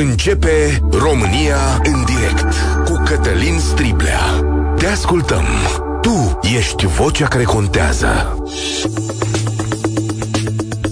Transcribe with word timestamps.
Începe 0.00 0.80
România 0.90 1.80
în 1.84 2.04
direct 2.04 2.54
cu 2.84 3.02
Cătălin 3.04 3.58
Striblea. 3.58 4.20
Te 4.76 4.86
ascultăm. 4.86 5.44
Tu 6.00 6.38
ești 6.56 6.86
vocea 6.86 7.28
care 7.28 7.42
contează. 7.42 8.42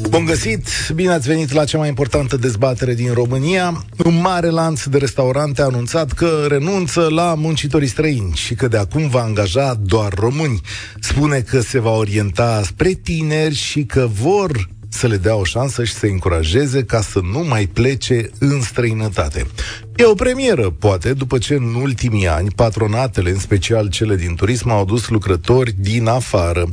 Bun 0.08 0.24
găsit! 0.24 0.68
Bine 0.94 1.12
ați 1.12 1.28
venit 1.28 1.52
la 1.52 1.64
cea 1.64 1.78
mai 1.78 1.88
importantă 1.88 2.36
dezbatere 2.36 2.94
din 2.94 3.12
România. 3.12 3.84
Un 4.04 4.20
mare 4.20 4.48
lanț 4.48 4.84
de 4.84 4.98
restaurante 4.98 5.62
a 5.62 5.64
anunțat 5.64 6.12
că 6.12 6.44
renunță 6.48 7.06
la 7.10 7.34
muncitorii 7.34 7.88
străini 7.88 8.32
și 8.34 8.54
că 8.54 8.68
de 8.68 8.76
acum 8.76 9.08
va 9.08 9.20
angaja 9.20 9.74
doar 9.82 10.12
români. 10.14 10.60
Spune 11.00 11.40
că 11.40 11.60
se 11.60 11.80
va 11.80 11.90
orienta 11.90 12.62
spre 12.64 12.92
tineri 12.92 13.54
și 13.54 13.84
că 13.84 14.08
vor 14.22 14.68
să 14.96 15.06
le 15.06 15.16
dea 15.16 15.34
o 15.34 15.44
șansă 15.44 15.84
și 15.84 15.92
să 15.92 16.06
încurajeze 16.06 16.84
ca 16.84 17.00
să 17.00 17.20
nu 17.32 17.38
mai 17.38 17.66
plece 17.66 18.30
în 18.38 18.60
străinătate. 18.60 19.46
E 19.98 20.04
o 20.04 20.14
premieră, 20.14 20.70
poate, 20.70 21.12
după 21.12 21.38
ce 21.38 21.54
în 21.54 21.74
ultimii 21.74 22.28
ani 22.28 22.50
patronatele, 22.56 23.30
în 23.30 23.38
special 23.38 23.88
cele 23.88 24.16
din 24.16 24.34
turism, 24.34 24.70
au 24.70 24.80
adus 24.80 25.08
lucrători 25.08 25.74
din 25.78 26.06
afară. 26.06 26.70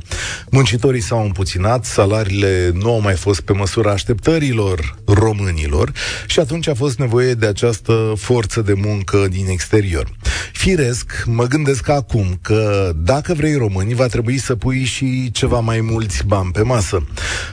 Muncitorii 0.50 1.02
s-au 1.02 1.24
împuținat, 1.24 1.86
salariile 1.86 2.72
nu 2.74 2.90
au 2.90 3.02
mai 3.02 3.16
fost 3.16 3.42
pe 3.42 3.54
măsura 3.54 3.92
așteptărilor 3.92 4.98
românilor 5.06 5.92
și 6.28 6.40
atunci 6.40 6.68
a 6.68 6.74
fost 6.74 6.98
nevoie 6.98 7.34
de 7.34 7.46
această 7.46 8.14
forță 8.18 8.62
de 8.62 8.74
muncă 8.74 9.28
din 9.30 9.48
exterior. 9.50 10.12
Firesc, 10.54 11.24
mă 11.26 11.46
gândesc 11.46 11.90
acum 11.90 12.40
că 12.42 12.92
dacă 12.96 13.34
vrei 13.34 13.56
români, 13.56 13.94
va 13.94 14.08
trebui 14.08 14.38
să 14.38 14.56
pui 14.56 14.84
și 14.84 15.32
ceva 15.32 15.60
mai 15.60 15.82
mulți 15.82 16.24
bani 16.26 16.52
pe 16.52 16.62
masă. 16.62 17.06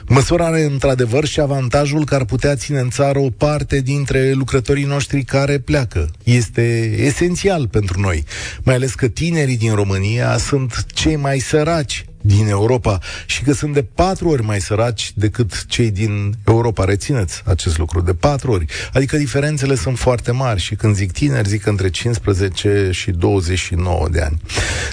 Măsura 0.07 0.45
are 0.45 0.63
într-adevăr 0.63 1.25
și 1.25 1.39
avantajul 1.39 2.05
că 2.05 2.15
ar 2.15 2.25
putea 2.25 2.55
ține 2.55 2.79
în 2.79 2.89
țară 2.89 3.19
o 3.19 3.29
parte 3.29 3.79
dintre 3.79 4.31
lucrătorii 4.31 4.83
noștri 4.83 5.23
care 5.23 5.59
pleacă. 5.65 6.09
Este 6.23 6.95
esențial 6.97 7.67
pentru 7.67 7.99
noi, 7.99 8.23
mai 8.63 8.75
ales 8.75 8.93
că 8.93 9.07
tinerii 9.07 9.57
din 9.57 9.73
România 9.73 10.37
sunt 10.37 10.85
cei 10.93 11.15
mai 11.15 11.39
săraci 11.39 12.05
din 12.21 12.47
Europa 12.47 12.99
și 13.25 13.43
că 13.43 13.53
sunt 13.53 13.73
de 13.73 13.83
patru 13.83 14.29
ori 14.29 14.43
mai 14.43 14.61
săraci 14.61 15.11
decât 15.15 15.65
cei 15.65 15.91
din 15.91 16.33
Europa. 16.47 16.83
Rețineți 16.83 17.41
acest 17.45 17.77
lucru, 17.77 18.01
de 18.01 18.13
patru 18.13 18.51
ori. 18.51 18.65
Adică 18.93 19.17
diferențele 19.17 19.75
sunt 19.75 19.97
foarte 19.97 20.31
mari 20.31 20.59
și 20.59 20.75
când 20.75 20.95
zic 20.95 21.11
tineri, 21.11 21.47
zic 21.47 21.65
între 21.65 21.89
15 21.89 22.89
și 22.91 23.11
29 23.11 24.07
de 24.11 24.21
ani. 24.21 24.41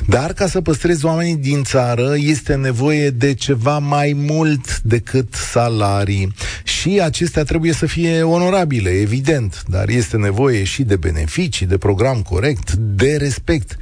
Dar 0.06 0.32
ca 0.32 0.46
să 0.46 0.60
păstrezi 0.60 1.04
oamenii 1.04 1.36
din 1.36 1.62
țară, 1.64 2.14
este 2.16 2.54
nevoie 2.54 3.10
de 3.10 3.34
ceva 3.34 3.78
mai 3.78 4.12
mult 4.16 4.80
decât 4.80 5.34
salarii 5.34 6.34
și 6.64 7.00
acestea 7.02 7.42
trebuie 7.42 7.72
să 7.72 7.86
fie 7.86 8.22
onorabile, 8.22 8.90
evident, 8.90 9.62
dar 9.66 9.88
este 9.88 10.16
nevoie 10.16 10.64
și 10.64 10.82
de 10.82 10.96
beneficii, 10.96 11.66
de 11.66 11.78
program 11.78 12.22
corect, 12.22 12.72
de 12.72 13.16
respect. 13.16 13.76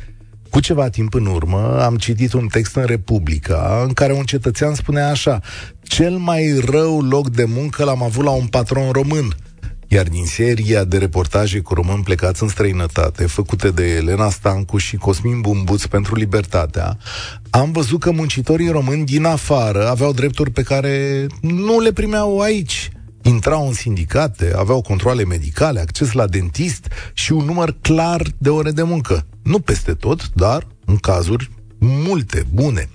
Cu 0.50 0.60
ceva 0.60 0.88
timp 0.88 1.14
în 1.14 1.26
urmă 1.26 1.82
am 1.82 1.96
citit 1.96 2.32
un 2.32 2.46
text 2.46 2.76
în 2.76 2.84
Republica 2.84 3.82
în 3.86 3.92
care 3.92 4.12
un 4.12 4.24
cetățean 4.24 4.74
spunea 4.74 5.10
așa 5.10 5.40
Cel 5.82 6.16
mai 6.16 6.60
rău 6.70 7.00
loc 7.00 7.30
de 7.30 7.44
muncă 7.44 7.84
l-am 7.84 8.02
avut 8.02 8.24
la 8.24 8.30
un 8.30 8.46
patron 8.46 8.90
român. 8.90 9.34
Iar 9.88 10.08
din 10.08 10.24
seria 10.24 10.84
de 10.84 10.98
reportaje 10.98 11.60
cu 11.60 11.74
români 11.74 12.02
plecați 12.02 12.42
în 12.42 12.48
străinătate, 12.48 13.26
făcute 13.26 13.70
de 13.70 13.84
Elena 13.84 14.30
Stancu 14.30 14.76
și 14.76 14.96
Cosmin 14.96 15.40
Bumbuț 15.40 15.84
pentru 15.84 16.14
Libertatea, 16.14 16.98
am 17.50 17.72
văzut 17.72 18.00
că 18.00 18.10
muncitorii 18.10 18.70
români 18.70 19.04
din 19.04 19.24
afară 19.24 19.88
aveau 19.88 20.12
drepturi 20.12 20.50
pe 20.50 20.62
care 20.62 21.26
nu 21.40 21.80
le 21.80 21.92
primeau 21.92 22.40
aici 22.40 22.90
intrau 23.28 23.66
în 23.66 23.72
sindicate, 23.72 24.52
aveau 24.56 24.82
controle 24.82 25.24
medicale, 25.24 25.80
acces 25.80 26.12
la 26.12 26.26
dentist 26.26 26.88
și 27.12 27.32
un 27.32 27.44
număr 27.44 27.76
clar 27.80 28.22
de 28.38 28.48
ore 28.48 28.70
de 28.70 28.82
muncă. 28.82 29.26
Nu 29.42 29.58
peste 29.58 29.92
tot, 29.92 30.30
dar 30.34 30.66
în 30.84 30.96
cazuri 30.96 31.50
multe, 31.78 32.46
bune. 32.52 32.88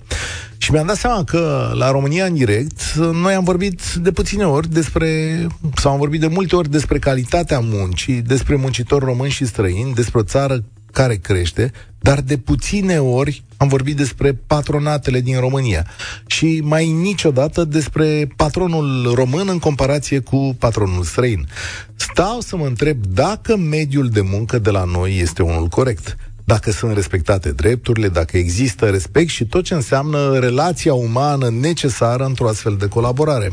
Și 0.58 0.72
mi-am 0.72 0.86
dat 0.86 0.96
seama 0.96 1.24
că 1.24 1.72
la 1.74 1.90
România 1.90 2.24
în 2.24 2.34
direct 2.34 2.94
noi 2.94 3.34
am 3.34 3.44
vorbit 3.44 3.82
de 3.94 4.12
puține 4.12 4.44
ori 4.44 4.68
despre, 4.68 5.46
sau 5.76 5.92
am 5.92 5.98
vorbit 5.98 6.20
de 6.20 6.26
multe 6.26 6.56
ori 6.56 6.70
despre 6.70 6.98
calitatea 6.98 7.60
muncii, 7.60 8.22
despre 8.22 8.56
muncitori 8.56 9.04
români 9.04 9.30
și 9.30 9.46
străini, 9.46 9.94
despre 9.94 10.18
o 10.18 10.22
țară 10.22 10.64
care 10.92 11.16
crește, 11.16 11.72
dar 11.98 12.20
de 12.20 12.36
puține 12.36 12.98
ori 12.98 13.44
am 13.56 13.68
vorbit 13.68 13.96
despre 13.96 14.32
patronatele 14.46 15.20
din 15.20 15.40
România 15.40 15.86
și 16.26 16.60
mai 16.64 16.92
niciodată 16.92 17.64
despre 17.64 18.28
patronul 18.36 19.12
român 19.14 19.48
în 19.48 19.58
comparație 19.58 20.18
cu 20.18 20.56
patronul 20.58 21.02
străin. 21.02 21.48
Stau 21.94 22.40
să 22.40 22.56
mă 22.56 22.66
întreb 22.66 23.06
dacă 23.06 23.56
mediul 23.56 24.08
de 24.08 24.20
muncă 24.20 24.58
de 24.58 24.70
la 24.70 24.84
noi 24.84 25.18
este 25.18 25.42
unul 25.42 25.66
corect 25.66 26.16
dacă 26.44 26.70
sunt 26.70 26.94
respectate 26.94 27.52
drepturile, 27.52 28.08
dacă 28.08 28.36
există 28.36 28.90
respect 28.90 29.28
și 29.28 29.46
tot 29.46 29.64
ce 29.64 29.74
înseamnă 29.74 30.38
relația 30.38 30.94
umană 30.94 31.50
necesară 31.50 32.24
într-o 32.24 32.48
astfel 32.48 32.76
de 32.78 32.86
colaborare. 32.86 33.52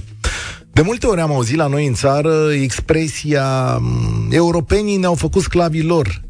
De 0.72 0.82
multe 0.82 1.08
ori 1.08 1.22
am 1.22 1.32
auzit 1.32 1.56
la 1.56 1.68
noi 1.68 1.88
în 1.88 1.94
țară 1.94 2.52
expresia 2.52 3.80
europenii 4.30 4.98
ne-au 4.98 5.16
făcut 5.16 5.42
sclavii 5.42 5.84
lor 5.84 6.22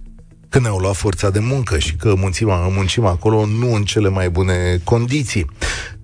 că 0.49 0.59
ne-au 0.59 0.77
luat 0.77 0.95
forța 0.95 1.29
de 1.29 1.39
muncă 1.39 1.77
și 1.77 1.95
că 1.95 2.13
muncim, 2.17 2.49
muncim 2.75 3.05
acolo 3.05 3.45
nu 3.45 3.73
în 3.73 3.83
cele 3.83 4.09
mai 4.09 4.29
bune 4.29 4.81
condiții. 4.83 5.45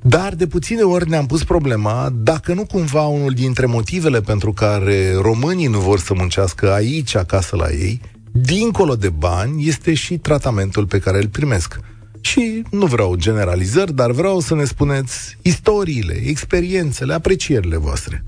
Dar 0.01 0.35
de 0.35 0.47
puține 0.47 0.81
ori 0.81 1.09
ne-am 1.09 1.25
pus 1.25 1.43
problema 1.43 2.09
dacă 2.13 2.53
nu 2.53 2.65
cumva 2.65 3.05
unul 3.05 3.31
dintre 3.31 3.65
motivele 3.65 4.21
pentru 4.21 4.53
care 4.53 5.13
românii 5.21 5.67
nu 5.67 5.79
vor 5.79 5.99
să 5.99 6.13
muncească 6.13 6.73
aici, 6.73 7.15
acasă 7.15 7.55
la 7.55 7.71
ei, 7.71 8.01
dincolo 8.31 8.95
de 8.95 9.09
bani, 9.09 9.67
este 9.67 9.93
și 9.93 10.17
tratamentul 10.17 10.85
pe 10.85 10.99
care 10.99 11.17
îl 11.17 11.27
primesc. 11.27 11.79
Și 12.21 12.63
nu 12.71 12.85
vreau 12.85 13.15
generalizări, 13.15 13.93
dar 13.93 14.11
vreau 14.11 14.39
să 14.39 14.55
ne 14.55 14.63
spuneți 14.63 15.37
istoriile, 15.41 16.13
experiențele, 16.13 17.13
aprecierile 17.13 17.77
voastre. 17.77 18.23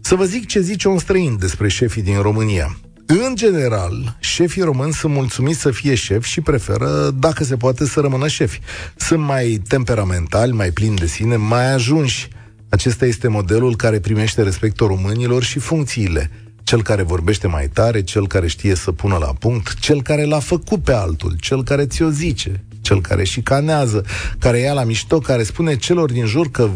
Să 0.00 0.14
vă 0.14 0.24
zic 0.24 0.46
ce 0.46 0.60
zice 0.60 0.88
un 0.88 0.98
străin 0.98 1.36
despre 1.38 1.68
șefii 1.68 2.02
din 2.02 2.20
România. 2.20 2.76
În 3.06 3.34
general, 3.34 4.16
șefii 4.20 4.62
români 4.62 4.92
sunt 4.92 5.12
mulțumiți 5.12 5.60
să 5.60 5.70
fie 5.70 5.94
șefi 5.94 6.28
și 6.28 6.40
preferă, 6.40 7.10
dacă 7.18 7.44
se 7.44 7.56
poate, 7.56 7.86
să 7.86 8.00
rămână 8.00 8.28
șefi. 8.28 8.60
Sunt 8.96 9.20
mai 9.20 9.62
temperamentali, 9.68 10.52
mai 10.52 10.70
plini 10.70 10.96
de 10.96 11.06
sine, 11.06 11.36
mai 11.36 11.72
ajunși. 11.72 12.28
Acesta 12.68 13.06
este 13.06 13.28
modelul 13.28 13.76
care 13.76 14.00
primește 14.00 14.42
respectul 14.42 14.86
românilor 14.86 15.42
și 15.42 15.58
funcțiile. 15.58 16.30
Cel 16.62 16.82
care 16.82 17.02
vorbește 17.02 17.46
mai 17.46 17.68
tare, 17.68 18.02
cel 18.02 18.26
care 18.26 18.46
știe 18.46 18.74
să 18.74 18.92
pună 18.92 19.16
la 19.16 19.32
punct, 19.38 19.74
cel 19.74 20.02
care 20.02 20.24
l-a 20.24 20.38
făcut 20.38 20.82
pe 20.82 20.92
altul, 20.92 21.36
cel 21.40 21.64
care 21.64 21.86
ți-o 21.86 22.08
zice, 22.08 22.64
cel 22.80 23.00
care 23.00 23.24
șicanează, 23.24 24.04
care 24.38 24.58
ia 24.58 24.72
la 24.72 24.84
mișto, 24.84 25.18
care 25.18 25.42
spune 25.42 25.76
celor 25.76 26.12
din 26.12 26.26
jur 26.26 26.50
că 26.50 26.68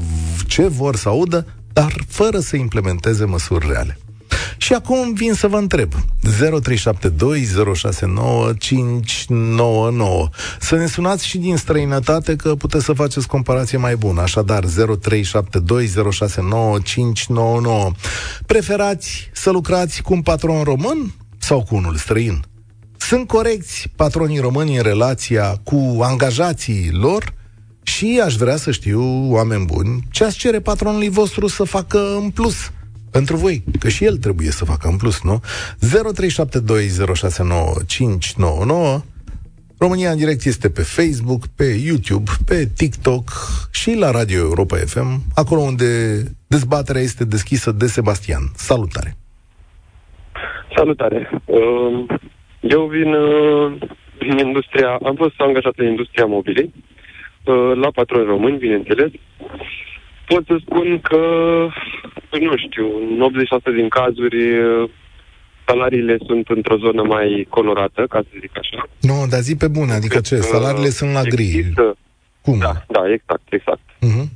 ce 0.47 0.67
vor 0.67 0.97
să 0.97 1.09
audă, 1.09 1.47
dar 1.73 2.05
fără 2.09 2.39
să 2.39 2.57
implementeze 2.57 3.25
măsuri 3.25 3.67
reale. 3.69 3.99
Și 4.57 4.73
acum 4.73 5.13
vin 5.13 5.35
să 5.35 5.47
vă 5.47 5.57
întreb. 5.57 5.93
0372069599. 5.95 6.01
Să 10.61 10.77
ne 10.77 10.87
sunați 10.87 11.27
și 11.27 11.39
din 11.39 11.57
străinătate 11.57 12.37
că 12.37 12.55
puteți 12.55 12.85
să 12.85 12.93
faceți 12.93 13.27
comparație 13.27 13.79
mai 13.79 13.97
bună. 13.97 14.21
Așadar, 14.21 14.65
0372069599. 14.65 14.71
Preferați 18.47 19.31
să 19.33 19.51
lucrați 19.51 20.03
cu 20.03 20.13
un 20.13 20.23
patron 20.23 20.63
român 20.63 21.15
sau 21.39 21.63
cu 21.63 21.75
unul 21.75 21.97
străin? 21.97 22.45
Sunt 22.97 23.27
corecți 23.27 23.89
patronii 23.97 24.39
români 24.39 24.77
în 24.77 24.83
relația 24.83 25.61
cu 25.63 25.99
angajații 26.03 26.91
lor? 26.93 27.35
Și 27.83 28.21
aș 28.25 28.35
vrea 28.35 28.57
să 28.57 28.71
știu, 28.71 29.33
oameni 29.33 29.65
buni, 29.65 30.07
ce 30.11 30.25
ați 30.25 30.37
cere 30.37 30.61
patronului 30.61 31.09
vostru 31.09 31.47
să 31.47 31.65
facă 31.65 32.17
în 32.23 32.31
plus 32.31 32.55
pentru 33.17 33.37
voi, 33.37 33.57
că 33.79 33.89
și 33.89 34.05
el 34.05 34.17
trebuie 34.17 34.51
să 34.51 34.65
facă 34.65 34.89
în 34.89 34.97
plus, 34.97 35.23
nu? 35.23 35.37
0372069599 39.01 39.03
România 39.79 40.11
în 40.11 40.17
direct 40.17 40.45
este 40.45 40.69
pe 40.71 40.83
Facebook, 40.83 41.43
pe 41.57 41.65
YouTube, 41.87 42.31
pe 42.47 42.69
TikTok 42.77 43.25
și 43.73 43.91
la 44.03 44.11
Radio 44.11 44.39
Europa 44.39 44.77
FM, 44.77 45.11
acolo 45.35 45.61
unde 45.61 45.87
dezbaterea 46.47 47.01
este 47.01 47.25
deschisă 47.25 47.73
de 47.73 47.87
Sebastian. 47.87 48.43
Salutare! 48.55 49.17
Salutare! 50.77 51.31
Um, 51.45 52.07
eu 52.61 52.83
vin 52.87 53.13
uh, 53.13 53.73
din 54.19 54.39
industria, 54.47 54.99
am 55.03 55.15
fost 55.17 55.41
angajat 55.41 55.73
în 55.77 55.87
industria 55.87 56.27
mobilei, 56.27 56.73
uh, 57.45 57.73
la 57.75 57.91
patroni 57.91 58.27
români, 58.27 58.59
bineînțeles, 58.59 59.11
pot 60.27 60.45
să 60.47 60.57
spun 60.61 61.01
că, 61.01 61.21
nu 62.41 62.57
știu, 62.57 62.87
în 62.97 63.31
80% 63.71 63.75
din 63.75 63.89
cazuri 63.89 64.39
salariile 65.67 66.17
sunt 66.27 66.49
într-o 66.49 66.77
zonă 66.77 67.03
mai 67.03 67.47
colorată, 67.49 68.07
ca 68.09 68.21
să 68.23 68.37
zic 68.41 68.59
așa. 68.59 68.89
Nu, 69.01 69.27
dar 69.31 69.41
zi 69.41 69.57
pe 69.57 69.69
bune, 69.69 69.93
adică 69.93 70.21
ce? 70.21 70.37
Salariile 70.37 70.89
sunt 70.89 71.13
la 71.13 71.23
gri. 71.23 71.43
Există... 71.43 71.97
Cum? 72.41 72.59
Da, 72.59 72.73
da, 72.89 73.03
exact, 73.13 73.47
exact. 73.49 73.81
Uh-huh. 74.07 74.27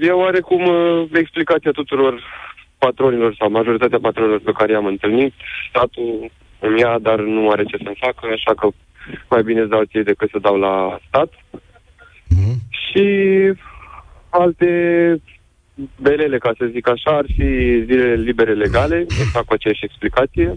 E 0.00 0.10
oarecum 0.10 0.62
uh, 0.66 1.08
explicația 1.12 1.70
tuturor 1.70 2.22
patronilor 2.78 3.34
sau 3.38 3.50
majoritatea 3.50 3.98
patronilor 3.98 4.40
pe 4.40 4.52
care 4.58 4.72
i-am 4.72 4.86
întâlnit, 4.86 5.32
statul 5.68 6.30
îmi 6.60 6.80
ia, 6.80 6.98
dar 6.98 7.18
nu 7.20 7.50
are 7.50 7.64
ce 7.64 7.76
să-mi 7.82 8.02
facă, 8.06 8.22
așa 8.32 8.54
că 8.54 8.68
mai 9.28 9.42
bine 9.42 9.60
îți 9.60 9.70
dau 9.70 9.82
ție 9.84 10.02
decât 10.02 10.30
să 10.30 10.38
dau 10.38 10.56
la 10.58 10.98
stat. 11.08 11.30
Mm-hmm. 11.32 12.56
Și 12.82 13.04
alte 14.38 14.68
belele, 16.00 16.38
ca 16.38 16.52
să 16.58 16.66
zic 16.66 16.88
așa, 16.88 17.10
ar 17.10 17.24
fi 17.26 17.82
zilele 17.84 18.14
libere 18.14 18.54
legale, 18.54 18.98
exact 19.00 19.46
cu 19.46 19.52
aceeași 19.52 19.84
explicație, 19.84 20.54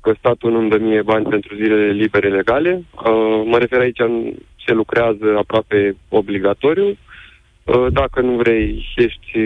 că 0.00 0.12
statul 0.18 0.52
nu-mi 0.52 0.70
dă 0.70 0.78
mie 0.78 1.02
bani 1.02 1.26
pentru 1.28 1.54
zilele 1.54 1.90
libere 1.90 2.28
legale. 2.28 2.82
Uh, 2.94 3.42
mă 3.44 3.58
refer 3.58 3.80
aici, 3.80 4.00
se 4.66 4.72
lucrează 4.72 5.36
aproape 5.36 5.96
obligatoriu. 6.08 6.86
Uh, 6.86 7.86
dacă 7.90 8.20
nu 8.20 8.36
vrei, 8.36 8.92
ești 8.96 9.38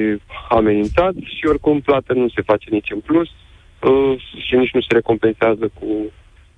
amenințat 0.48 1.14
și 1.24 1.46
oricum 1.46 1.80
plată 1.80 2.12
nu 2.12 2.28
se 2.28 2.42
face 2.42 2.70
nici 2.70 2.90
în 2.90 3.00
plus 3.00 3.28
uh, 3.80 4.20
și 4.46 4.54
nici 4.56 4.72
nu 4.72 4.80
se 4.80 4.92
recompensează 4.92 5.70
cu 5.80 5.86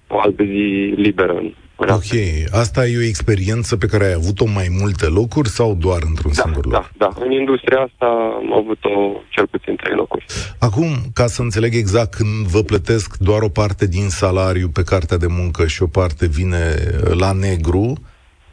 o 0.09 0.19
altă 0.21 0.45
zi 0.45 0.93
liberă 0.97 1.43
Ok, 1.77 2.13
asta 2.51 2.87
e 2.87 2.97
o 2.97 3.03
experiență 3.03 3.77
pe 3.77 3.87
care 3.87 4.05
ai 4.05 4.13
avut-o 4.13 4.47
mai 4.47 4.69
multe 4.81 5.07
locuri 5.07 5.49
sau 5.49 5.75
doar 5.75 6.03
într-un 6.09 6.33
da, 6.35 6.43
singur 6.43 6.65
loc? 6.65 6.73
Da, 6.73 6.91
da. 6.97 7.11
În 7.25 7.31
industria 7.31 7.79
asta 7.79 8.07
am 8.37 8.53
avut-o 8.53 8.91
cel 9.29 9.47
puțin 9.47 9.77
trei 9.77 9.95
locuri. 9.95 10.25
Acum, 10.59 10.87
ca 11.15 11.27
să 11.27 11.43
înțeleg 11.43 11.75
exact, 11.75 12.15
când 12.15 12.47
vă 12.47 12.63
plătesc 12.63 13.17
doar 13.17 13.43
o 13.43 13.49
parte 13.49 13.87
din 13.87 14.09
salariu 14.09 14.69
pe 14.69 14.83
cartea 14.83 15.17
de 15.17 15.27
muncă 15.27 15.67
și 15.67 15.83
o 15.83 15.87
parte 15.87 16.27
vine 16.27 16.75
la 17.19 17.33
negru, 17.33 17.93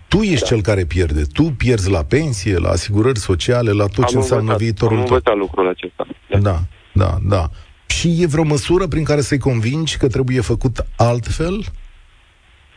tu 0.07 0.17
ești 0.21 0.39
da. 0.39 0.45
cel 0.45 0.61
care 0.61 0.85
pierde. 0.85 1.21
Tu 1.33 1.43
pierzi 1.43 1.89
la 1.89 2.03
pensie, 2.03 2.57
la 2.57 2.69
asigurări 2.69 3.19
sociale, 3.19 3.71
la 3.71 3.85
tot 3.85 4.03
am 4.03 4.09
ce 4.09 4.15
înseamnă 4.15 4.51
învățat, 4.51 4.61
viitorul 4.61 4.97
am 4.97 5.03
tău. 5.03 5.33
Am 5.33 5.39
lucrul 5.39 5.67
acesta. 5.67 6.07
Da. 6.29 6.37
da, 6.39 6.59
da, 6.93 7.17
da. 7.27 7.49
Și 7.85 8.21
e 8.21 8.25
vreo 8.27 8.43
măsură 8.43 8.87
prin 8.87 9.03
care 9.03 9.21
să-i 9.21 9.37
convingi 9.37 9.97
că 9.97 10.07
trebuie 10.07 10.41
făcut 10.41 10.85
altfel? 10.97 11.63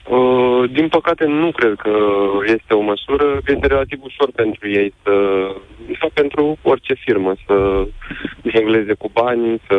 Uh, 0.09 0.71
din 0.71 0.89
păcate 0.89 1.25
nu 1.25 1.51
cred 1.51 1.75
că 1.75 1.99
este 2.45 2.75
o 2.75 2.81
măsură. 2.81 3.41
Este 3.47 3.67
relativ 3.67 3.99
ușor 4.03 4.31
pentru 4.35 4.69
ei 4.69 4.95
să, 5.03 5.13
sau 6.01 6.11
pentru 6.15 6.59
orice 6.63 6.95
firmă, 6.95 7.35
să 7.47 7.87
jengleze 8.53 8.93
cu 8.95 9.11
bani, 9.13 9.61
să 9.69 9.77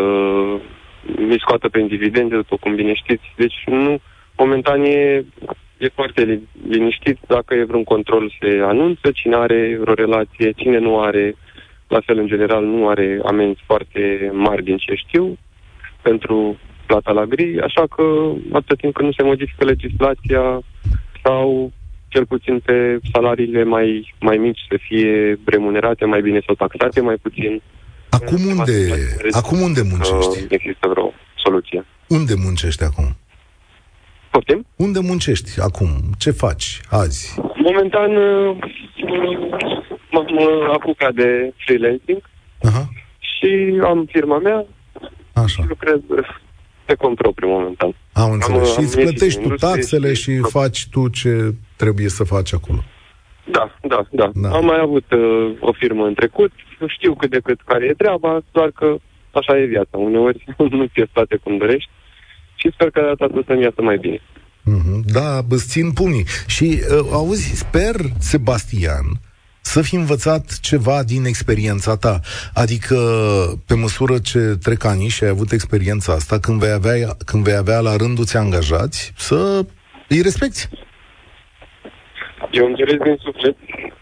mi 1.16 1.40
scoată 1.40 1.70
pe 1.70 1.82
dividende, 1.82 2.36
după 2.36 2.58
cum 2.60 2.76
bine 2.76 2.94
știți. 2.94 3.34
Deci 3.36 3.64
nu, 3.66 4.00
momentan 4.38 4.84
e, 4.84 5.26
e 5.78 5.88
foarte 5.94 6.42
liniștit. 6.70 7.18
Dacă 7.28 7.54
e 7.54 7.64
vreun 7.64 7.84
control, 7.84 8.34
se 8.40 8.62
anunță 8.64 9.12
cine 9.12 9.36
are 9.36 9.78
vreo 9.80 9.94
relație, 9.94 10.52
cine 10.52 10.78
nu 10.78 11.00
are. 11.00 11.36
La 11.88 12.00
fel, 12.06 12.18
în 12.18 12.28
general, 12.28 12.66
nu 12.66 12.88
are 12.88 13.20
amenzi 13.26 13.62
foarte 13.66 14.32
mari 14.34 14.64
din 14.64 14.78
ce 14.78 14.96
știu 14.96 15.38
pentru 16.02 16.58
plata 16.88 17.12
la 17.12 17.26
gri, 17.26 17.62
așa 17.62 17.84
că 17.96 18.04
atâta 18.54 18.76
timp 18.82 18.94
când 18.94 19.08
nu 19.08 19.14
se 19.18 19.24
modifică 19.24 19.64
legislația 19.66 20.44
sau 21.24 21.72
cel 22.08 22.26
puțin 22.26 22.60
pe 22.60 23.00
salariile 23.14 23.64
mai, 23.64 24.14
mai 24.20 24.38
mici 24.38 24.60
să 24.70 24.78
fie 24.88 25.40
remunerate 25.46 26.06
mai 26.06 26.22
bine 26.22 26.42
sau 26.46 26.56
taxate 26.56 27.02
mai 27.02 27.16
puțin. 27.22 27.62
Acum 28.10 28.46
unde, 28.46 28.78
acum 29.32 29.62
unde 29.62 29.82
muncești? 29.82 30.46
Există 30.50 30.88
vreo 30.88 31.14
soluție. 31.44 31.86
Unde 32.08 32.34
muncești 32.44 32.84
acum? 32.84 33.16
Poftim? 34.32 34.66
Unde 34.76 35.00
muncești 35.00 35.62
acum? 35.62 35.90
Ce 36.18 36.32
faci 36.32 36.82
azi? 36.90 37.40
Momentan 37.56 38.16
uh, 38.16 38.58
m-am 40.12 40.28
apucat 40.74 41.14
de 41.14 41.54
freelancing 41.66 42.22
Aha. 42.62 42.90
și 43.20 43.80
am 43.84 44.08
firma 44.12 44.38
mea 44.38 44.66
Așa. 45.34 45.46
și 45.48 45.68
lucrez 45.68 46.00
pe 46.88 46.96
cont 46.96 47.16
propriu 47.16 47.50
momentan. 47.50 47.96
Am 48.14 48.32
înțeles. 48.32 48.74
și 48.74 48.80
îți 48.80 49.00
plătești 49.00 49.42
tu 49.42 49.50
taxele 49.50 50.14
și, 50.14 50.36
și 50.36 50.42
faci 50.58 50.88
tu 50.92 51.08
ce 51.08 51.54
trebuie 51.76 52.10
să 52.10 52.24
faci 52.24 52.54
acolo. 52.54 52.84
Da, 53.52 53.66
da, 53.82 54.08
da. 54.12 54.32
da. 54.34 54.50
Am 54.50 54.66
mai 54.66 54.80
avut 54.80 55.12
uh, 55.12 55.56
o 55.60 55.72
firmă 55.72 56.06
în 56.06 56.14
trecut, 56.14 56.52
știu 56.88 57.14
cât 57.16 57.30
de 57.30 57.40
cât 57.40 57.60
care 57.66 57.86
e 57.86 57.94
treaba, 57.94 58.42
doar 58.52 58.72
că 58.72 58.96
așa 59.32 59.58
e 59.58 59.66
viața. 59.66 59.98
Uneori 59.98 60.46
nu 60.78 60.86
ți 60.86 61.10
toate 61.14 61.36
cum 61.44 61.58
dorești 61.58 61.90
și 62.56 62.72
sper 62.74 62.90
că 62.90 63.02
data 63.02 63.26
asta 63.26 63.42
să-mi 63.46 63.64
iasă 63.64 63.82
mai 63.82 63.98
bine. 63.98 64.20
Mm-hmm. 64.72 65.00
Da, 65.06 65.40
îți 65.50 65.68
țin 65.68 65.92
pumnii. 65.92 66.26
Și 66.48 66.64
uh, 66.64 67.08
auzi, 67.12 67.56
sper, 67.56 67.96
Sebastian, 68.20 69.06
să 69.74 69.82
fi 69.82 69.96
învățat 69.96 70.60
ceva 70.70 71.04
din 71.04 71.24
experiența 71.26 71.94
ta. 71.98 72.20
Adică, 72.54 72.98
pe 73.68 73.76
măsură 73.76 74.16
ce 74.30 74.40
trec 74.66 74.84
ani 74.84 75.08
și 75.16 75.24
ai 75.24 75.30
avut 75.30 75.52
experiența 75.52 76.14
asta, 76.14 76.40
când 76.40 76.60
vei 76.60 76.72
avea, 76.80 76.96
când 77.30 77.44
vei 77.44 77.58
avea 77.64 77.80
la 77.80 77.96
rândul 77.96 78.26
ți 78.26 78.38
angajați, 78.38 79.00
să 79.16 79.66
îi 80.08 80.22
respecti. 80.22 80.62
Eu 82.52 82.66
îmi 82.66 82.76
doresc 82.76 83.02
din 83.04 83.18
suflet, 83.26 83.56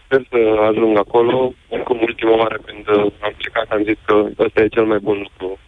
sper 0.04 0.20
să 0.30 0.38
ajung 0.70 0.94
acolo. 0.98 1.36
Cum 1.86 1.98
ultima 2.08 2.36
oară 2.42 2.58
când 2.66 2.84
am 3.26 3.34
plecat 3.40 3.68
am 3.70 3.82
zis 3.88 3.98
că 4.06 4.14
ăsta 4.44 4.62
e 4.62 4.76
cel 4.76 4.86
mai 4.92 5.00
bun 5.08 5.18
lucru 5.26 5.58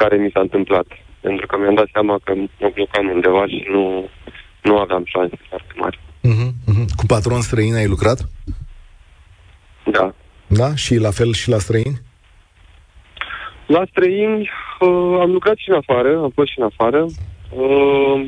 care 0.00 0.16
mi 0.16 0.30
s-a 0.34 0.40
întâmplat. 0.40 0.86
Pentru 1.20 1.46
că 1.46 1.54
mi-am 1.58 1.74
dat 1.74 1.88
seama 1.92 2.14
că 2.24 2.32
mă 2.62 2.70
blocam 2.74 3.06
undeva 3.16 3.46
și 3.46 3.60
nu, 3.74 3.84
nu 4.62 4.74
aveam 4.78 5.04
șanse 5.12 5.36
foarte 5.48 5.74
mari. 5.82 5.98
Uh-huh, 6.30 6.50
uh-huh. 6.70 6.86
Cu 6.96 7.04
patron 7.06 7.40
străin 7.40 7.74
ai 7.74 7.86
lucrat? 7.94 8.18
Da. 9.84 10.14
Da? 10.46 10.74
Și 10.74 10.96
la 10.96 11.10
fel 11.10 11.32
și 11.32 11.48
la 11.48 11.58
străini? 11.58 12.00
La 13.66 13.82
străini 13.90 14.50
uh, 14.80 15.18
am 15.20 15.30
lucrat 15.30 15.56
și 15.56 15.70
în 15.70 15.76
afară, 15.76 16.18
am 16.18 16.30
fost 16.34 16.50
și 16.50 16.58
în 16.58 16.64
afară. 16.64 17.06
Uh, 17.50 18.26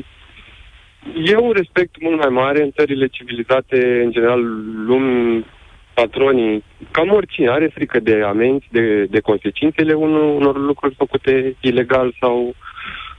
e 1.23 1.35
un 1.35 1.51
respect 1.51 2.01
mult 2.01 2.19
mai 2.19 2.29
mare 2.29 2.63
în 2.63 2.71
țările 2.71 3.07
civilizate, 3.07 4.01
în 4.03 4.11
general, 4.11 4.41
lumi, 4.85 5.45
patronii, 5.93 6.63
cam 6.91 7.11
oricine 7.11 7.49
are 7.49 7.71
frică 7.73 7.99
de 7.99 8.21
amenzi, 8.21 8.67
de, 8.71 9.05
de 9.05 9.19
consecințele 9.19 9.93
unor, 9.93 10.35
unor 10.35 10.57
lucruri 10.57 10.95
făcute 10.95 11.55
ilegal 11.61 12.15
sau 12.19 12.55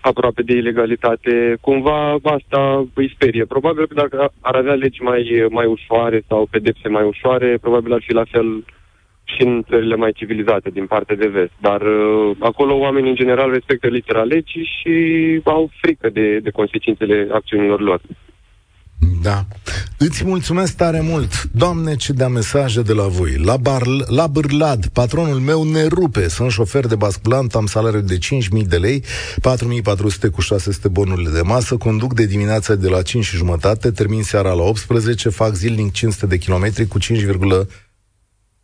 aproape 0.01 0.43
de 0.43 0.53
ilegalitate. 0.53 1.57
Cumva 1.61 2.17
asta 2.23 2.87
îi 2.95 3.13
sperie. 3.15 3.45
Probabil 3.45 3.87
că 3.87 3.95
dacă 3.95 4.33
ar 4.41 4.55
avea 4.55 4.75
legi 4.75 5.03
mai, 5.03 5.47
mai 5.51 5.67
ușoare 5.67 6.23
sau 6.29 6.49
pedepse 6.51 6.89
mai 6.89 7.05
ușoare, 7.05 7.59
probabil 7.61 7.93
ar 7.93 8.03
fi 8.07 8.13
la 8.13 8.25
fel 8.31 8.65
și 9.25 9.43
în 9.43 9.63
țările 9.69 9.97
mai 9.97 10.13
civilizate 10.13 10.71
din 10.71 10.87
partea 10.87 11.17
de 11.17 11.27
vest. 11.27 11.53
Dar 11.61 11.81
uh, 11.81 12.37
acolo 12.39 12.75
oamenii 12.75 13.11
în 13.11 13.17
general 13.17 13.51
respectă 13.53 13.87
litera 13.87 14.23
legii 14.23 14.69
și 14.77 14.95
au 15.45 15.71
frică 15.81 16.09
de, 16.09 16.39
de 16.39 16.51
consecințele 16.51 17.29
acțiunilor 17.33 17.81
lor. 17.81 18.01
Da. 19.23 19.39
Îți 20.01 20.25
mulțumesc 20.25 20.75
tare 20.75 21.01
mult. 21.01 21.49
Doamne, 21.53 21.97
ce 21.97 22.13
dea 22.13 22.29
mesaje 22.29 22.83
de 22.83 22.93
la 22.93 23.07
voi. 23.07 23.37
La, 23.37 23.57
bar, 23.57 23.83
la 24.07 24.27
Bârlad, 24.27 24.87
patronul 24.87 25.39
meu 25.39 25.63
ne 25.65 25.85
rupe. 25.85 26.29
Sunt 26.29 26.51
șofer 26.51 26.87
de 26.87 26.95
basculant, 26.95 27.55
am 27.55 27.67
salariu 27.67 28.01
de 28.01 28.19
5.000 28.19 28.67
de 28.67 28.77
lei, 28.77 29.05
4.400 29.05 30.31
cu 30.33 30.41
600 30.41 30.89
bonurile 30.89 31.31
de 31.31 31.41
masă, 31.41 31.77
conduc 31.77 32.15
de 32.15 32.27
dimineața 32.27 32.75
de 32.75 32.89
la 32.89 33.03
5 33.03 33.25
și 33.25 33.37
jumătate, 33.37 33.91
termin 33.91 34.23
seara 34.23 34.53
la 34.53 34.63
18, 34.63 35.29
fac 35.29 35.55
zilnic 35.55 35.93
500 35.93 36.27
de 36.27 36.39
kilometri 36.39 36.87
cu 36.87 36.99
5, 36.99 37.25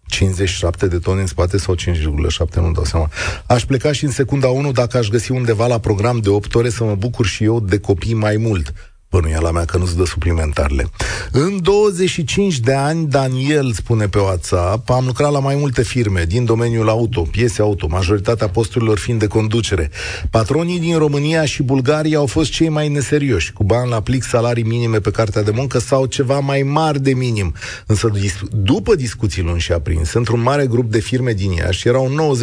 57 0.07 0.87
de 0.87 0.99
tone 0.99 1.21
în 1.21 1.27
spate 1.27 1.59
sau 1.59 1.75
5,7, 1.75 2.55
nu 2.55 2.73
dau 2.73 2.85
seama. 2.85 3.11
Aș 3.47 3.65
pleca 3.65 3.93
și 3.93 4.05
în 4.05 4.11
secunda 4.11 4.49
1 4.49 4.73
dacă 4.73 4.97
aș 4.99 5.09
găsi 5.09 5.31
undeva 5.31 5.67
la 5.67 5.79
program 5.79 6.19
de 6.19 6.29
8 6.29 6.55
ore 6.55 6.69
să 6.69 6.85
mă 6.85 6.95
bucur 6.95 7.27
și 7.27 7.45
eu 7.45 7.61
de 7.61 7.79
copii 7.79 8.15
mai 8.15 8.37
mult 8.37 8.73
bănuiala 9.15 9.51
mea 9.51 9.65
că 9.65 9.77
nu-ți 9.77 9.97
dă 9.97 10.05
suplimentarele. 10.05 10.91
În 11.31 11.63
25 11.63 12.59
de 12.59 12.75
ani, 12.75 13.07
Daniel 13.07 13.73
spune 13.73 14.09
pe 14.09 14.19
WhatsApp, 14.19 14.91
am 14.91 15.05
lucrat 15.07 15.33
la 15.33 15.39
mai 15.39 15.55
multe 15.55 15.83
firme 15.83 16.25
din 16.25 16.45
domeniul 16.45 16.89
auto, 16.89 17.21
piese 17.21 17.63
auto, 17.63 17.87
majoritatea 17.91 18.49
posturilor 18.49 18.99
fiind 18.99 19.19
de 19.19 19.27
conducere. 19.27 19.91
Patronii 20.31 20.81
din 20.81 20.99
România 20.99 21.45
și 21.45 21.63
Bulgaria 21.63 22.19
au 22.19 22.27
fost 22.27 22.51
cei 22.51 22.69
mai 22.69 22.89
neserioși, 22.89 23.53
cu 23.53 23.65
bani 23.65 23.91
la 23.91 24.01
plic 24.01 24.23
salarii 24.23 24.63
minime 24.63 24.99
pe 24.99 25.11
cartea 25.11 25.43
de 25.43 25.51
muncă 25.51 25.79
sau 25.79 26.07
ceva 26.07 26.39
mai 26.39 26.63
mari 26.63 27.03
de 27.03 27.15
minim. 27.15 27.55
Însă, 27.87 28.11
după 28.51 28.95
discuții 28.95 29.43
lungi 29.43 29.65
și 29.65 29.73
aprinse, 29.73 30.19
într-un 30.19 30.41
mare 30.41 30.67
grup 30.67 30.91
de 30.91 31.01
firme 31.01 31.33
din 31.33 31.51
Iași, 31.51 31.89
erau 31.89 32.35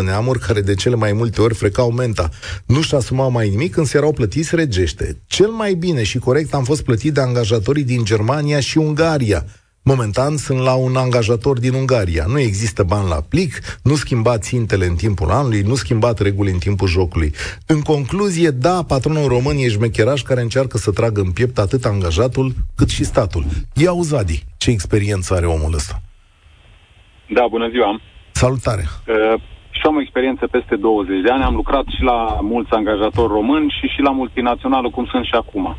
90% 0.00 0.02
neamuri 0.02 0.38
care 0.38 0.60
de 0.60 0.74
cele 0.74 0.94
mai 0.94 1.12
multe 1.12 1.40
ori 1.40 1.54
frecau 1.54 1.90
menta. 1.90 2.28
Nu-și 2.66 2.94
asumau 2.94 3.30
mai 3.30 3.48
nimic, 3.48 3.76
însă 3.76 3.96
erau 3.96 4.12
plătiți 4.12 4.54
regește. 4.54 5.16
Cel 5.26 5.48
mai 5.48 5.74
bine 5.74 6.02
și 6.12 6.18
corect 6.18 6.54
am 6.54 6.64
fost 6.64 6.84
plătit 6.84 7.12
de 7.14 7.20
angajatorii 7.20 7.84
din 7.84 8.04
Germania 8.04 8.60
și 8.60 8.78
Ungaria. 8.78 9.40
Momentan 9.82 10.36
sunt 10.36 10.58
la 10.58 10.74
un 10.74 10.96
angajator 10.96 11.58
din 11.58 11.74
Ungaria. 11.74 12.24
Nu 12.28 12.38
există 12.38 12.82
bani 12.82 13.08
la 13.08 13.20
plic, 13.30 13.52
nu 13.82 13.94
schimbați 13.94 14.48
țintele 14.48 14.86
în 14.86 14.94
timpul 14.94 15.30
anului, 15.30 15.60
nu 15.60 15.74
schimbați 15.74 16.22
reguli 16.22 16.50
în 16.50 16.58
timpul 16.58 16.88
jocului. 16.88 17.30
În 17.66 17.80
concluzie, 17.80 18.50
da, 18.50 18.76
patronul 18.88 19.28
român 19.28 19.56
e 19.56 19.68
șmecheraș 19.68 20.20
care 20.22 20.40
încearcă 20.40 20.76
să 20.78 20.90
tragă 20.90 21.20
în 21.20 21.32
piept 21.32 21.58
atât 21.58 21.84
angajatul 21.84 22.52
cât 22.76 22.88
și 22.88 23.04
statul. 23.04 23.44
Ia 23.74 23.92
Zadi, 24.00 24.44
ce 24.56 24.70
experiență 24.70 25.34
are 25.34 25.46
omul 25.46 25.74
ăsta? 25.74 25.94
Da, 27.28 27.46
bună 27.50 27.68
ziua! 27.68 28.00
Salutare! 28.32 28.84
Uh, 29.06 29.40
și 29.70 29.82
am 29.84 29.96
o 29.96 30.00
experiență 30.00 30.46
peste 30.46 30.76
20 30.76 31.22
de 31.22 31.30
ani. 31.30 31.42
Am 31.42 31.54
lucrat 31.54 31.84
și 31.96 32.02
la 32.02 32.38
mulți 32.40 32.72
angajatori 32.72 33.32
români 33.32 33.74
și 33.78 33.86
și 33.94 34.00
la 34.00 34.10
multinațională, 34.10 34.90
cum 34.90 35.06
sunt 35.12 35.24
și 35.24 35.34
acum. 35.34 35.76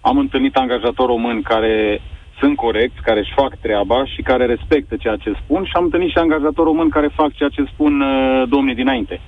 Am 0.00 0.18
întâlnit 0.18 0.56
angajatori 0.56 1.12
români 1.12 1.42
care 1.42 2.00
sunt 2.38 2.56
corecți, 2.56 3.02
care 3.02 3.18
își 3.18 3.32
fac 3.34 3.56
treaba 3.60 4.04
și 4.04 4.22
care 4.22 4.46
respectă 4.46 4.96
ceea 4.96 5.16
ce 5.16 5.32
spun 5.44 5.64
și 5.64 5.72
am 5.74 5.84
întâlnit 5.84 6.10
și 6.10 6.18
angajatori 6.18 6.68
români 6.68 6.90
care 6.90 7.08
fac 7.14 7.32
ceea 7.34 7.48
ce 7.48 7.70
spun 7.72 8.00
uh, 8.00 8.48
domnii 8.48 8.74
dinainte. 8.74 9.20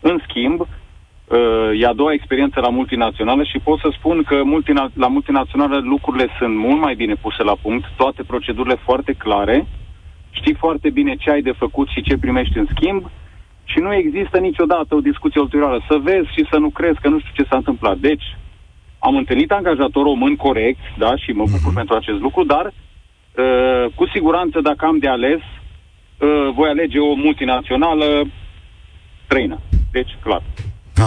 În 0.00 0.20
schimb, 0.28 0.60
uh, 0.60 1.80
e 1.80 1.86
a 1.86 1.92
doua 1.92 2.12
experiență 2.12 2.60
la 2.60 2.68
multinațională 2.68 3.42
și 3.42 3.58
pot 3.58 3.78
să 3.78 3.88
spun 3.92 4.22
că 4.22 4.40
multina- 4.44 4.92
la 4.94 5.08
multinațională 5.08 5.76
lucrurile 5.78 6.28
sunt 6.38 6.56
mult 6.56 6.80
mai 6.80 6.94
bine 6.94 7.14
puse 7.14 7.42
la 7.42 7.56
punct, 7.62 7.84
toate 7.96 8.22
procedurile 8.22 8.74
foarte 8.74 9.12
clare, 9.12 9.66
știi 10.30 10.54
foarte 10.54 10.90
bine 10.90 11.14
ce 11.14 11.30
ai 11.30 11.42
de 11.42 11.52
făcut 11.52 11.88
și 11.88 12.02
ce 12.02 12.18
primești 12.18 12.58
în 12.58 12.66
schimb 12.74 13.10
și 13.64 13.78
nu 13.78 13.94
există 13.94 14.38
niciodată 14.38 14.94
o 14.94 15.00
discuție 15.00 15.40
ulterioară. 15.40 15.84
Să 15.88 15.98
vezi 16.02 16.32
și 16.32 16.46
să 16.50 16.58
nu 16.58 16.70
crezi 16.70 17.00
că 17.00 17.08
nu 17.08 17.18
știu 17.18 17.32
ce 17.34 17.48
s-a 17.50 17.56
întâmplat. 17.56 17.96
Deci, 17.96 18.24
am 19.08 19.16
întâlnit 19.16 19.50
angajator 19.50 20.02
român 20.04 20.36
corect, 20.36 20.84
da, 20.98 21.16
și 21.16 21.30
mă 21.30 21.44
bucur 21.50 21.70
uh-huh. 21.72 21.80
pentru 21.80 21.94
acest 21.94 22.20
lucru, 22.20 22.44
dar 22.44 22.64
uh, 22.66 23.92
cu 23.94 24.04
siguranță 24.14 24.60
dacă 24.60 24.86
am 24.86 24.98
de 24.98 25.08
ales, 25.08 25.40
uh, 25.40 26.54
voi 26.56 26.68
alege 26.68 26.98
o 26.98 27.14
multinațională 27.14 28.06
străină. 29.24 29.58
Deci, 29.92 30.12
clar. 30.22 30.42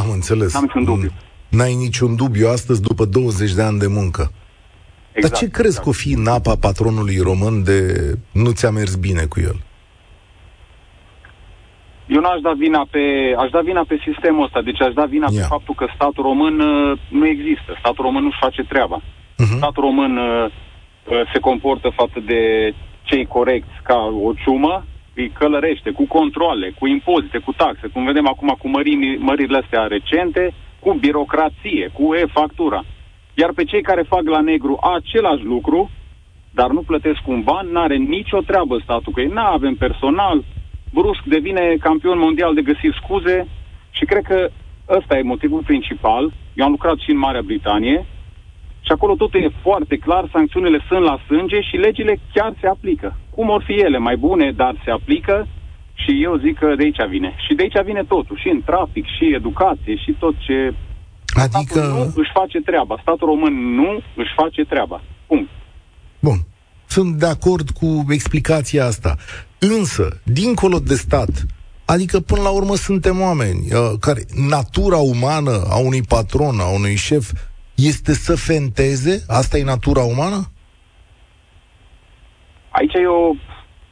Am 0.02 0.10
înțeles. 0.14 0.54
N-am 0.54 0.64
niciun 0.64 0.84
dubiu. 0.84 1.12
N-ai 1.50 1.74
niciun 1.74 2.16
dubiu 2.16 2.48
astăzi 2.48 2.82
după 2.82 3.06
20 3.06 3.54
de 3.54 3.62
ani 3.62 3.80
de 3.80 3.88
muncă. 3.88 4.32
Exact, 5.12 5.34
Dar 5.34 5.42
ce 5.42 5.50
crezi 5.50 5.68
exact. 5.68 5.84
că 5.84 5.90
o 5.90 5.92
fi 5.92 6.12
în 6.14 6.28
apa 6.28 6.56
patronului 6.56 7.18
român 7.18 7.64
de 7.64 7.80
nu 8.32 8.52
ți-a 8.52 8.70
mers 8.70 8.96
bine 8.96 9.26
cu 9.26 9.40
el? 9.40 9.58
Eu 12.08 12.22
n-aș 12.22 12.40
da 12.42 12.54
vina 12.66 12.88
pe, 12.92 13.04
aș 13.38 13.50
da 13.50 13.60
vina 13.60 13.84
pe 13.88 13.98
sistemul 14.08 14.44
ăsta, 14.44 14.62
deci 14.62 14.82
aș 14.82 14.94
da 14.94 15.06
vina 15.06 15.28
yeah. 15.30 15.42
pe 15.42 15.48
faptul 15.56 15.74
că 15.76 15.86
statul 15.96 16.24
român 16.24 16.60
uh, 16.60 16.98
nu 17.10 17.26
există, 17.28 17.70
statul 17.80 18.04
român 18.04 18.24
nu-și 18.24 18.44
face 18.46 18.64
treaba. 18.64 19.00
Uh-huh. 19.02 19.58
Statul 19.62 19.84
român 19.84 20.18
uh, 20.18 20.46
uh, 20.46 21.22
se 21.34 21.40
comportă 21.40 21.90
față 21.90 22.20
de 22.26 22.42
cei 23.04 23.26
corecți 23.26 23.76
ca 23.84 24.00
o 24.28 24.34
ciumă, 24.34 24.86
îi 25.16 25.30
călărește 25.40 25.92
cu 25.92 26.06
controle, 26.08 26.74
cu 26.80 26.88
impozite, 26.88 27.38
cu 27.38 27.52
taxe, 27.52 27.88
cum 27.88 28.06
vedem 28.06 28.28
acum 28.28 28.56
cu 28.60 28.68
mări, 28.70 29.18
măririle 29.20 29.58
astea 29.64 29.84
recente, 29.96 30.54
cu 30.80 30.94
birocrație, 30.94 31.90
cu 31.94 32.14
e-factura. 32.14 32.84
Iar 33.34 33.52
pe 33.56 33.64
cei 33.64 33.82
care 33.82 34.02
fac 34.14 34.24
la 34.24 34.40
negru 34.40 34.80
același 34.96 35.44
lucru, 35.44 35.90
dar 36.52 36.70
nu 36.70 36.82
plătesc 36.82 37.22
un 37.26 37.42
ban, 37.42 37.68
n-are 37.72 37.96
nicio 37.96 38.40
treabă 38.40 38.80
statul, 38.84 39.14
că 39.14 39.22
ei 39.22 39.28
nu 39.28 39.42
avem 39.42 39.76
personal, 39.76 40.44
brusc 40.98 41.22
devine 41.36 41.64
campion 41.88 42.18
mondial 42.26 42.54
de 42.54 42.68
găsit 42.70 42.94
scuze 43.02 43.38
și 43.98 44.04
cred 44.06 44.24
că 44.32 44.40
ăsta 44.98 45.18
e 45.18 45.32
motivul 45.34 45.64
principal. 45.70 46.24
Eu 46.54 46.66
am 46.66 46.72
lucrat 46.72 46.98
și 47.04 47.12
în 47.12 47.18
Marea 47.26 47.48
Britanie 47.50 48.00
și 48.86 48.92
acolo 48.94 49.14
totul 49.16 49.44
e 49.44 49.62
foarte 49.68 49.96
clar, 49.98 50.24
sancțiunile 50.32 50.80
sunt 50.88 51.04
la 51.04 51.18
sânge 51.28 51.60
și 51.62 51.76
legile 51.86 52.14
chiar 52.34 52.52
se 52.62 52.68
aplică. 52.68 53.10
Cum 53.36 53.50
or 53.50 53.64
fi 53.64 53.74
ele 53.74 53.98
mai 53.98 54.18
bune, 54.18 54.52
dar 54.52 54.74
se 54.84 54.92
aplică 54.92 55.48
și 55.94 56.24
eu 56.24 56.38
zic 56.38 56.58
că 56.58 56.76
de 56.76 56.84
aici 56.84 57.10
vine. 57.10 57.36
Și 57.46 57.54
de 57.54 57.62
aici 57.62 57.86
vine 57.86 58.04
totul, 58.04 58.38
și 58.44 58.50
în 58.50 58.62
trafic, 58.66 59.06
și 59.16 59.34
educație, 59.36 59.96
și 59.96 60.12
tot 60.20 60.36
ce... 60.46 60.74
Adică... 61.44 61.80
Statul 61.80 61.98
nu 61.98 62.22
își 62.22 62.32
face 62.40 62.60
treaba. 62.70 62.98
Statul 63.02 63.28
român 63.28 63.76
nu 63.80 63.90
își 64.16 64.34
face 64.36 64.62
treaba. 64.66 65.02
Punct. 65.28 65.50
Bun. 66.20 66.38
Sunt 66.86 67.16
de 67.16 67.26
acord 67.26 67.70
cu 67.70 68.06
explicația 68.10 68.86
asta. 68.86 69.16
Însă, 69.60 70.22
dincolo 70.24 70.80
de 70.80 70.94
stat, 70.94 71.30
adică 71.86 72.20
până 72.20 72.42
la 72.42 72.50
urmă 72.50 72.76
suntem 72.76 73.22
oameni 73.22 73.60
uh, 73.72 74.00
care 74.00 74.22
natura 74.50 74.98
umană 74.98 75.62
a 75.70 75.78
unui 75.78 76.02
patron, 76.02 76.60
a 76.60 76.70
unui 76.74 76.96
șef, 76.96 77.32
este 77.76 78.14
să 78.14 78.36
fenteze? 78.36 79.24
Asta 79.28 79.58
e 79.58 79.64
natura 79.64 80.02
umană? 80.02 80.52
Aici 82.70 82.94
e 82.94 83.06
o, 83.06 83.34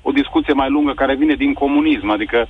o 0.02 0.12
discuție 0.12 0.54
mai 0.54 0.70
lungă 0.70 0.94
care 0.94 1.16
vine 1.16 1.36
din 1.36 1.54
comunism, 1.54 2.10
adică 2.10 2.48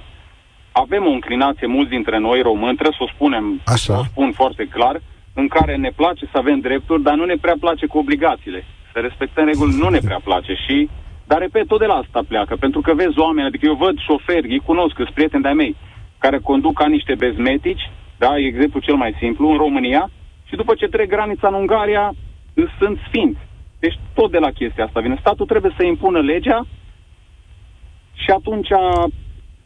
avem 0.72 1.06
o 1.06 1.10
înclinație 1.18 1.68
mulți 1.68 1.90
dintre 1.90 2.18
noi 2.18 2.42
români, 2.42 2.78
trebuie 2.78 2.98
să 2.98 3.04
o 3.04 3.14
spunem, 3.16 3.62
Așa. 3.66 3.94
să 3.94 4.00
o 4.00 4.04
spun 4.04 4.32
foarte 4.32 4.68
clar, 4.76 5.02
în 5.34 5.48
care 5.48 5.76
ne 5.76 5.92
place 5.96 6.26
să 6.32 6.38
avem 6.38 6.60
drepturi, 6.60 7.04
dar 7.04 7.16
nu 7.16 7.26
ne 7.26 7.36
prea 7.42 7.56
place 7.60 7.86
cu 7.86 7.98
obligațiile. 7.98 8.64
Să 8.94 9.00
respectăm 9.00 9.46
reguli 9.46 9.78
nu 9.78 9.90
ne 9.90 10.00
prea 10.00 10.22
place 10.24 10.54
și 10.66 10.90
dar, 11.28 11.40
repet, 11.40 11.68
tot 11.68 11.80
de 11.80 11.86
la 11.86 11.94
asta 11.94 12.22
pleacă, 12.28 12.56
pentru 12.56 12.82
că 12.82 12.94
vezi 12.94 13.20
oameni, 13.20 13.48
adică 13.48 13.66
eu 13.66 13.76
văd 13.76 14.00
șoferi, 14.00 14.52
îi 14.52 14.66
cunosc, 14.66 14.96
sunt 14.96 15.10
prieteni 15.10 15.42
de-ai 15.42 15.54
mei, 15.54 15.76
care 16.18 16.38
conduc 16.40 16.74
ca 16.78 16.88
niște 16.88 17.16
bezmetici, 17.16 17.90
da, 18.18 18.38
e 18.38 18.46
exemplu 18.46 18.80
cel 18.80 18.96
mai 18.96 19.16
simplu, 19.20 19.50
în 19.50 19.58
România, 19.58 20.10
și 20.44 20.56
după 20.56 20.74
ce 20.74 20.88
trec 20.88 21.10
granița 21.10 21.48
în 21.48 21.54
Ungaria, 21.54 22.14
sunt 22.80 23.00
sfinți. 23.08 23.40
Deci 23.80 24.00
tot 24.14 24.32
de 24.32 24.38
la 24.38 24.52
chestia 24.52 24.86
asta 24.86 25.00
vine. 25.00 25.18
Statul 25.20 25.46
trebuie 25.46 25.74
să 25.78 25.84
impună 25.84 26.20
legea 26.20 26.66
și 28.14 28.30
atunci 28.30 28.68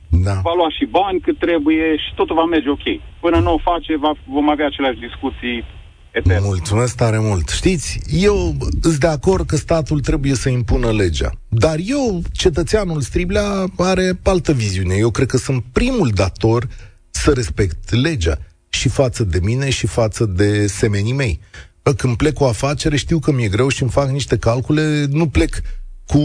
da. 0.09 0.33
va 0.43 0.53
lua 0.55 0.69
și 0.69 0.85
bani 0.85 1.19
cât 1.19 1.37
trebuie 1.37 1.95
și 1.95 2.13
totul 2.15 2.35
va 2.35 2.45
merge 2.45 2.69
ok. 2.69 2.87
Până 3.19 3.37
nu 3.37 3.53
o 3.53 3.57
face, 3.57 3.97
va, 3.97 4.11
vom 4.25 4.49
avea 4.49 4.65
aceleași 4.65 4.99
discuții 4.99 5.65
etern. 6.11 6.43
Mulțumesc 6.43 6.95
tare 6.95 7.19
mult. 7.19 7.49
Știți, 7.49 7.99
eu 8.11 8.57
sunt 8.81 8.97
de 8.97 9.07
acord 9.07 9.47
că 9.47 9.55
statul 9.55 9.99
trebuie 9.99 10.35
să 10.35 10.49
impună 10.49 10.91
legea. 10.91 11.31
Dar 11.47 11.75
eu, 11.85 12.21
cetățeanul 12.31 13.01
Striblea, 13.01 13.65
are 13.77 14.19
altă 14.23 14.53
viziune. 14.53 14.95
Eu 14.95 15.09
cred 15.09 15.27
că 15.27 15.37
sunt 15.37 15.63
primul 15.71 16.09
dator 16.09 16.67
să 17.09 17.31
respect 17.31 17.91
legea 17.91 18.37
și 18.69 18.89
față 18.89 19.23
de 19.23 19.39
mine 19.43 19.69
și 19.69 19.87
față 19.87 20.25
de 20.25 20.67
semenii 20.67 21.13
mei. 21.13 21.39
Când 21.97 22.17
plec 22.17 22.39
o 22.39 22.47
afacere, 22.47 22.95
știu 22.95 23.19
că 23.19 23.31
mi-e 23.31 23.47
greu 23.47 23.67
și 23.67 23.81
îmi 23.81 23.91
fac 23.91 24.09
niște 24.09 24.37
calcule, 24.37 25.05
nu 25.09 25.27
plec 25.27 25.61
cu 26.05 26.21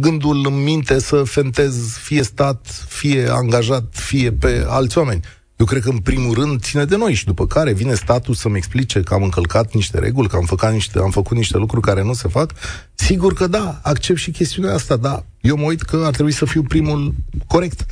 gândul 0.00 0.46
în 0.46 0.62
minte 0.62 0.98
să 0.98 1.22
fentez 1.22 1.96
fie 1.96 2.22
stat, 2.22 2.84
fie 2.88 3.28
angajat, 3.28 3.84
fie 3.90 4.32
pe 4.32 4.64
alți 4.68 4.98
oameni. 4.98 5.20
Eu 5.56 5.66
cred 5.66 5.82
că 5.82 5.88
în 5.88 5.98
primul 5.98 6.34
rând 6.34 6.60
ține 6.60 6.84
de 6.84 6.96
noi 6.96 7.14
și 7.14 7.24
după 7.24 7.46
care 7.46 7.72
vine 7.72 7.94
statul 7.94 8.34
să-mi 8.34 8.56
explice 8.56 9.00
că 9.00 9.14
am 9.14 9.22
încălcat 9.22 9.74
niște 9.74 9.98
reguli, 9.98 10.28
că 10.28 10.36
am 10.36 10.44
făcut 10.44 10.68
niște, 10.68 10.98
am 10.98 11.10
făcut 11.10 11.36
niște 11.36 11.56
lucruri 11.56 11.86
care 11.86 12.02
nu 12.02 12.12
se 12.12 12.28
fac. 12.28 12.52
Sigur 12.94 13.32
că 13.32 13.46
da, 13.46 13.80
accept 13.82 14.18
și 14.18 14.30
chestiunea 14.30 14.74
asta, 14.74 14.96
da. 14.96 15.24
Eu 15.40 15.56
mă 15.56 15.64
uit 15.64 15.82
că 15.82 16.02
ar 16.04 16.12
trebui 16.12 16.32
să 16.32 16.44
fiu 16.44 16.62
primul 16.62 17.14
corect. 17.46 17.86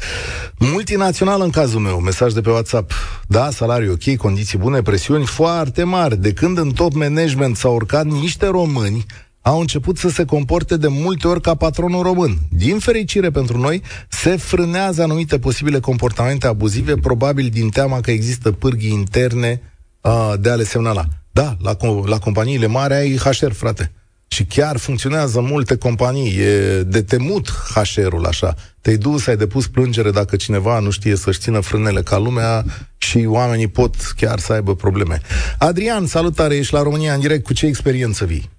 Multinațional 0.59 1.41
în 1.41 1.51
cazul 1.51 1.81
meu, 1.81 1.99
mesaj 1.99 2.33
de 2.33 2.41
pe 2.41 2.51
WhatsApp. 2.51 2.93
Da, 3.29 3.51
salariu 3.51 3.93
ok, 3.93 4.17
condiții 4.17 4.59
bune, 4.59 4.83
presiuni 4.83 5.27
foarte 5.27 5.83
mari. 5.83 6.17
De 6.17 6.33
când 6.33 6.59
în 6.59 6.71
top 6.71 6.93
management 6.93 7.57
s-au 7.57 7.75
urcat 7.75 8.05
niște 8.05 8.47
români 8.47 9.07
au 9.43 9.61
început 9.61 9.99
să 9.99 10.09
se 10.09 10.25
comporte 10.25 10.77
de 10.77 10.89
multe 10.89 11.29
ori 11.29 11.41
ca 11.41 11.55
patronul 11.55 12.03
român. 12.03 12.39
Din 12.51 12.79
fericire 12.79 13.31
pentru 13.31 13.59
noi, 13.59 13.83
se 14.09 14.37
frânează 14.37 15.03
anumite 15.03 15.39
posibile 15.39 15.81
comportamente 15.81 16.47
abuzive, 16.47 16.97
probabil 16.97 17.49
din 17.49 17.69
teama 17.69 18.01
că 18.01 18.11
există 18.11 18.53
pârghii 18.53 18.93
interne 18.93 19.61
uh, 20.01 20.33
de 20.41 20.51
a 20.51 20.55
le 20.55 20.65
semnala. 20.65 21.05
Da, 21.33 21.57
la, 21.61 21.77
la 22.05 22.19
companiile 22.19 22.67
mari 22.67 22.95
ai 22.95 23.17
HR, 23.17 23.53
frate. 23.53 23.93
Și 24.27 24.45
chiar 24.45 24.77
funcționează 24.77 25.41
multe 25.41 25.77
companii. 25.77 26.39
E 26.39 26.83
de 26.83 27.03
temut 27.03 27.49
HR-ul 27.75 28.25
așa. 28.27 28.55
Te-ai 28.81 28.97
dus, 28.97 29.27
ai 29.27 29.37
depus 29.37 29.67
plângere 29.67 30.11
dacă 30.11 30.37
cineva 30.37 30.79
nu 30.79 30.91
știe 30.91 31.17
să-și 31.17 31.39
țină 31.39 31.61
frânele 31.61 32.03
ca 32.03 32.19
lumea 32.19 32.65
și 32.99 33.25
oamenii 33.29 33.69
pot 33.69 33.95
chiar 34.17 34.39
să 34.39 34.53
aibă 34.53 34.75
probleme. 34.75 35.21
Adrian, 35.59 36.07
salutare, 36.07 36.57
ești 36.57 36.75
la 36.75 36.83
România 36.83 37.15
în 37.15 37.21
direct. 37.21 37.45
Cu 37.45 37.53
ce 37.53 37.67
experiență 37.67 38.25
vii? 38.25 38.51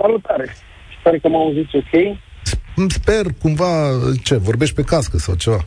Salutare! 0.00 0.56
Sper 1.00 1.18
că 1.20 1.28
mă 1.28 1.36
auziți 1.36 1.76
ok. 1.76 2.16
Sper 2.88 3.26
cumva, 3.42 3.90
ce, 4.22 4.36
vorbești 4.36 4.74
pe 4.74 4.82
cască 4.82 5.18
sau 5.18 5.34
ceva? 5.34 5.66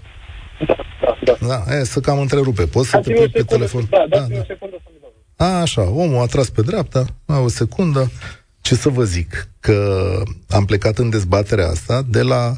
Da, 0.67 0.75
da, 1.01 1.17
da. 1.23 1.47
Da, 1.47 1.75
e, 1.79 1.83
să 1.83 1.99
cam 1.99 2.19
întrerupe. 2.19 2.65
Poți 2.65 2.89
să 2.89 2.97
te 2.97 3.13
pui 3.13 3.29
pe 3.29 3.43
telefon? 3.43 3.87
Da, 3.89 4.05
da, 4.09 4.19
da. 4.19 4.39
o 4.39 4.43
secundă 4.47 4.75
să 4.83 5.43
A, 5.43 5.45
așa, 5.45 5.89
omul 5.89 6.21
a 6.21 6.25
tras 6.25 6.49
pe 6.49 6.61
dreapta, 6.61 7.05
a, 7.25 7.39
o 7.39 7.47
secundă. 7.47 8.11
Ce 8.61 8.75
să 8.75 8.89
vă 8.89 9.03
zic? 9.03 9.47
Că 9.59 10.17
am 10.49 10.65
plecat 10.65 10.97
în 10.97 11.09
dezbaterea 11.09 11.67
asta 11.67 12.01
de 12.09 12.21
la 12.21 12.51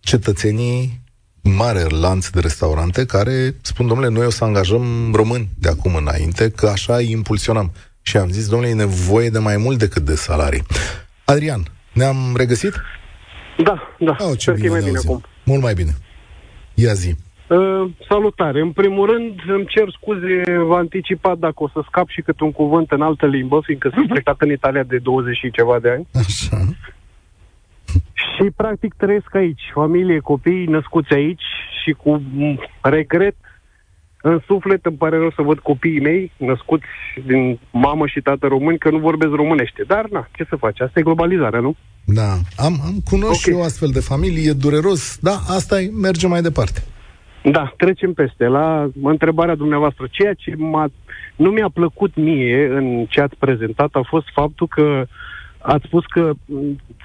cetățenii 0.00 1.00
mare 1.42 1.82
lanț 1.82 2.28
de 2.28 2.40
restaurante 2.40 3.06
care 3.06 3.54
spun, 3.60 3.86
domnule, 3.86 4.08
noi 4.08 4.26
o 4.26 4.30
să 4.30 4.44
angajăm 4.44 5.12
români 5.14 5.48
de 5.58 5.68
acum 5.68 5.94
înainte, 5.94 6.50
că 6.50 6.66
așa 6.66 6.96
îi 6.96 7.10
impulsionăm. 7.10 7.72
Și 8.02 8.16
am 8.16 8.30
zis, 8.30 8.48
domnule, 8.48 8.70
e 8.70 8.74
nevoie 8.74 9.30
de 9.30 9.38
mai 9.38 9.56
mult 9.56 9.78
decât 9.78 10.02
de 10.02 10.14
salarii. 10.14 10.62
Adrian, 11.32 11.62
ne-am 11.92 12.16
regăsit? 12.36 12.74
Da, 13.58 13.76
da. 13.98 14.16
Oh, 14.18 14.38
ce 14.38 14.50
Sper 14.50 14.54
bine 14.54 14.66
că 14.68 14.74
e 14.74 14.78
mai 14.78 14.80
bine 14.84 14.98
acum. 15.04 15.20
Mult 15.44 15.62
mai 15.62 15.74
bine. 15.74 15.90
Ia 16.74 16.92
zi. 16.92 17.14
Uh, 17.48 17.90
salutare. 18.08 18.60
În 18.60 18.72
primul 18.72 19.10
rând, 19.12 19.40
îmi 19.48 19.66
cer 19.66 19.88
scuze 20.00 20.42
anticipat 20.70 21.38
dacă 21.38 21.62
o 21.62 21.68
să 21.68 21.80
scap 21.88 22.08
și 22.08 22.22
câte 22.22 22.44
un 22.44 22.52
cuvânt 22.52 22.90
în 22.90 23.02
altă 23.02 23.26
limbă, 23.26 23.60
fiindcă 23.64 23.90
sunt 23.94 24.08
plecat 24.08 24.40
în 24.40 24.50
Italia 24.50 24.82
de 24.82 24.98
20 24.98 25.36
și 25.36 25.50
ceva 25.50 25.78
de 25.78 25.90
ani. 25.90 26.06
Așa. 26.14 26.58
Și, 28.12 28.50
practic, 28.56 28.94
trăiesc 28.94 29.34
aici. 29.34 29.70
Familie, 29.72 30.18
copii 30.18 30.66
născuți 30.66 31.12
aici 31.12 31.46
și 31.84 31.92
cu 31.92 32.22
regret 32.80 33.36
în 34.28 34.40
suflet 34.46 34.86
îmi 34.86 34.96
pare 34.96 35.16
rău 35.16 35.30
să 35.36 35.42
văd 35.42 35.58
copiii 35.58 36.00
mei 36.00 36.32
născuți 36.36 36.84
din 37.26 37.58
mamă 37.70 38.06
și 38.06 38.20
tată 38.20 38.46
români 38.46 38.78
că 38.78 38.90
nu 38.90 38.98
vorbesc 38.98 39.32
românește. 39.32 39.82
Dar, 39.86 40.08
na, 40.10 40.28
ce 40.36 40.46
să 40.48 40.56
faci? 40.56 40.80
Asta 40.80 40.98
e 40.98 41.02
globalizarea, 41.02 41.60
nu? 41.60 41.76
Da, 42.04 42.30
am, 42.56 42.74
am 42.84 42.96
cunosc 43.10 43.30
okay. 43.30 43.42
și 43.42 43.50
eu 43.50 43.62
astfel 43.62 43.88
de 43.88 44.00
familie, 44.00 44.50
e 44.50 44.52
dureros, 44.52 45.18
da, 45.20 45.36
asta 45.48 45.80
e, 45.80 45.90
merge 45.90 46.26
mai 46.26 46.42
departe. 46.42 46.82
Da, 47.42 47.72
trecem 47.76 48.12
peste. 48.12 48.46
La 48.46 48.90
întrebarea 49.02 49.54
dumneavoastră, 49.54 50.06
ceea 50.10 50.34
ce 50.34 50.54
m-a, 50.56 50.88
nu 51.36 51.50
mi-a 51.50 51.70
plăcut 51.74 52.16
mie 52.16 52.66
în 52.66 53.06
ce 53.08 53.20
ați 53.20 53.36
prezentat 53.38 53.88
a 53.92 54.02
fost 54.08 54.26
faptul 54.34 54.66
că 54.68 55.06
ați 55.58 55.84
spus 55.86 56.04
că 56.04 56.32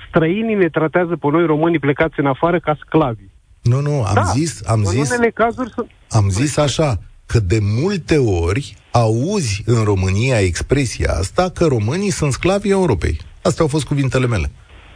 străinii 0.07 0.55
ne 0.55 0.69
tratează 0.69 1.15
pe 1.15 1.27
noi 1.31 1.45
românii 1.45 1.79
plecați 1.79 2.19
în 2.19 2.25
afară 2.25 2.59
ca 2.59 2.77
sclavi. 2.85 3.23
Nu, 3.61 3.79
nu, 3.79 4.03
am 4.03 4.13
da, 4.13 4.21
zis, 4.21 4.67
am 4.67 4.83
zis, 4.83 5.09
în 5.09 5.29
cazuri 5.33 5.69
sunt... 5.69 5.89
am 6.09 6.29
zis 6.29 6.57
așa, 6.57 6.99
că 7.31 7.39
de 7.39 7.59
multe 7.81 8.17
ori 8.17 8.75
auzi 8.91 9.63
în 9.65 9.83
România 9.83 10.39
expresia 10.39 11.11
asta 11.19 11.45
că 11.57 11.65
românii 11.65 12.17
sunt 12.19 12.31
sclavii 12.31 12.71
Europei. 12.71 13.17
Astea 13.43 13.63
au 13.63 13.69
fost 13.75 13.85
cuvintele 13.85 14.27
mele. 14.27 14.47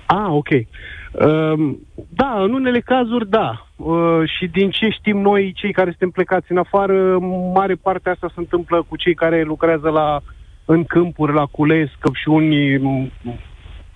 Ah, 0.05 0.27
ok. 0.29 0.49
Uh, 0.49 1.75
da, 2.09 2.43
în 2.43 2.53
unele 2.53 2.79
cazuri, 2.79 3.29
da. 3.29 3.67
Uh, 3.75 4.21
și 4.37 4.47
din 4.47 4.69
ce 4.69 4.89
știm 4.89 5.17
noi, 5.17 5.53
cei 5.55 5.73
care 5.73 5.89
suntem 5.89 6.09
plecați 6.09 6.51
în 6.51 6.57
afară, 6.57 7.19
mare 7.53 7.75
parte 7.75 8.09
asta 8.09 8.27
se 8.27 8.39
întâmplă 8.39 8.85
cu 8.87 8.95
cei 8.95 9.15
care 9.15 9.43
lucrează 9.43 9.89
la 9.89 10.21
în 10.65 10.83
câmpuri, 10.83 11.33
la 11.33 11.45
cules, 11.45 11.89
căpșuni 11.99 12.81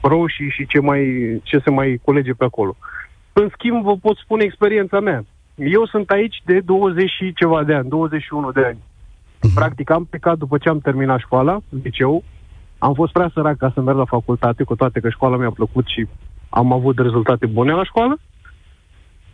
roșii 0.02 0.50
și 0.50 0.68
ce, 0.68 0.80
mai, 0.80 1.02
ce 1.44 1.58
se 1.64 1.70
mai 1.70 2.00
culege 2.04 2.34
pe 2.34 2.44
acolo. 2.44 2.76
În 3.34 3.50
schimb, 3.54 3.84
vă 3.84 3.96
pot 3.96 4.18
spune 4.18 4.44
experiența 4.44 5.00
mea. 5.00 5.26
Eu 5.60 5.86
sunt 5.86 6.10
aici 6.10 6.42
de 6.46 6.60
20 6.60 7.10
și 7.10 7.34
ceva 7.34 7.64
de 7.64 7.74
ani, 7.74 7.90
21 7.90 8.52
de 8.52 8.66
ani. 8.66 8.78
Uh-huh. 8.78 9.54
Practic 9.56 9.90
am 9.90 10.06
plecat 10.10 10.38
după 10.38 10.58
ce 10.58 10.70
am 10.70 10.80
terminat 10.80 11.20
școala, 11.20 11.60
liceu. 11.84 12.24
Am 12.78 12.94
fost 12.94 13.12
prea 13.12 13.32
sărac 13.34 13.58
ca 13.58 13.72
să 13.74 13.82
merg 13.82 13.98
la 13.98 14.06
facultate, 14.06 14.64
cu 14.64 14.76
toate 14.76 15.00
că 15.00 15.10
școala 15.10 15.38
mi-a 15.38 15.52
plăcut 15.52 15.88
și 15.88 16.08
am 16.50 16.72
avut 16.72 16.98
rezultate 17.00 17.46
bune 17.46 17.74
la 17.74 17.84
școală. 17.84 18.20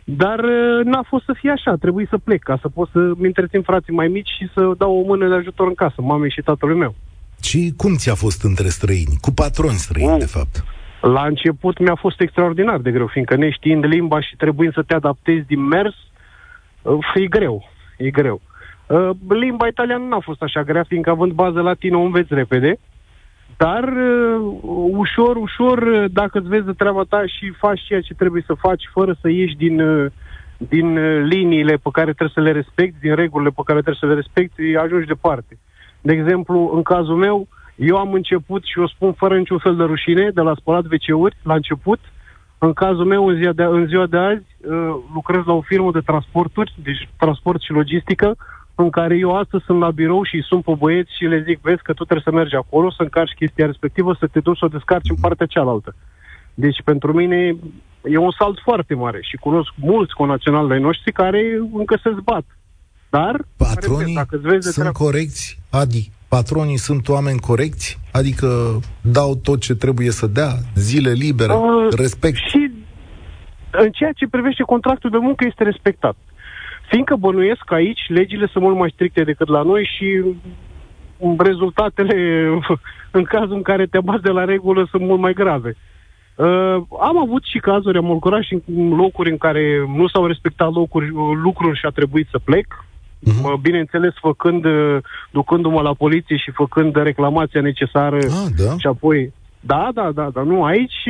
Dar 0.04 0.38
uh, 0.38 0.84
n-a 0.84 1.04
fost 1.08 1.24
să 1.24 1.34
fie 1.40 1.50
așa, 1.50 1.74
trebuie 1.80 2.06
să 2.10 2.18
plec 2.18 2.42
ca 2.42 2.58
să 2.60 2.68
pot 2.68 2.88
să-mi 2.92 3.26
întrețin 3.26 3.62
frații 3.62 3.92
mai 3.92 4.08
mici 4.08 4.28
și 4.38 4.48
să 4.54 4.72
dau 4.78 4.98
o 4.98 5.06
mână 5.06 5.28
de 5.28 5.34
ajutor 5.34 5.66
în 5.66 5.74
casă, 5.74 6.02
mamei 6.02 6.30
și 6.30 6.40
tatălui 6.40 6.76
meu. 6.76 6.94
Și 7.42 7.72
cum 7.76 7.94
ți-a 7.94 8.14
fost 8.14 8.42
între 8.42 8.68
străini? 8.68 9.18
Cu 9.20 9.30
patroni 9.30 9.84
străini, 9.86 10.12
uh. 10.12 10.18
de 10.18 10.24
fapt. 10.24 10.64
La 11.00 11.26
început 11.26 11.78
mi-a 11.78 11.94
fost 11.94 12.20
extraordinar 12.20 12.78
de 12.78 12.90
greu, 12.90 13.06
fiindcă 13.06 13.36
neștiind 13.36 13.84
limba 13.84 14.20
și 14.20 14.36
trebuind 14.36 14.72
să 14.72 14.82
te 14.82 14.94
adaptezi 14.94 15.46
din 15.46 15.66
mers, 15.66 15.94
uh, 15.94 16.15
e 17.14 17.26
greu, 17.26 17.68
e 17.96 18.10
greu. 18.10 18.40
Uh, 18.86 19.10
limba 19.28 19.66
italiană 19.66 20.04
n-a 20.04 20.20
fost 20.20 20.42
așa 20.42 20.62
grea, 20.62 20.82
fiindcă 20.82 21.10
având 21.10 21.32
bază 21.32 21.60
latină 21.60 21.96
o 21.96 22.00
înveți 22.00 22.34
repede, 22.34 22.78
dar 23.56 23.84
uh, 23.84 24.58
ușor, 24.90 25.36
ușor, 25.36 26.06
dacă 26.10 26.38
îți 26.38 26.48
vezi 26.48 26.64
de 26.64 26.72
treaba 26.72 27.02
ta 27.08 27.26
și 27.26 27.50
faci 27.50 27.80
ceea 27.80 28.00
ce 28.00 28.14
trebuie 28.14 28.42
să 28.46 28.54
faci, 28.54 28.88
fără 28.92 29.16
să 29.20 29.28
ieși 29.28 29.56
din, 29.56 29.82
din 30.56 30.98
liniile 31.22 31.76
pe 31.76 31.88
care 31.92 32.12
trebuie 32.12 32.34
să 32.34 32.40
le 32.40 32.52
respecti, 32.52 33.00
din 33.00 33.14
regulile 33.14 33.50
pe 33.56 33.62
care 33.64 33.80
trebuie 33.80 34.00
să 34.00 34.06
le 34.06 34.14
respecti, 34.14 34.76
ajungi 34.76 35.06
departe. 35.06 35.58
De 36.00 36.12
exemplu, 36.12 36.70
în 36.74 36.82
cazul 36.82 37.16
meu, 37.16 37.48
eu 37.76 37.96
am 37.96 38.12
început 38.12 38.64
și 38.64 38.78
o 38.78 38.88
spun 38.88 39.12
fără 39.12 39.36
niciun 39.36 39.58
fel 39.58 39.76
de 39.76 39.82
rușine, 39.82 40.30
de 40.34 40.40
la 40.40 40.54
spălat 40.54 40.84
WC-uri, 40.84 41.36
la 41.42 41.54
început. 41.54 42.00
În 42.58 42.72
cazul 42.72 43.04
meu, 43.04 43.26
în 43.26 43.36
ziua 43.36 43.52
de, 43.52 43.62
în 43.62 43.86
ziua 43.86 44.06
de 44.06 44.16
azi, 44.16 44.46
uh, 44.58 44.94
lucrez 45.14 45.42
la 45.44 45.52
o 45.52 45.60
firmă 45.60 45.90
de 45.90 46.00
transporturi, 46.00 46.74
deci 46.82 47.08
transport 47.16 47.62
și 47.62 47.70
logistică, 47.70 48.36
în 48.74 48.90
care 48.90 49.16
eu 49.16 49.36
astăzi 49.36 49.64
sunt 49.64 49.78
la 49.78 49.90
birou 49.90 50.22
și 50.22 50.42
sunt 50.42 50.64
pe 50.64 50.72
băieți 50.78 51.16
și 51.16 51.24
le 51.24 51.42
zic, 51.46 51.60
vezi 51.60 51.82
că 51.82 51.92
tu 51.92 52.04
trebuie 52.04 52.26
să 52.28 52.32
mergi 52.32 52.54
acolo, 52.54 52.90
să 52.90 53.02
încarci 53.02 53.38
chestia 53.38 53.66
respectivă, 53.66 54.16
să 54.18 54.26
te 54.26 54.40
duci 54.40 54.58
să 54.58 54.64
o 54.64 54.68
descarci 54.68 55.10
în 55.10 55.16
partea 55.20 55.46
cealaltă. 55.46 55.94
Deci 56.54 56.82
pentru 56.84 57.12
mine 57.12 57.56
e 58.04 58.16
un 58.16 58.30
salt 58.38 58.58
foarte 58.62 58.94
mare 58.94 59.18
și 59.22 59.36
cunosc 59.36 59.70
mulți 59.74 60.14
conaționali 60.14 60.72
ai 60.72 60.80
noștri 60.80 61.12
care 61.12 61.60
încă 61.72 61.98
se 62.02 62.16
zbat. 62.20 62.44
Dar, 63.10 63.44
Patronii 63.56 63.98
repet, 63.98 64.14
dacă 64.14 64.38
vezi 64.42 64.62
sunt 64.62 64.74
treabă... 64.74 64.98
corecți, 64.98 65.58
Adi? 65.70 66.10
Patronii 66.28 66.76
sunt 66.76 67.08
oameni 67.08 67.38
corecți? 67.38 67.98
Adică 68.12 68.46
dau 69.00 69.34
tot 69.34 69.60
ce 69.60 69.74
trebuie 69.74 70.10
să 70.10 70.26
dea? 70.26 70.52
Zile 70.74 71.10
libere? 71.10 71.52
Uh, 71.52 71.94
respect? 71.96 72.36
Și 72.36 72.70
în 73.70 73.90
ceea 73.90 74.12
ce 74.12 74.26
privește 74.26 74.62
contractul 74.62 75.10
de 75.10 75.18
muncă 75.20 75.44
este 75.46 75.64
respectat. 75.64 76.16
Fiindcă 76.88 77.16
bănuiesc 77.16 77.60
că 77.64 77.74
aici 77.74 78.00
legile 78.08 78.46
sunt 78.46 78.64
mult 78.64 78.76
mai 78.76 78.90
stricte 78.94 79.24
decât 79.24 79.48
la 79.48 79.62
noi 79.62 79.90
și 79.96 80.22
rezultatele, 81.38 82.48
în 83.18 83.24
cazul 83.24 83.56
în 83.56 83.62
care 83.62 83.86
te 83.86 84.00
bați 84.00 84.22
de 84.22 84.30
la 84.30 84.44
regulă, 84.44 84.86
sunt 84.90 85.02
mult 85.02 85.20
mai 85.20 85.32
grave. 85.32 85.76
Uh, 86.34 86.76
am 87.00 87.18
avut 87.18 87.44
și 87.44 87.58
cazuri, 87.58 87.98
am 87.98 88.06
lucrat 88.06 88.42
și 88.42 88.62
în 88.76 88.88
locuri 88.88 89.30
în 89.30 89.38
care 89.38 89.84
nu 89.96 90.08
s-au 90.08 90.26
respectat 90.26 90.72
locuri, 90.72 91.10
lucruri 91.42 91.78
și 91.78 91.86
a 91.86 91.90
trebuit 91.90 92.28
să 92.30 92.38
plec. 92.44 92.84
Uh-huh. 93.26 93.60
Bineînțeles, 93.60 94.12
făcând, 94.20 94.64
uh, 94.64 94.96
ducându-mă 95.30 95.80
la 95.80 95.94
poliție 95.94 96.36
și 96.36 96.50
făcând 96.50 96.96
reclamația 96.96 97.60
necesară 97.60 98.16
ah, 98.16 98.46
da? 98.56 98.76
și 98.78 98.86
apoi... 98.86 99.32
Da, 99.60 99.88
da, 99.94 100.10
da, 100.14 100.30
da, 100.32 100.42
nu, 100.42 100.64
aici, 100.64 101.02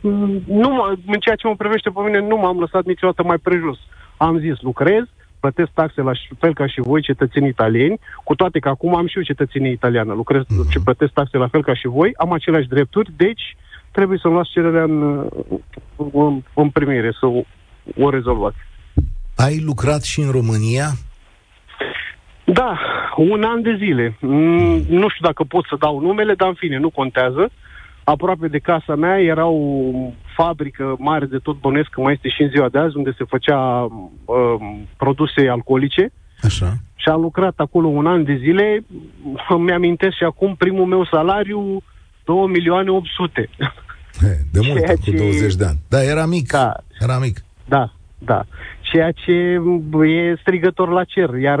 mm, 0.00 0.42
nu, 0.46 0.70
în 1.06 1.18
ceea 1.18 1.34
ce 1.36 1.46
mă 1.46 1.54
privește 1.56 1.90
pe 1.90 2.00
mine, 2.04 2.20
nu 2.20 2.36
m-am 2.36 2.58
lăsat 2.58 2.84
niciodată 2.84 3.22
mai 3.22 3.36
prejos. 3.36 3.78
Am 4.16 4.38
zis, 4.38 4.60
lucrez, 4.60 5.02
plătesc 5.40 5.70
taxe 5.74 6.00
la 6.00 6.12
fel 6.38 6.54
ca 6.54 6.66
și 6.66 6.80
voi, 6.80 7.02
cetățenii 7.02 7.48
italieni, 7.48 8.00
cu 8.24 8.34
toate 8.34 8.58
că 8.58 8.68
acum 8.68 8.96
am 8.96 9.06
și 9.06 9.16
eu 9.16 9.22
cetățenie 9.22 9.70
italiană, 9.70 10.12
lucrez 10.12 10.42
uh-huh. 10.42 10.70
și 10.70 10.80
plătesc 10.80 11.12
taxe 11.12 11.36
la 11.36 11.48
fel 11.48 11.62
ca 11.62 11.74
și 11.74 11.86
voi, 11.86 12.12
am 12.16 12.32
aceleași 12.32 12.68
drepturi, 12.68 13.12
deci 13.16 13.56
trebuie 13.90 14.18
să-mi 14.22 14.34
luați 14.34 14.50
cererea 14.50 14.82
în, 14.82 15.26
în, 16.12 16.42
în 16.54 16.70
primire, 16.70 17.10
să 17.20 17.26
o, 17.26 17.40
o 18.04 18.10
rezolvați. 18.10 18.56
Ai 19.36 19.60
lucrat 19.64 20.02
și 20.02 20.20
în 20.20 20.30
România? 20.30 20.86
Da, 22.52 22.78
un 23.16 23.42
an 23.42 23.62
de 23.62 23.76
zile. 23.78 24.16
Mm, 24.20 24.84
nu 24.88 25.08
știu 25.08 25.24
dacă 25.24 25.44
pot 25.44 25.64
să 25.68 25.76
dau 25.78 26.00
numele, 26.00 26.34
dar 26.34 26.48
în 26.48 26.54
fine, 26.54 26.78
nu 26.78 26.90
contează. 26.90 27.50
Aproape 28.04 28.48
de 28.48 28.58
casa 28.58 28.94
mea 28.94 29.20
era 29.20 29.46
o 29.46 29.90
fabrică 30.36 30.96
mare 30.98 31.26
de 31.26 31.38
tot 31.38 31.60
bănesc, 31.60 31.88
că 31.88 32.00
mai 32.00 32.12
este 32.12 32.28
și 32.28 32.42
în 32.42 32.48
ziua 32.48 32.68
de 32.68 32.78
azi, 32.78 32.96
unde 32.96 33.14
se 33.18 33.24
făcea 33.24 33.58
uh, 33.80 34.78
produse 34.96 35.48
alcoolice. 35.48 36.12
Așa. 36.42 36.74
Și 36.96 37.08
am 37.08 37.20
lucrat 37.20 37.54
acolo 37.56 37.88
un 37.88 38.06
an 38.06 38.24
de 38.24 38.36
zile. 38.36 38.84
Îmi 39.48 39.72
amintesc 39.72 40.16
și 40.16 40.24
acum 40.24 40.54
primul 40.54 40.86
meu 40.86 41.04
salariu 41.04 41.82
2 42.24 42.46
milioane 42.46 42.90
800. 42.90 43.48
He, 44.20 44.38
de 44.52 44.60
mult, 44.66 44.84
Ceea 44.84 44.96
cu 45.04 45.10
20 45.10 45.54
de 45.54 45.64
ani. 45.64 45.78
Da, 45.88 46.02
era 46.02 46.26
mic. 46.26 46.52
Da. 46.52 46.72
Era 47.00 47.18
mic. 47.18 47.44
Da, 47.64 47.92
da 48.18 48.44
ceea 48.92 49.10
ce 49.10 49.60
e 50.06 50.36
strigător 50.40 50.88
la 50.88 51.04
cer. 51.04 51.34
Iar 51.34 51.58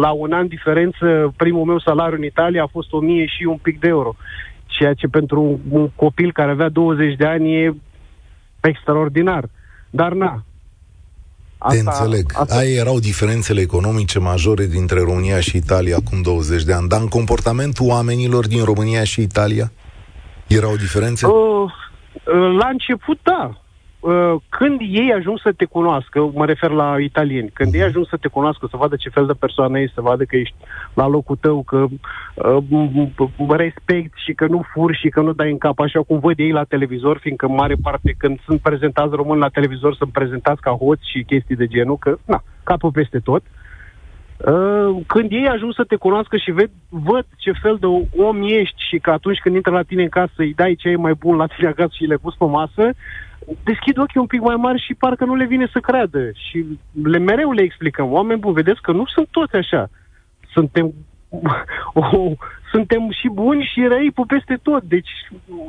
la 0.00 0.10
un 0.10 0.32
an 0.32 0.46
diferență, 0.46 1.34
primul 1.36 1.64
meu 1.64 1.78
salariu 1.80 2.16
în 2.16 2.24
Italia 2.24 2.62
a 2.62 2.70
fost 2.70 2.92
1000 2.92 3.26
și 3.26 3.44
un 3.44 3.56
pic 3.56 3.80
de 3.80 3.88
euro. 3.88 4.14
Ceea 4.66 4.94
ce 4.94 5.06
pentru 5.06 5.60
un 5.70 5.90
copil 5.96 6.32
care 6.32 6.50
avea 6.50 6.68
20 6.68 7.16
de 7.16 7.26
ani 7.26 7.54
e 7.54 7.74
extraordinar. 8.60 9.48
Dar 9.90 10.12
na, 10.12 10.44
Asta, 11.58 11.76
Te 11.76 11.80
înțeleg. 11.80 12.30
Asta... 12.34 12.56
Aia 12.56 12.80
erau 12.80 12.98
diferențele 12.98 13.60
economice 13.60 14.18
majore 14.18 14.66
dintre 14.66 15.00
România 15.00 15.40
și 15.40 15.56
Italia 15.56 15.96
acum 15.96 16.22
20 16.22 16.62
de 16.62 16.72
ani. 16.72 16.88
Dar 16.88 17.00
în 17.00 17.08
comportamentul 17.08 17.86
oamenilor 17.86 18.46
din 18.46 18.64
România 18.64 19.04
și 19.04 19.20
Italia 19.20 19.72
erau 20.46 20.76
diferențe? 20.76 21.26
Uh, 21.26 21.72
la 22.58 22.68
început, 22.68 23.18
da. 23.22 23.63
Uh, 24.04 24.34
când 24.48 24.80
ei 24.80 25.12
ajung 25.12 25.38
să 25.40 25.52
te 25.52 25.64
cunoască, 25.64 26.30
mă 26.34 26.46
refer 26.46 26.70
la 26.70 26.96
italieni, 27.00 27.48
când 27.48 27.74
ei 27.74 27.82
ajung 27.82 28.06
să 28.06 28.16
te 28.16 28.28
cunoască, 28.28 28.66
să 28.70 28.76
vadă 28.76 28.96
ce 28.96 29.08
fel 29.08 29.26
de 29.26 29.32
persoană 29.32 29.78
ești, 29.78 29.94
să 29.94 30.00
vadă 30.00 30.24
că 30.24 30.36
ești 30.36 30.54
la 30.94 31.06
locul 31.06 31.36
tău, 31.40 31.62
că 31.62 31.86
uh, 32.34 33.48
respecti 33.48 34.20
și 34.24 34.32
că 34.32 34.46
nu 34.46 34.64
furi 34.72 34.98
și 34.98 35.08
că 35.08 35.20
nu 35.20 35.32
dai 35.32 35.50
în 35.50 35.58
cap 35.58 35.78
așa 35.78 36.02
cum 36.02 36.18
văd 36.18 36.38
ei 36.38 36.50
la 36.50 36.64
televizor, 36.64 37.18
fiindcă 37.18 37.46
în 37.46 37.54
mare 37.54 37.74
parte 37.82 38.14
când 38.18 38.40
sunt 38.44 38.60
prezentați 38.60 39.14
români 39.14 39.40
la 39.40 39.48
televizor 39.48 39.94
sunt 39.94 40.12
prezentați 40.12 40.60
ca 40.60 40.70
hoți 40.70 41.10
și 41.10 41.24
chestii 41.24 41.56
de 41.56 41.66
genul, 41.66 41.96
că 41.96 42.16
na, 42.24 42.42
capul 42.64 42.90
peste 42.90 43.18
tot. 43.18 43.42
Uh, 44.36 44.96
când 45.06 45.30
ei 45.30 45.48
ajung 45.48 45.74
să 45.74 45.84
te 45.84 45.96
cunoască 45.96 46.36
și 46.36 46.50
ved, 46.50 46.70
văd 46.88 47.26
ce 47.36 47.52
fel 47.62 47.76
de 47.80 47.86
om 48.16 48.42
ești 48.42 48.82
și 48.88 48.98
că 48.98 49.10
atunci 49.10 49.38
când 49.38 49.54
intră 49.54 49.72
la 49.72 49.82
tine 49.82 50.02
în 50.02 50.08
casă 50.08 50.32
îi 50.36 50.54
dai 50.54 50.74
ce 50.74 50.88
e 50.88 50.96
mai 50.96 51.14
bun 51.14 51.36
la 51.36 51.46
tine 51.46 51.68
acasă 51.68 51.92
și 51.94 52.04
le 52.04 52.16
pus 52.16 52.34
pe 52.34 52.44
masă, 52.44 52.90
deschid 53.64 53.98
ochii 53.98 54.20
un 54.20 54.26
pic 54.26 54.40
mai 54.40 54.56
mari 54.56 54.82
și 54.82 54.94
parcă 54.94 55.24
nu 55.24 55.34
le 55.34 55.44
vine 55.44 55.68
să 55.72 55.78
creadă. 55.78 56.30
Și 56.34 56.66
le 57.02 57.18
mereu 57.18 57.52
le 57.52 57.62
explicăm. 57.62 58.12
Oameni 58.12 58.40
buni, 58.40 58.54
vedeți 58.54 58.82
că 58.82 58.92
nu 58.92 59.06
sunt 59.06 59.28
toți 59.30 59.56
așa. 59.56 59.90
Suntem, 60.52 60.92
o, 61.94 62.32
suntem 62.70 63.10
și 63.10 63.28
buni 63.28 63.70
și 63.72 63.86
răi 63.86 64.10
pe 64.10 64.22
peste 64.26 64.58
tot. 64.62 64.82
Deci 64.82 65.10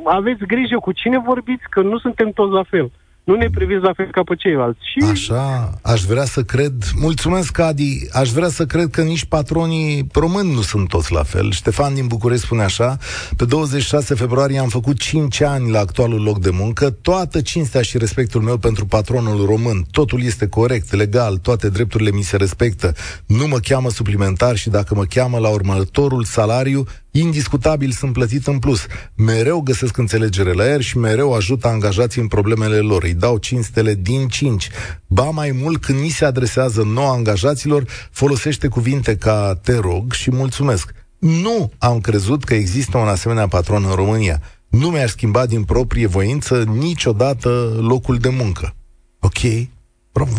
aveți 0.04 0.44
grijă 0.46 0.78
cu 0.78 0.92
cine 0.92 1.18
vorbiți, 1.18 1.68
că 1.70 1.80
nu 1.82 1.98
suntem 1.98 2.30
toți 2.30 2.52
la 2.52 2.62
fel. 2.62 2.90
Nu 3.26 3.34
ne 3.34 3.50
priviți 3.50 3.82
la 3.82 3.92
fel 3.92 4.10
ca 4.10 4.22
pe 4.22 4.34
ceilalți. 4.34 4.78
Și... 4.82 5.10
Așa, 5.10 5.74
aș 5.82 6.02
vrea 6.02 6.24
să 6.24 6.42
cred, 6.42 6.72
mulțumesc 7.00 7.58
Adi, 7.58 8.08
aș 8.12 8.30
vrea 8.30 8.48
să 8.48 8.66
cred 8.66 8.90
că 8.90 9.02
nici 9.02 9.24
patronii 9.24 10.06
români 10.12 10.52
nu 10.52 10.60
sunt 10.60 10.88
toți 10.88 11.12
la 11.12 11.22
fel. 11.22 11.50
Ștefan 11.50 11.94
din 11.94 12.06
București 12.06 12.44
spune 12.44 12.62
așa, 12.62 12.96
pe 13.36 13.44
26 13.44 14.14
februarie 14.14 14.58
am 14.58 14.68
făcut 14.68 14.98
5 14.98 15.40
ani 15.40 15.70
la 15.70 15.78
actualul 15.78 16.22
loc 16.22 16.38
de 16.38 16.50
muncă, 16.50 16.90
toată 16.90 17.40
cinstea 17.40 17.82
și 17.82 17.98
respectul 17.98 18.40
meu 18.40 18.56
pentru 18.56 18.86
patronul 18.86 19.46
român, 19.46 19.84
totul 19.90 20.22
este 20.22 20.48
corect, 20.48 20.92
legal, 20.92 21.36
toate 21.36 21.68
drepturile 21.68 22.10
mi 22.10 22.22
se 22.22 22.36
respectă, 22.36 22.94
nu 23.26 23.46
mă 23.46 23.58
cheamă 23.58 23.90
suplimentar 23.90 24.56
și 24.56 24.70
dacă 24.70 24.94
mă 24.94 25.04
cheamă 25.04 25.38
la 25.38 25.48
următorul 25.48 26.24
salariu, 26.24 26.84
indiscutabil 27.18 27.90
sunt 27.90 28.12
plătit 28.12 28.46
în 28.46 28.58
plus. 28.58 28.86
Mereu 29.14 29.60
găsesc 29.60 29.96
înțelegere 29.96 30.52
la 30.52 30.70
el 30.70 30.80
și 30.80 30.98
mereu 30.98 31.34
ajut 31.34 31.64
angajații 31.64 32.20
în 32.20 32.28
problemele 32.28 32.78
lor. 32.78 33.02
Îi 33.02 33.14
dau 33.14 33.36
cinstele 33.36 33.94
din 33.94 34.28
cinci. 34.28 34.68
Ba 35.06 35.30
mai 35.30 35.50
mult, 35.62 35.84
când 35.84 35.98
ni 35.98 36.08
se 36.08 36.24
adresează 36.24 36.82
nou 36.82 37.10
angajaților, 37.10 37.84
folosește 38.10 38.68
cuvinte 38.68 39.16
ca 39.16 39.58
te 39.62 39.78
rog 39.78 40.12
și 40.12 40.30
mulțumesc. 40.30 40.92
Nu 41.18 41.72
am 41.78 42.00
crezut 42.00 42.44
că 42.44 42.54
există 42.54 42.98
un 42.98 43.08
asemenea 43.08 43.48
patron 43.48 43.84
în 43.84 43.94
România. 43.94 44.42
Nu 44.68 44.88
mi-ar 44.88 45.08
schimba 45.08 45.46
din 45.46 45.64
proprie 45.64 46.06
voință 46.06 46.62
niciodată 46.62 47.76
locul 47.80 48.16
de 48.16 48.28
muncă. 48.28 48.74
Ok? 49.20 49.68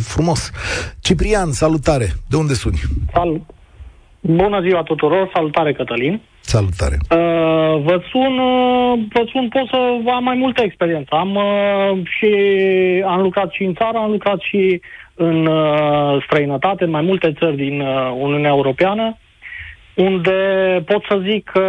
Frumos. 0.01 0.51
Ciprian, 0.99 1.51
salutare. 1.51 2.15
De 2.27 2.35
unde 2.35 2.53
suni? 2.53 2.81
Salut. 3.13 3.41
Bună 4.19 4.61
ziua 4.61 4.83
tuturor, 4.83 5.29
salutare 5.33 5.73
Cătălin. 5.73 6.21
Salutare. 6.39 6.97
Uh, 7.01 7.81
vă 7.83 8.01
sun, 8.11 8.37
uh, 8.37 8.99
vă 9.13 9.25
sun, 9.31 9.47
pot 9.49 9.67
să 9.67 10.11
am 10.11 10.23
mai 10.23 10.35
multă 10.35 10.61
experiență. 10.63 11.15
Am 11.15 11.35
uh, 11.35 11.99
și 12.03 12.33
am 13.05 13.21
lucrat 13.21 13.51
și 13.51 13.63
în 13.63 13.73
țară, 13.73 13.97
am 13.97 14.11
lucrat 14.11 14.39
și 14.39 14.81
în 15.15 15.45
uh, 15.45 16.23
străinătate, 16.25 16.83
în 16.83 16.89
mai 16.89 17.01
multe 17.01 17.33
țări 17.39 17.55
din 17.55 17.79
uh, 17.79 18.11
Uniunea 18.19 18.49
Europeană, 18.49 19.17
unde 19.95 20.33
pot 20.85 21.03
să 21.09 21.21
zic 21.29 21.49
că, 21.53 21.65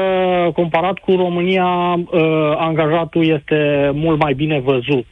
comparat 0.54 0.98
cu 0.98 1.10
România, 1.16 1.66
uh, 1.66 2.54
angajatul 2.56 3.26
este 3.26 3.90
mult 3.94 4.18
mai 4.20 4.34
bine 4.34 4.60
văzut. 4.60 5.06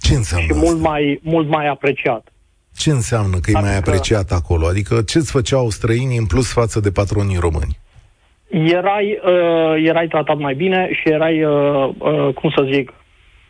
Ce 0.00 0.14
înseamnă 0.14 0.46
Și 0.46 0.52
asta? 0.52 0.66
mult 0.66 0.80
mai, 0.80 1.20
mult 1.22 1.48
mai 1.48 1.66
apreciat. 1.68 2.32
Ce 2.78 2.90
înseamnă 2.90 3.36
că 3.38 3.50
e 3.50 3.54
adică... 3.54 3.60
mai 3.60 3.76
apreciat 3.76 4.30
acolo? 4.30 4.66
Adică 4.66 5.02
ce-ți 5.02 5.30
făceau 5.30 5.70
străinii 5.70 6.18
în 6.18 6.26
plus 6.26 6.52
față 6.52 6.80
de 6.80 6.90
patronii 6.90 7.36
români? 7.36 7.78
erai, 8.48 9.20
uh, 9.24 9.84
erai 9.84 10.06
tratat 10.06 10.38
mai 10.38 10.54
bine 10.54 10.88
și 10.92 11.08
erai, 11.08 11.44
uh, 11.44 11.88
uh, 11.98 12.34
cum 12.34 12.50
să 12.56 12.68
zic, 12.72 12.92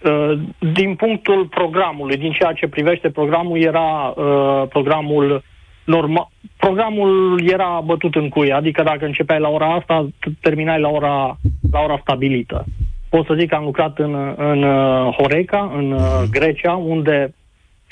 uh, 0.03 0.39
din 0.73 0.95
punctul 0.95 1.47
programului, 1.47 2.17
din 2.17 2.33
ceea 2.33 2.53
ce 2.53 2.69
privește 2.69 3.11
programul, 3.11 3.61
era 3.61 4.15
uh, 4.17 4.69
programul 4.69 5.43
normal. 5.85 6.29
Programul 6.57 7.41
era 7.49 7.83
bătut 7.85 8.15
în 8.15 8.29
cuie, 8.29 8.53
adică 8.53 8.83
dacă 8.83 9.05
începeai 9.05 9.41
la 9.41 9.49
ora 9.49 9.75
asta, 9.75 10.09
terminai 10.41 10.81
la 10.81 10.89
ora, 10.89 11.37
la 11.73 11.81
ora 11.81 11.99
stabilită. 12.01 12.65
Pot 13.09 13.27
să 13.27 13.35
zic 13.39 13.49
că 13.49 13.55
am 13.55 13.65
lucrat 13.65 13.99
în, 13.99 14.35
în 14.37 14.63
uh, 14.63 15.15
Horeca, 15.17 15.73
în 15.77 15.93
uh, 15.93 16.01
mhm. 16.21 16.31
Grecia, 16.31 16.73
unde 16.73 17.35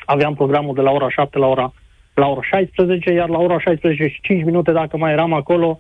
aveam 0.05 0.35
programul 0.35 0.75
de 0.75 0.81
la 0.81 0.91
ora 0.91 1.11
7 1.11 1.39
la 1.39 1.47
ora, 1.47 1.73
la 2.15 2.27
ora 2.27 2.41
16, 2.43 3.13
iar 3.13 3.29
la 3.29 3.39
ora 3.39 3.59
16 3.61 4.07
și 4.09 4.21
5 4.23 4.45
minute, 4.45 4.73
dacă 4.73 4.97
mai 4.97 5.13
eram 5.13 5.33
acolo, 5.33 5.79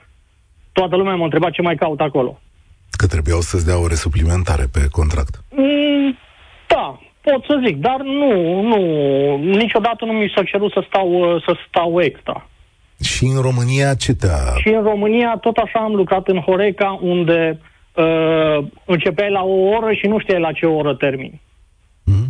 toată 0.72 0.96
lumea 0.96 1.14
m-a 1.14 1.24
întrebat 1.24 1.50
ce 1.50 1.62
mai 1.62 1.74
caut 1.74 2.00
acolo. 2.00 2.40
Că 2.90 3.06
trebuiau 3.06 3.40
să-ți 3.40 3.66
dea 3.66 3.78
ore 3.78 3.94
suplimentare 3.94 4.64
pe 4.72 4.80
contract. 4.90 5.34
Mm, 5.50 6.16
da, 6.68 6.98
pot 7.20 7.44
să 7.44 7.62
zic, 7.66 7.76
dar 7.76 8.00
nu, 8.00 8.60
nu, 8.62 8.78
niciodată 9.37 10.04
nu 10.04 10.12
mi 10.12 10.32
s-a 10.34 10.42
cerut 10.42 10.72
să 10.72 10.84
stau, 10.87 11.38
să 11.46 11.56
stau 11.68 12.00
extra. 12.00 12.48
Și 13.00 13.24
în 13.24 13.42
România 13.42 13.94
ce 13.94 14.14
te-a... 14.14 14.54
Și 14.56 14.68
în 14.68 14.82
România 14.82 15.38
tot 15.40 15.56
așa 15.56 15.78
am 15.78 15.94
lucrat 15.94 16.28
în 16.28 16.38
Horeca, 16.38 16.98
unde 17.02 17.60
uh, 17.94 18.66
începeai 18.84 19.30
la 19.30 19.42
o 19.42 19.54
oră 19.76 19.92
și 19.92 20.06
nu 20.06 20.18
știai 20.18 20.40
la 20.40 20.52
ce 20.52 20.66
oră 20.66 20.94
termini. 20.94 21.40
Mm? 22.04 22.28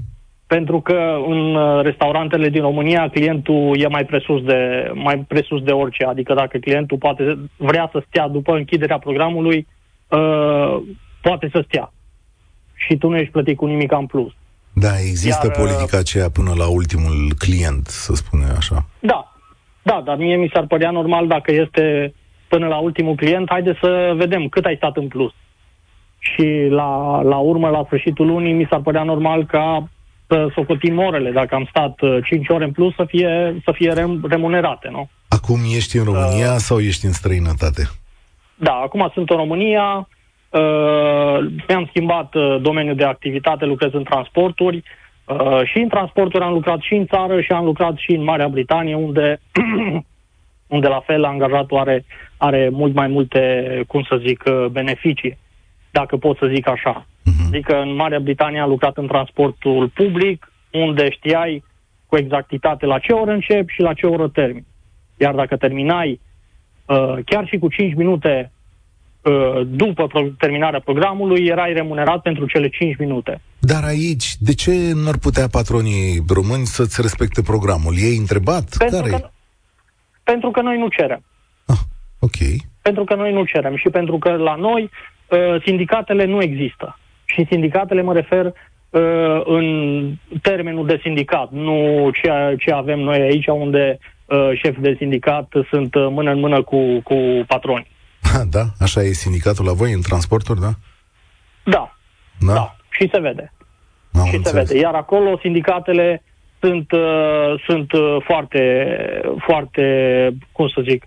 Pentru 0.57 0.81
că 0.81 0.99
în 1.27 1.55
uh, 1.55 1.83
restaurantele 1.83 2.49
din 2.49 2.61
România 2.61 3.09
clientul 3.09 3.77
e 3.79 3.87
mai 3.87 4.05
presus 4.05 4.43
de, 4.43 4.91
mai 4.95 5.17
presus 5.29 5.63
de 5.63 5.71
orice. 5.71 6.05
Adică 6.05 6.35
dacă 6.35 6.59
clientul 6.59 6.99
poate 6.99 7.39
vrea 7.57 7.89
să 7.93 8.03
stea 8.09 8.29
după 8.29 8.53
închiderea 8.53 8.99
programului, 8.99 9.67
uh, 10.09 10.83
poate 11.21 11.49
să 11.53 11.65
stea. 11.67 11.93
Și 12.75 12.97
tu 12.97 13.09
nu 13.09 13.17
ești 13.17 13.33
plătit 13.33 13.57
cu 13.57 13.67
nimic 13.67 13.93
în 13.93 14.07
plus. 14.07 14.33
Da, 14.73 14.99
există 14.99 15.47
Iar, 15.47 15.57
uh, 15.57 15.63
politica 15.63 15.99
aceea 15.99 16.29
până 16.31 16.53
la 16.57 16.69
ultimul 16.69 17.17
client, 17.39 17.87
să 17.87 18.15
spunem 18.15 18.55
așa. 18.57 18.87
Da, 19.01 19.33
da, 19.83 20.03
dar 20.05 20.17
mie 20.17 20.37
mi 20.37 20.51
s-ar 20.53 20.67
părea 20.67 20.91
normal 20.91 21.27
dacă 21.27 21.53
este 21.53 22.15
până 22.49 22.67
la 22.67 22.77
ultimul 22.77 23.15
client, 23.15 23.51
haide 23.51 23.79
să 23.81 24.13
vedem 24.17 24.49
cât 24.49 24.65
ai 24.65 24.77
stat 24.77 24.97
în 24.97 25.09
plus. 25.09 25.33
Și 26.19 26.67
la, 26.71 27.21
la 27.23 27.37
urmă, 27.37 27.69
la 27.69 27.83
sfârșitul 27.85 28.27
lunii, 28.27 28.53
mi 28.53 28.67
s-ar 28.71 28.81
părea 28.81 29.03
normal 29.03 29.47
ca 29.47 29.89
să 30.27 30.49
socotim 30.55 30.99
orele, 30.99 31.31
dacă 31.31 31.55
am 31.55 31.67
stat 31.71 31.95
5 32.25 32.49
uh, 32.49 32.55
ore 32.55 32.65
în 32.65 32.71
plus, 32.71 32.95
să 32.95 33.05
fie, 33.05 33.61
să 33.65 33.73
fie 33.73 33.93
remunerate, 34.29 34.89
nu? 34.91 35.09
Acum 35.29 35.61
ești 35.77 35.97
în 35.97 36.05
România 36.05 36.53
uh, 36.53 36.57
sau 36.57 36.81
ești 36.81 37.07
în 37.07 37.13
străinătate? 37.13 37.89
Da, 38.55 38.73
acum 38.73 39.11
sunt 39.15 39.31
în 39.31 39.37
România, 39.37 40.09
uh, 40.51 41.39
mi-am 41.69 41.87
schimbat 41.89 42.35
uh, 42.35 42.57
domeniul 42.61 42.97
de 42.97 43.05
activitate, 43.05 43.65
lucrez 43.65 43.93
în 43.93 44.03
transporturi, 44.03 44.83
uh, 45.25 45.61
și 45.65 45.79
în 45.79 45.89
transporturi 45.89 46.45
am 46.45 46.53
lucrat 46.53 46.81
și 46.81 46.95
în 46.95 47.07
țară 47.07 47.41
și 47.41 47.53
am 47.53 47.65
lucrat 47.65 47.97
și 47.97 48.11
în 48.11 48.25
Marea 48.25 48.49
Britanie, 48.49 48.95
unde, 48.95 49.41
unde 50.77 50.89
la 50.89 51.01
fel 51.07 51.25
angajatul 51.25 51.79
are, 51.79 52.05
are 52.37 52.69
mult 52.73 52.95
mai 52.95 53.07
multe, 53.07 53.65
cum 53.87 54.03
să 54.09 54.21
zic, 54.27 54.43
uh, 54.47 54.67
beneficii, 54.67 55.39
dacă 55.99 56.17
pot 56.17 56.37
să 56.37 56.51
zic 56.55 56.69
așa. 56.69 57.07
Uh-huh. 57.07 57.47
Adică 57.47 57.75
în 57.85 57.95
Marea 57.95 58.21
Britanie 58.21 58.61
a 58.61 58.73
lucrat 58.75 58.97
în 58.97 59.07
transportul 59.07 59.89
public, 59.95 60.53
unde 60.73 61.11
știai 61.11 61.65
cu 62.07 62.17
exactitate 62.17 62.87
la 62.87 62.99
ce 62.99 63.13
oră 63.13 63.33
încep 63.33 63.69
și 63.69 63.81
la 63.81 63.93
ce 63.93 64.07
oră 64.07 64.29
termin. 64.29 64.65
Iar 65.17 65.35
dacă 65.35 65.57
terminai 65.57 66.21
uh, 66.87 67.19
chiar 67.25 67.47
și 67.47 67.59
cu 67.59 67.69
5 67.69 67.95
minute 67.95 68.53
uh, 69.23 69.61
după 69.67 70.07
pro- 70.07 70.35
terminarea 70.39 70.81
programului, 70.81 71.47
erai 71.47 71.73
remunerat 71.73 72.21
pentru 72.23 72.47
cele 72.47 72.69
5 72.69 72.97
minute. 72.97 73.41
Dar 73.59 73.85
aici, 73.85 74.27
de 74.39 74.55
ce 74.55 74.73
nu 74.95 75.09
ar 75.09 75.19
putea 75.19 75.47
patronii 75.49 76.25
români 76.29 76.67
să-ți 76.67 77.01
respecte 77.01 77.43
programul? 77.43 77.95
Ei 77.99 78.17
întrebat? 78.17 78.77
Pentru 78.79 78.97
Care 78.97 79.11
că, 79.11 79.31
pentru 80.23 80.51
că 80.51 80.61
noi 80.61 80.79
nu 80.79 80.89
cerem. 80.89 81.23
Ah, 81.67 81.83
ok. 82.19 82.39
Pentru 82.83 83.05
că 83.05 83.15
noi 83.15 83.33
nu 83.33 83.45
cerem 83.45 83.77
și 83.77 83.89
pentru 83.89 84.19
că 84.19 84.31
la 84.31 84.55
noi 84.55 84.83
uh, 84.83 85.14
sindicatele 85.65 86.25
nu 86.25 86.43
există. 86.43 86.99
Și 87.25 87.47
sindicatele 87.51 88.03
mă 88.03 88.13
refer 88.13 88.45
uh, 88.47 89.41
în 89.45 89.67
termenul 90.43 90.87
de 90.87 90.99
sindicat, 91.03 91.51
nu 91.51 92.09
ceea 92.23 92.57
ce 92.57 92.73
avem 92.73 92.99
noi 92.99 93.21
aici, 93.21 93.47
unde 93.47 93.99
uh, 94.25 94.51
șefii 94.63 94.83
de 94.83 94.95
sindicat 94.99 95.53
sunt 95.71 95.95
uh, 95.95 96.07
mână 96.11 96.31
în 96.31 96.39
mână 96.39 96.63
cu, 96.63 97.01
cu 97.01 97.15
patroni. 97.47 97.87
Da? 98.51 98.65
Așa 98.79 99.03
e 99.03 99.13
sindicatul 99.13 99.65
la 99.65 99.73
voi 99.73 99.93
în 99.93 100.01
transporturi, 100.01 100.61
da? 100.61 100.71
Da. 101.65 101.97
Da. 102.39 102.53
da. 102.53 102.77
Și 102.91 103.09
se 103.13 103.19
vede. 103.19 103.53
Am 104.13 104.27
și 104.27 104.35
înțeles. 104.35 104.67
se 104.69 104.73
vede. 104.73 104.85
Iar 104.85 104.95
acolo 104.95 105.39
sindicatele 105.41 106.23
sunt, 106.61 106.93
uh, 106.93 107.63
sunt 107.67 107.93
uh, 107.93 108.17
foarte, 108.25 108.87
foarte, 109.47 109.83
cum 110.53 110.69
să 110.69 110.81
zic, 110.89 111.05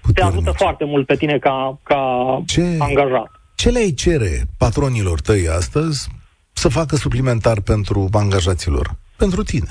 Puternice. 0.00 0.34
te 0.34 0.38
ajută 0.38 0.50
foarte 0.64 0.84
mult 0.84 1.06
pe 1.06 1.14
tine 1.14 1.38
ca, 1.38 1.78
ca 1.82 2.42
Ce? 2.46 2.62
angajat. 2.78 3.35
Ce 3.56 3.70
le 3.70 3.90
cere 4.02 4.34
patronilor 4.58 5.20
tăi 5.20 5.48
astăzi 5.48 6.08
să 6.52 6.68
facă 6.68 6.96
suplimentar 6.96 7.58
pentru 7.60 8.08
angajaților? 8.12 8.86
Pentru 9.16 9.42
tine? 9.42 9.70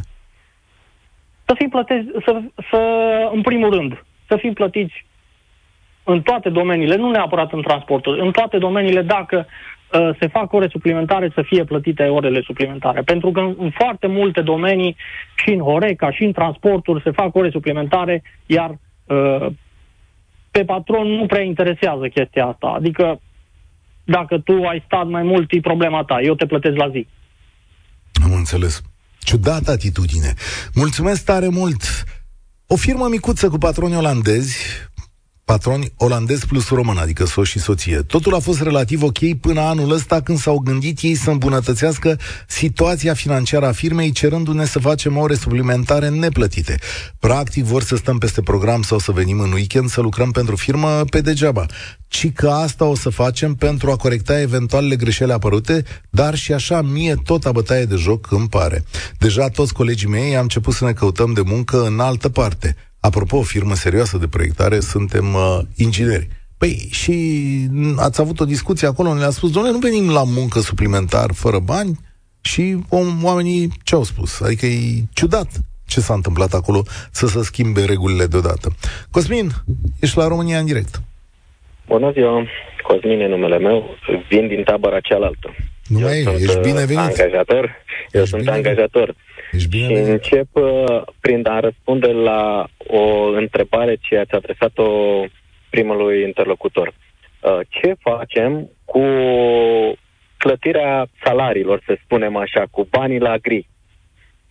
Să 1.45 1.53
fim 1.57 1.69
plătiți, 1.69 2.07
să, 2.25 2.41
să, 2.69 2.79
în 3.33 3.41
primul 3.41 3.69
rând, 3.69 4.03
să 4.27 4.35
fim 4.39 4.53
plătiți 4.53 5.05
în 6.03 6.21
toate 6.21 6.49
domeniile, 6.49 6.95
nu 6.95 7.09
neapărat 7.09 7.53
în 7.53 7.61
transportul, 7.61 8.19
în 8.19 8.31
toate 8.31 8.57
domeniile, 8.57 9.01
dacă 9.01 9.45
uh, 9.45 10.09
se 10.19 10.27
fac 10.27 10.53
ore 10.53 10.67
suplimentare, 10.67 11.31
să 11.33 11.41
fie 11.41 11.63
plătite 11.63 12.03
orele 12.03 12.41
suplimentare. 12.41 13.01
Pentru 13.01 13.31
că 13.31 13.39
în, 13.39 13.55
în 13.57 13.69
foarte 13.69 14.07
multe 14.07 14.41
domenii, 14.41 14.95
și 15.35 15.49
în 15.49 15.59
Horeca, 15.59 16.11
și 16.11 16.23
în 16.23 16.31
transporturi, 16.31 17.01
se 17.03 17.11
fac 17.11 17.35
ore 17.35 17.49
suplimentare, 17.49 18.23
iar 18.45 18.77
uh, 19.05 19.45
pe 20.51 20.63
patron 20.65 21.07
nu 21.07 21.25
prea 21.25 21.41
interesează 21.41 22.07
chestia 22.07 22.45
asta. 22.45 22.67
Adică 22.67 23.19
dacă 24.05 24.39
tu 24.39 24.53
ai 24.63 24.83
stat 24.85 25.07
mai 25.07 25.23
mult, 25.23 25.51
e 25.51 25.59
problema 25.59 26.03
ta. 26.03 26.21
Eu 26.21 26.35
te 26.35 26.45
plătesc 26.45 26.75
la 26.75 26.89
zi. 26.89 27.07
Am 28.23 28.33
înțeles. 28.33 28.81
Ciudată 29.19 29.71
atitudine. 29.71 30.33
Mulțumesc 30.73 31.25
tare 31.25 31.47
mult. 31.47 31.81
O 32.67 32.75
firmă 32.75 33.07
micuță 33.07 33.49
cu 33.49 33.57
patroni 33.57 33.95
olandezi 33.95 34.57
patroni 35.45 35.93
olandez 35.97 36.43
plus 36.43 36.69
român, 36.69 36.97
adică 36.97 37.25
soț 37.25 37.47
și 37.47 37.59
soție. 37.59 37.97
Totul 37.97 38.35
a 38.35 38.39
fost 38.39 38.61
relativ 38.61 39.03
ok 39.03 39.33
până 39.41 39.61
anul 39.61 39.91
ăsta 39.91 40.21
când 40.21 40.37
s-au 40.37 40.57
gândit 40.57 41.01
ei 41.01 41.15
să 41.15 41.29
îmbunătățească 41.29 42.19
situația 42.47 43.13
financiară 43.13 43.65
a 43.65 43.71
firmei, 43.71 44.11
cerându-ne 44.11 44.65
să 44.65 44.79
facem 44.79 45.17
ore 45.17 45.35
suplimentare 45.35 46.09
neplătite. 46.09 46.79
Practic 47.19 47.63
vor 47.63 47.83
să 47.83 47.95
stăm 47.95 48.17
peste 48.17 48.41
program 48.41 48.81
sau 48.81 48.99
să 48.99 49.11
venim 49.11 49.39
în 49.39 49.51
weekend 49.51 49.89
să 49.89 50.01
lucrăm 50.01 50.31
pentru 50.31 50.55
firmă 50.55 51.03
pe 51.09 51.21
degeaba 51.21 51.65
ci 52.07 52.31
că 52.31 52.49
asta 52.49 52.85
o 52.85 52.95
să 52.95 53.09
facem 53.09 53.53
pentru 53.53 53.91
a 53.91 53.95
corecta 53.95 54.39
eventualele 54.39 54.95
greșeli 54.95 55.31
apărute, 55.31 55.83
dar 56.09 56.35
și 56.35 56.53
așa 56.53 56.81
mie 56.81 57.15
tot 57.23 57.45
a 57.45 57.51
bătaie 57.51 57.85
de 57.85 57.95
joc 57.95 58.31
îmi 58.31 58.47
pare. 58.47 58.83
Deja 59.17 59.47
toți 59.47 59.73
colegii 59.73 60.07
mei 60.07 60.35
am 60.35 60.41
început 60.41 60.73
să 60.73 60.85
ne 60.85 60.93
căutăm 60.93 61.33
de 61.33 61.41
muncă 61.41 61.85
în 61.85 61.99
altă 61.99 62.29
parte. 62.29 62.75
Apropo, 63.07 63.37
o 63.37 63.41
firmă 63.41 63.75
serioasă 63.75 64.17
de 64.17 64.27
proiectare, 64.27 64.79
suntem 64.79 65.33
uh, 65.33 65.59
ingineri. 65.75 66.27
Păi 66.57 66.87
și 66.91 67.15
ați 67.97 68.21
avut 68.21 68.39
o 68.39 68.45
discuție 68.45 68.87
acolo, 68.87 69.13
ne-a 69.13 69.29
spus, 69.29 69.51
doamne, 69.51 69.71
nu 69.71 69.77
venim 69.77 70.11
la 70.11 70.23
muncă 70.23 70.59
suplimentar 70.59 71.29
fără 71.33 71.59
bani? 71.59 71.99
Și 72.41 72.77
om, 72.89 73.23
oamenii 73.23 73.71
ce 73.83 73.95
au 73.95 74.03
spus? 74.03 74.41
Adică 74.41 74.65
e 74.65 75.03
ciudat 75.13 75.47
ce 75.87 75.99
s-a 75.99 76.13
întâmplat 76.13 76.53
acolo 76.53 76.83
să 77.11 77.27
se 77.27 77.43
schimbe 77.43 77.85
regulile 77.85 78.25
deodată. 78.25 78.67
Cosmin, 79.11 79.49
ești 79.99 80.17
la 80.17 80.27
România 80.27 80.59
în 80.59 80.65
direct. 80.65 81.01
Bună 81.87 82.11
ziua, 82.11 82.47
Cosmin 82.87 83.19
e 83.19 83.27
numele 83.27 83.57
meu, 83.57 83.95
vin 84.29 84.47
din 84.47 84.63
tabăra 84.63 84.99
cealaltă. 84.99 85.55
Nu 85.87 85.99
mai 85.99 86.19
e, 86.19 86.37
ești 86.39 86.59
binevenit. 86.59 86.97
Angajator, 86.97 87.63
eu 88.11 88.21
ești 88.21 88.29
sunt 88.29 88.41
binevenit. 88.41 88.67
angajator. 88.67 89.15
Ești 89.55 89.77
și 89.77 89.93
încep 89.93 90.47
uh, 90.51 91.01
prin 91.19 91.47
a 91.47 91.59
răspunde 91.59 92.07
la 92.07 92.67
o 92.77 93.23
întrebare 93.23 93.97
ce 94.01 94.17
ați 94.17 94.33
adresat-o 94.33 94.89
primului 95.69 96.23
interlocutor. 96.23 96.87
Uh, 96.87 97.59
ce 97.69 97.95
facem 97.99 98.69
cu 98.85 99.03
clătirea 100.37 101.07
salariilor, 101.23 101.81
să 101.85 101.97
spunem 102.03 102.35
așa, 102.35 102.63
cu 102.71 102.87
banii 102.89 103.19
la 103.19 103.37
gri? 103.37 103.67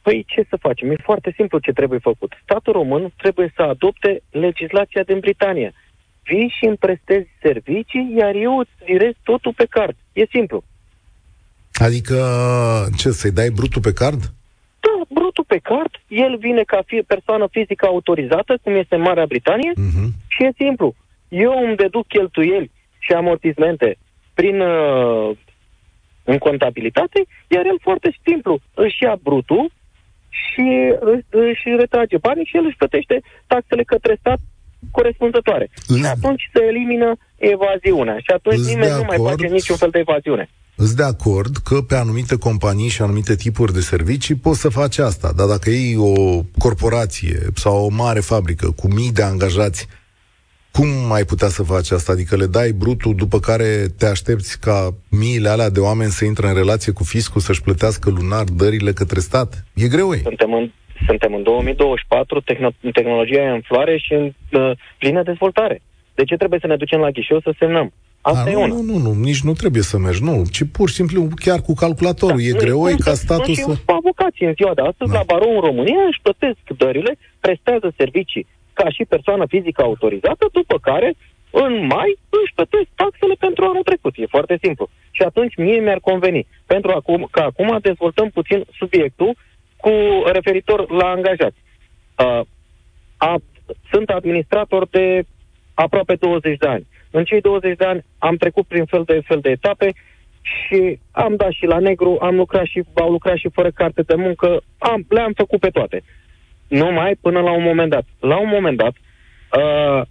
Păi 0.02 0.24
ce 0.28 0.46
să 0.48 0.56
facem? 0.60 0.90
E 0.90 0.96
foarte 1.02 1.32
simplu 1.36 1.58
ce 1.58 1.72
trebuie 1.72 1.98
făcut. 1.98 2.32
Statul 2.42 2.72
român 2.72 3.12
trebuie 3.16 3.52
să 3.56 3.62
adopte 3.62 4.22
legislația 4.30 5.02
din 5.02 5.18
Britania 5.18 5.72
vii 6.24 6.54
și 6.58 6.64
îmi 6.66 6.76
prestezi 6.76 7.28
servicii, 7.42 8.14
iar 8.18 8.34
eu 8.34 8.58
îți 8.58 8.70
direct 8.84 9.18
totul 9.22 9.52
pe 9.56 9.66
card. 9.70 9.96
E 10.12 10.24
simplu. 10.30 10.64
Adică, 11.72 12.16
ce, 12.96 13.10
să-i 13.10 13.30
dai 13.30 13.50
brutul 13.50 13.82
pe 13.82 13.92
card? 13.92 14.32
Da, 14.85 14.94
brutul 15.09 15.44
pe 15.47 15.59
card, 15.59 15.92
el 16.09 16.37
vine 16.37 16.62
ca 16.62 16.81
fie 16.87 17.03
persoană 17.03 17.47
fizică 17.51 17.87
autorizată, 17.87 18.59
cum 18.62 18.75
este 18.75 18.94
în 18.94 19.01
Marea 19.01 19.27
Britanie, 19.27 19.73
uh-huh. 19.73 20.09
și 20.27 20.44
e 20.44 20.51
simplu. 20.57 20.94
Eu 21.29 21.53
îmi 21.64 21.77
deduc 21.77 22.07
cheltuieli 22.07 22.70
și 22.99 23.12
amortizmente 23.12 23.97
prin 24.35 24.61
uh, 24.61 25.31
în 26.25 26.38
contabilitate, 26.38 27.25
iar 27.49 27.64
el 27.66 27.79
foarte 27.81 28.18
simplu 28.25 28.59
își 28.75 29.03
ia 29.03 29.16
brutul 29.23 29.73
și 30.29 30.94
își 31.31 31.68
retrage 31.77 32.16
banii 32.18 32.44
și 32.44 32.57
el 32.57 32.64
își 32.64 32.77
plătește 32.77 33.23
taxele 33.47 33.83
către 33.83 34.16
stat 34.20 34.38
corespunzătoare. 34.90 35.70
Mm. 35.88 35.97
Și 35.97 36.05
atunci 36.05 36.51
se 36.53 36.62
elimină 36.64 37.16
evaziunea. 37.37 38.16
Și 38.18 38.31
atunci 38.35 38.59
Îți 38.59 38.75
nimeni 38.75 38.97
nu 39.01 39.05
mai 39.07 39.18
face 39.31 39.47
niciun 39.47 39.77
fel 39.77 39.90
de 39.90 39.99
evaziune. 39.99 40.49
Îți 40.76 40.96
de 40.96 41.02
acord 41.02 41.56
că 41.56 41.80
pe 41.80 41.94
anumite 41.94 42.37
companii 42.37 42.88
și 42.88 43.02
anumite 43.02 43.34
tipuri 43.34 43.72
de 43.72 43.80
servicii 43.80 44.34
poți 44.34 44.60
să 44.60 44.68
faci 44.68 44.98
asta, 44.98 45.32
dar 45.37 45.46
dacă 45.46 45.70
iei 45.70 45.96
o 45.96 46.42
corporație 46.58 47.38
sau 47.54 47.84
o 47.84 47.88
mare 47.88 48.20
fabrică 48.20 48.70
cu 48.70 48.87
mii 48.88 49.12
de 49.12 49.22
angajați, 49.22 49.88
cum 50.72 50.88
mai 51.08 51.24
putea 51.24 51.48
să 51.48 51.62
faci 51.62 51.90
asta? 51.90 52.12
Adică 52.12 52.37
le 52.37 52.46
dai 52.46 52.70
brutul, 52.72 53.14
după 53.14 53.38
care 53.38 53.87
te 53.98 54.06
aștepți 54.06 54.60
ca 54.60 54.94
miile 55.10 55.48
alea 55.48 55.70
de 55.70 55.80
oameni 55.80 56.10
să 56.10 56.24
intre 56.24 56.46
în 56.48 56.54
relație 56.54 56.92
cu 56.92 57.04
fiscul, 57.04 57.40
să-și 57.40 57.62
plătească 57.62 58.10
lunar 58.10 58.44
dările 58.44 58.92
către 58.92 59.20
stat? 59.20 59.64
E 59.74 59.88
greu, 59.88 60.12
ei. 60.12 60.20
Suntem 60.20 60.52
în, 60.52 60.70
suntem 61.06 61.34
în 61.34 61.42
2024, 61.42 62.40
tehno- 62.40 62.92
tehnologia 62.92 63.42
e 63.42 63.48
în 63.48 63.60
floare 63.60 63.98
și 63.98 64.12
în 64.12 64.24
uh, 64.60 64.70
plină 64.98 65.22
dezvoltare. 65.22 65.82
De 66.14 66.24
ce 66.24 66.37
trebuie 66.37 66.60
să 66.60 66.66
ne 66.66 66.76
ducem 66.76 67.00
la 67.00 67.10
ghișeu 67.10 67.40
să 67.40 67.54
semnăm? 67.58 67.92
Asta 68.32 68.42
A, 68.46 68.50
e 68.50 68.54
nu, 68.54 68.60
una. 68.60 68.74
Nu, 68.74 68.82
nu, 68.82 68.96
nu, 68.98 69.12
nici 69.28 69.42
nu 69.48 69.52
trebuie 69.52 69.82
să 69.82 69.96
mergi, 69.98 70.22
nu, 70.22 70.44
ci 70.52 70.62
pur 70.76 70.88
și 70.88 70.94
simplu 70.94 71.28
chiar 71.44 71.60
cu 71.60 71.74
calculatorul. 71.74 72.37
Da, 72.37 72.42
e 72.42 72.62
greu 72.64 72.88
e 72.88 72.94
ca 73.08 73.14
statul 73.14 73.54
să... 73.54 73.76
avocații 73.87 74.46
în 74.46 74.54
ziua 74.58 74.74
de 74.74 74.80
astăzi, 74.80 75.10
da. 75.10 75.16
la 75.18 75.24
barou 75.26 75.54
în 75.54 75.60
România, 75.60 76.02
își 76.08 76.20
plătesc 76.22 76.58
dările, 76.76 77.18
prestează 77.40 77.92
servicii 77.96 78.46
ca 78.72 78.90
și 78.90 79.04
persoană 79.04 79.44
fizică 79.46 79.82
autorizată, 79.82 80.48
după 80.52 80.78
care, 80.82 81.14
în 81.50 81.87
mai, 81.87 82.18
își 82.42 82.54
plătesc 82.54 82.88
taxele 82.94 83.34
pentru 83.38 83.64
anul 83.64 83.82
trecut. 83.82 84.14
E 84.16 84.37
foarte 84.37 84.58
simplu. 84.62 84.88
Și 85.10 85.22
atunci 85.22 85.56
mie 85.56 85.80
mi-ar 85.80 86.00
conveni. 86.00 86.46
Pentru 86.66 86.90
acum, 86.90 87.28
că 87.30 87.40
acum 87.40 87.78
dezvoltăm 87.82 88.28
puțin 88.30 88.64
subiectul 88.78 89.37
cu 89.76 89.92
referitor 90.32 90.90
la 90.90 91.06
angajați. 91.06 91.58
Uh, 92.18 92.40
a, 93.16 93.34
sunt 93.90 94.08
administrator 94.08 94.87
de 94.90 95.24
aproape 95.74 96.14
20 96.14 96.58
de 96.58 96.66
ani. 96.66 96.87
În 97.16 97.24
cei 97.24 97.40
20 97.40 97.77
de 97.77 97.85
ani 97.85 98.05
am 98.18 98.37
trecut 98.37 98.66
prin 98.66 98.85
fel 98.85 99.03
de 99.07 99.20
fel 99.27 99.40
de 99.40 99.50
etape 99.50 99.92
și 100.42 100.98
am 101.11 101.37
dat 101.37 101.50
și 101.50 101.64
la 101.64 101.79
negru, 101.79 102.18
am 102.20 102.37
lucrat 102.37 102.64
și, 102.64 102.83
au 102.94 103.11
lucrat 103.11 103.37
și 103.37 103.48
fără 103.53 103.70
carte 103.70 104.03
de 104.03 104.14
muncă, 104.14 104.62
am, 104.79 105.07
le-am 105.09 105.33
făcut 105.37 105.61
pe 105.61 105.68
toate. 105.68 106.03
Numai 106.68 107.16
până 107.20 107.40
la 107.40 107.53
un 107.53 107.62
moment 107.62 107.90
dat. 107.90 108.05
La 108.20 108.38
un 108.40 108.48
moment 108.48 108.77
dat, 108.77 108.94
uh, 109.59 110.03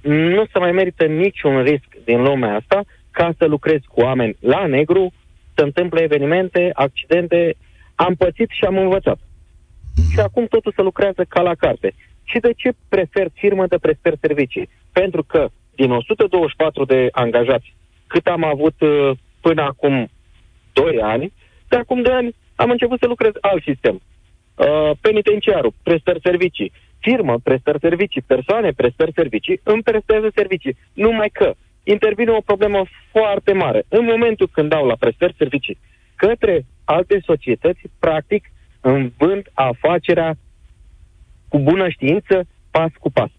nu 0.00 0.44
se 0.52 0.58
mai 0.58 0.72
merită 0.72 1.04
niciun 1.04 1.62
risc 1.62 1.88
din 2.04 2.22
lumea 2.22 2.54
asta 2.54 2.84
ca 3.10 3.34
să 3.38 3.44
lucrezi 3.46 3.86
cu 3.86 4.00
oameni 4.00 4.36
la 4.40 4.66
negru, 4.66 5.12
se 5.54 5.62
întâmplă 5.62 6.00
evenimente, 6.00 6.70
accidente, 6.72 7.56
am 7.94 8.14
pățit 8.14 8.48
și 8.50 8.64
am 8.64 8.78
învățat. 8.78 9.18
Și 10.12 10.20
acum 10.20 10.46
totul 10.46 10.72
se 10.76 10.82
lucrează 10.82 11.24
ca 11.28 11.42
la 11.42 11.54
carte. 11.54 11.94
Și 12.24 12.38
de 12.38 12.52
ce 12.56 12.70
prefer 12.88 13.26
firmă 13.32 13.66
de 13.66 13.78
prefer 13.78 14.14
servicii? 14.20 14.68
Pentru 14.92 15.22
că 15.22 15.48
din 15.76 15.90
124 15.90 16.84
de 16.84 17.08
angajați 17.12 17.74
cât 18.06 18.26
am 18.26 18.44
avut 18.44 18.80
uh, 18.80 19.10
până 19.40 19.62
acum 19.62 20.08
2 20.72 21.00
ani, 21.02 21.32
de 21.68 21.76
acum 21.76 22.02
2 22.02 22.12
ani 22.12 22.34
am 22.54 22.70
început 22.70 22.98
să 22.98 23.06
lucrez 23.06 23.32
alt 23.40 23.62
sistem. 23.62 24.00
Uh, 24.54 24.90
penitenciarul, 25.00 25.72
prestări 25.82 26.20
servicii, 26.22 26.72
firmă, 26.98 27.38
prestări 27.42 27.78
servicii, 27.80 28.22
persoane, 28.22 28.70
prestări 28.70 29.12
servicii, 29.14 29.60
îmi 29.62 29.82
prestează 29.82 30.30
servicii. 30.34 30.76
Numai 30.92 31.28
că 31.28 31.54
intervine 31.84 32.30
o 32.30 32.40
problemă 32.40 32.84
foarte 33.10 33.52
mare. 33.52 33.84
În 33.88 34.04
momentul 34.04 34.48
când 34.52 34.68
dau 34.68 34.86
la 34.86 34.94
prestări 34.94 35.34
servicii 35.38 35.78
către 36.16 36.66
alte 36.84 37.20
societăți, 37.24 37.80
practic, 37.98 38.50
îmi 38.80 39.12
vând 39.18 39.50
afacerea 39.54 40.34
cu 41.48 41.58
bună 41.58 41.88
știință, 41.88 42.46
pas 42.70 42.90
cu 42.98 43.10
pas. 43.10 43.30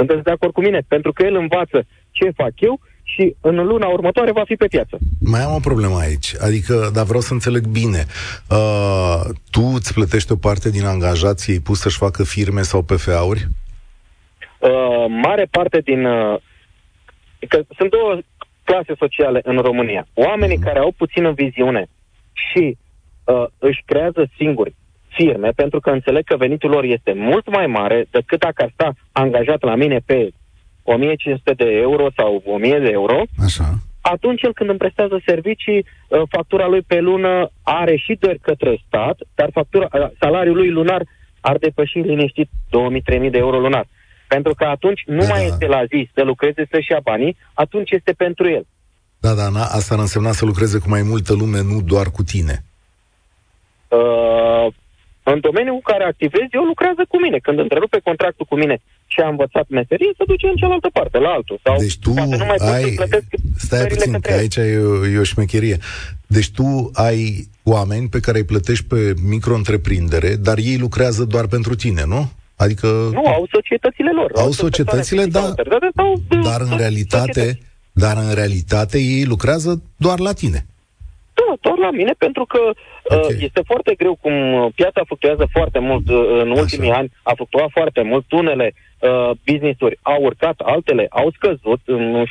Sunteți 0.00 0.22
de 0.22 0.30
acord 0.30 0.52
cu 0.52 0.60
mine? 0.60 0.80
Pentru 0.88 1.12
că 1.12 1.22
el 1.24 1.34
învață 1.34 1.86
ce 2.10 2.30
fac 2.30 2.52
eu 2.56 2.80
și 3.02 3.34
în 3.40 3.54
luna 3.54 3.86
următoare 3.86 4.32
va 4.32 4.44
fi 4.44 4.54
pe 4.54 4.66
piață. 4.66 4.98
Mai 5.20 5.40
am 5.40 5.54
o 5.54 5.58
problemă 5.58 5.98
aici, 5.98 6.34
adică, 6.40 6.90
dar 6.94 7.04
vreau 7.04 7.20
să 7.20 7.32
înțeleg 7.32 7.66
bine. 7.66 8.04
Uh, 8.50 9.20
tu 9.50 9.62
îți 9.74 9.94
plătești 9.94 10.32
o 10.32 10.36
parte 10.36 10.70
din 10.70 10.84
angajații 10.84 11.52
ei 11.52 11.60
pus 11.60 11.80
să-și 11.80 11.96
facă 11.96 12.24
firme 12.24 12.62
sau 12.62 12.82
PFA-uri? 12.82 13.46
Uh, 14.58 15.04
mare 15.08 15.46
parte 15.50 15.78
din... 15.80 16.04
Uh, 16.04 16.40
că 17.48 17.62
sunt 17.76 17.90
două 17.90 18.18
clase 18.64 18.94
sociale 18.98 19.40
în 19.42 19.58
România. 19.58 20.06
Oamenii 20.14 20.56
mm. 20.56 20.62
care 20.62 20.78
au 20.78 20.92
puțină 20.96 21.30
viziune 21.32 21.86
și 22.32 22.76
uh, 23.24 23.44
își 23.58 23.82
creează 23.84 24.30
singuri 24.36 24.74
firme 25.10 25.48
pentru 25.48 25.80
că 25.80 25.90
înțeleg 25.90 26.24
că 26.24 26.36
venitul 26.36 26.70
lor 26.70 26.84
este 26.84 27.12
mult 27.12 27.50
mai 27.50 27.66
mare 27.66 28.06
decât 28.10 28.38
dacă 28.38 28.62
ar 28.62 28.70
sta 28.72 28.92
angajat 29.12 29.62
la 29.62 29.74
mine 29.74 29.98
pe 30.04 30.30
1500 30.82 31.52
de 31.52 31.64
euro 31.64 32.06
sau 32.16 32.42
1000 32.46 32.78
de 32.78 32.88
euro. 32.88 33.22
Așa. 33.44 33.74
Atunci 34.00 34.42
el 34.42 34.52
când 34.52 34.68
îmi 34.68 34.78
prestează 34.78 35.20
servicii, 35.26 35.78
uh, 36.08 36.22
factura 36.28 36.66
lui 36.66 36.82
pe 36.82 37.00
lună 37.00 37.50
are 37.62 37.96
și 37.96 38.16
dări 38.20 38.38
către 38.38 38.82
stat, 38.86 39.18
dar 39.34 39.48
factura, 39.52 39.88
uh, 39.92 40.08
salariul 40.20 40.56
lui 40.56 40.70
lunar 40.70 41.02
ar 41.40 41.56
depăși 41.56 41.98
liniștit 41.98 42.48
2000-3000 42.68 43.30
de 43.30 43.38
euro 43.38 43.58
lunar. 43.58 43.86
Pentru 44.28 44.54
că 44.54 44.64
atunci 44.64 45.02
nu 45.06 45.20
da, 45.20 45.26
mai 45.26 45.40
da. 45.40 45.46
este 45.46 45.66
la 45.66 45.84
zi 45.84 46.10
să 46.14 46.22
lucreze 46.22 46.66
să-și 46.70 46.90
ia 46.90 47.00
banii, 47.02 47.36
atunci 47.54 47.90
este 47.90 48.12
pentru 48.12 48.48
el. 48.48 48.66
Da, 49.20 49.34
da, 49.34 49.48
na, 49.48 49.62
asta 49.62 49.94
ar 49.94 50.00
însemna 50.00 50.32
să 50.32 50.44
lucreze 50.44 50.78
cu 50.78 50.88
mai 50.88 51.02
multă 51.02 51.34
lume, 51.34 51.62
nu 51.62 51.80
doar 51.80 52.06
cu 52.10 52.22
tine. 52.22 52.64
Uh, 53.88 54.66
în 55.32 55.40
domeniul 55.40 55.74
în 55.74 55.86
care 55.90 56.04
activez, 56.04 56.46
eu 56.50 56.62
lucrează 56.62 57.02
cu 57.08 57.20
mine. 57.20 57.38
Când 57.38 57.58
întrerupe 57.58 57.98
contractul 58.08 58.46
cu 58.48 58.56
mine 58.56 58.76
și 59.06 59.20
a 59.20 59.28
învățat 59.28 59.66
meserie, 59.68 60.10
se 60.16 60.24
duce 60.26 60.46
în 60.46 60.56
cealaltă 60.56 60.88
parte, 60.92 61.18
la 61.18 61.28
altul. 61.28 61.58
Sau 61.62 61.76
deci 61.78 61.98
tu 61.98 62.12
nu 62.12 62.44
mai 62.50 62.58
ai... 62.74 62.96
Stai 63.56 63.86
puțin, 63.86 64.20
că 64.20 64.32
aici 64.32 64.56
e 64.56 64.76
o, 64.76 65.06
e 65.06 65.18
o 65.18 65.22
șmecherie. 65.22 65.76
Deci 66.26 66.50
tu 66.50 66.90
ai 66.92 67.48
oameni 67.62 68.08
pe 68.08 68.20
care 68.20 68.38
îi 68.38 68.44
plătești 68.44 68.84
pe 68.84 69.14
micro-întreprindere, 69.28 70.34
dar 70.34 70.58
ei 70.58 70.78
lucrează 70.78 71.24
doar 71.24 71.46
pentru 71.46 71.74
tine, 71.74 72.02
nu? 72.06 72.30
Adică... 72.56 72.86
Nu, 73.12 73.26
au 73.26 73.46
societățile 73.50 74.10
lor. 74.12 74.32
Au 74.34 74.50
societățile, 74.50 75.24
da, 75.24 75.52
dar 76.42 76.60
în 76.60 76.76
realitate, 76.76 77.32
societăți. 77.32 77.58
dar 77.92 78.16
în 78.16 78.34
realitate 78.34 78.98
ei 78.98 79.24
lucrează 79.24 79.82
doar 79.96 80.18
la 80.18 80.32
tine. 80.32 80.66
Da, 81.34 81.54
doar 81.60 81.78
la 81.78 81.90
mine, 81.90 82.14
pentru 82.18 82.44
că 82.44 82.58
uh, 82.68 82.76
okay. 83.10 83.34
uh, 83.34 83.42
este 83.48 83.60
foarte 83.64 83.94
greu 83.94 84.14
cum 84.20 84.34
piața 84.74 85.02
fluctuează 85.04 85.46
foarte 85.50 85.78
mult 85.78 86.08
uh, 86.08 86.16
în 86.42 86.50
Așa. 86.50 86.60
ultimii 86.60 86.90
ani, 86.90 87.12
a 87.22 87.32
fluctuat 87.34 87.70
foarte 87.70 88.02
mult, 88.02 88.32
unele 88.32 88.72
uh, 88.74 89.30
business-uri 89.46 89.98
au 90.02 90.22
urcat, 90.22 90.60
altele 90.60 91.06
au 91.10 91.30
scăzut, 91.30 91.80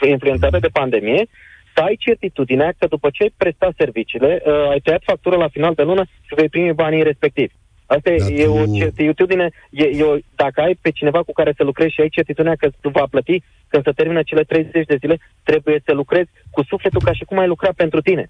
influențate 0.01 0.59
de 0.59 0.67
pandemie, 0.67 1.25
să 1.73 1.81
ai 1.81 1.95
certitudinea 1.99 2.73
că 2.77 2.87
după 2.87 3.09
ce 3.13 3.23
ai 3.23 3.33
prestat 3.37 3.73
serviciile, 3.77 4.41
uh, 4.45 4.69
ai 4.69 4.79
tăiat 4.79 5.01
factură 5.05 5.35
la 5.35 5.47
final 5.47 5.73
de 5.73 5.83
lună 5.83 6.03
și 6.27 6.35
vei 6.35 6.49
primi 6.49 6.73
banii 6.73 7.03
respectivi. 7.03 7.53
Asta 7.85 8.09
Dar 8.17 8.29
e 8.31 8.43
tu... 8.43 8.51
o 8.51 8.65
certitudine, 8.77 9.49
e, 9.69 9.83
e 9.83 10.03
o, 10.03 10.15
dacă 10.35 10.61
ai 10.61 10.77
pe 10.81 10.91
cineva 10.91 11.23
cu 11.23 11.31
care 11.31 11.53
să 11.57 11.63
lucrezi 11.63 11.93
și 11.93 12.01
ai 12.01 12.09
certitudinea 12.09 12.55
că 12.55 12.69
tu 12.81 12.89
va 12.89 13.05
plăti 13.09 13.43
când 13.67 13.83
se 13.83 13.91
termină 13.91 14.21
cele 14.23 14.43
30 14.43 14.85
de 14.85 14.95
zile, 14.99 15.19
trebuie 15.43 15.81
să 15.85 15.93
lucrezi 15.93 16.29
cu 16.51 16.63
sufletul 16.63 17.01
ca 17.03 17.13
și 17.13 17.23
cum 17.23 17.37
ai 17.37 17.47
lucra 17.47 17.69
pentru 17.75 18.01
tine. 18.01 18.29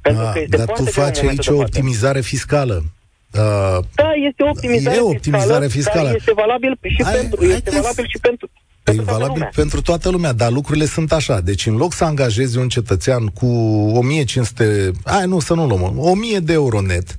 Pentru 0.00 0.24
A, 0.24 0.32
că 0.32 0.38
este 0.40 0.56
dar 0.56 0.66
tu 0.66 0.84
faci 0.84 1.22
aici 1.22 1.46
o 1.46 1.54
optimizare 1.54 2.20
fiscală. 2.20 2.84
Uh, 3.32 3.78
da, 3.94 4.10
este 4.28 4.42
o 4.42 4.48
optimizare, 4.48 4.96
e 4.96 5.00
optimizare 5.00 5.66
fiscală, 5.66 5.68
fiscală. 5.68 6.06
Dar 6.06 6.14
este 6.14 6.32
valabil 6.34 6.78
și 6.82 7.02
hai, 7.02 7.14
pentru, 7.14 7.38
hai 7.40 7.54
este 7.54 7.70
valabil 7.70 8.06
și 8.08 8.18
pentru 8.18 8.50
E 8.84 8.92
valabil 8.92 9.28
lumea. 9.28 9.50
pentru 9.54 9.80
toată 9.80 10.10
lumea, 10.10 10.32
dar 10.32 10.50
lucrurile 10.50 10.84
sunt 10.86 11.12
așa. 11.12 11.40
Deci 11.40 11.66
în 11.66 11.76
loc 11.76 11.92
să 11.92 12.04
angajezi 12.04 12.58
un 12.58 12.68
cetățean 12.68 13.26
cu 13.26 13.46
1500, 13.94 14.90
ai 15.04 15.26
nu, 15.26 15.40
să 15.40 15.54
nu 15.54 15.66
luăm, 15.66 15.98
1000 15.98 16.38
de 16.38 16.52
euro 16.52 16.80
net, 16.80 17.18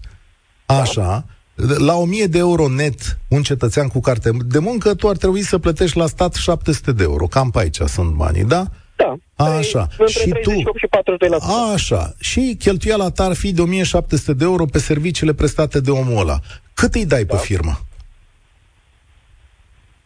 așa, 0.66 1.26
da. 1.56 1.76
la 1.78 1.96
1000 1.96 2.26
de 2.26 2.38
euro 2.38 2.68
net 2.68 3.20
un 3.28 3.42
cetățean 3.44 3.88
cu 3.88 4.00
carte 4.00 4.30
de 4.46 4.60
muncă, 4.60 4.94
tu 4.94 5.08
ar 5.08 5.18
trebui 5.18 5.42
să 5.42 5.58
plătești 5.58 5.98
la 5.98 6.08
stat 6.08 6.34
700 6.34 6.92
de 6.92 7.04
euro. 7.04 7.28
Cam 7.28 7.50
pe 7.50 7.60
aici 7.60 7.80
sunt 7.86 8.12
banii, 8.12 8.44
da? 8.44 8.68
Da. 8.96 9.16
Așa. 9.36 9.88
Și 10.08 10.30
tu, 10.42 10.52
și 10.52 10.88
42%. 10.88 11.74
Așa. 11.74 12.14
Și 12.20 12.56
cheltuiala 12.60 13.10
ta 13.10 13.24
ar 13.24 13.36
fi 13.36 13.54
de 13.54 13.62
1700 13.62 14.34
de 14.34 14.44
euro 14.44 14.66
pe 14.66 14.78
serviciile 14.78 15.34
prestate 15.34 15.80
de 15.80 15.92
omul 15.92 16.22
ăla. 16.22 16.38
Cât 16.74 16.94
îi 16.94 17.06
dai 17.06 17.24
da. 17.24 17.36
pe 17.36 17.42
firmă? 17.42 17.72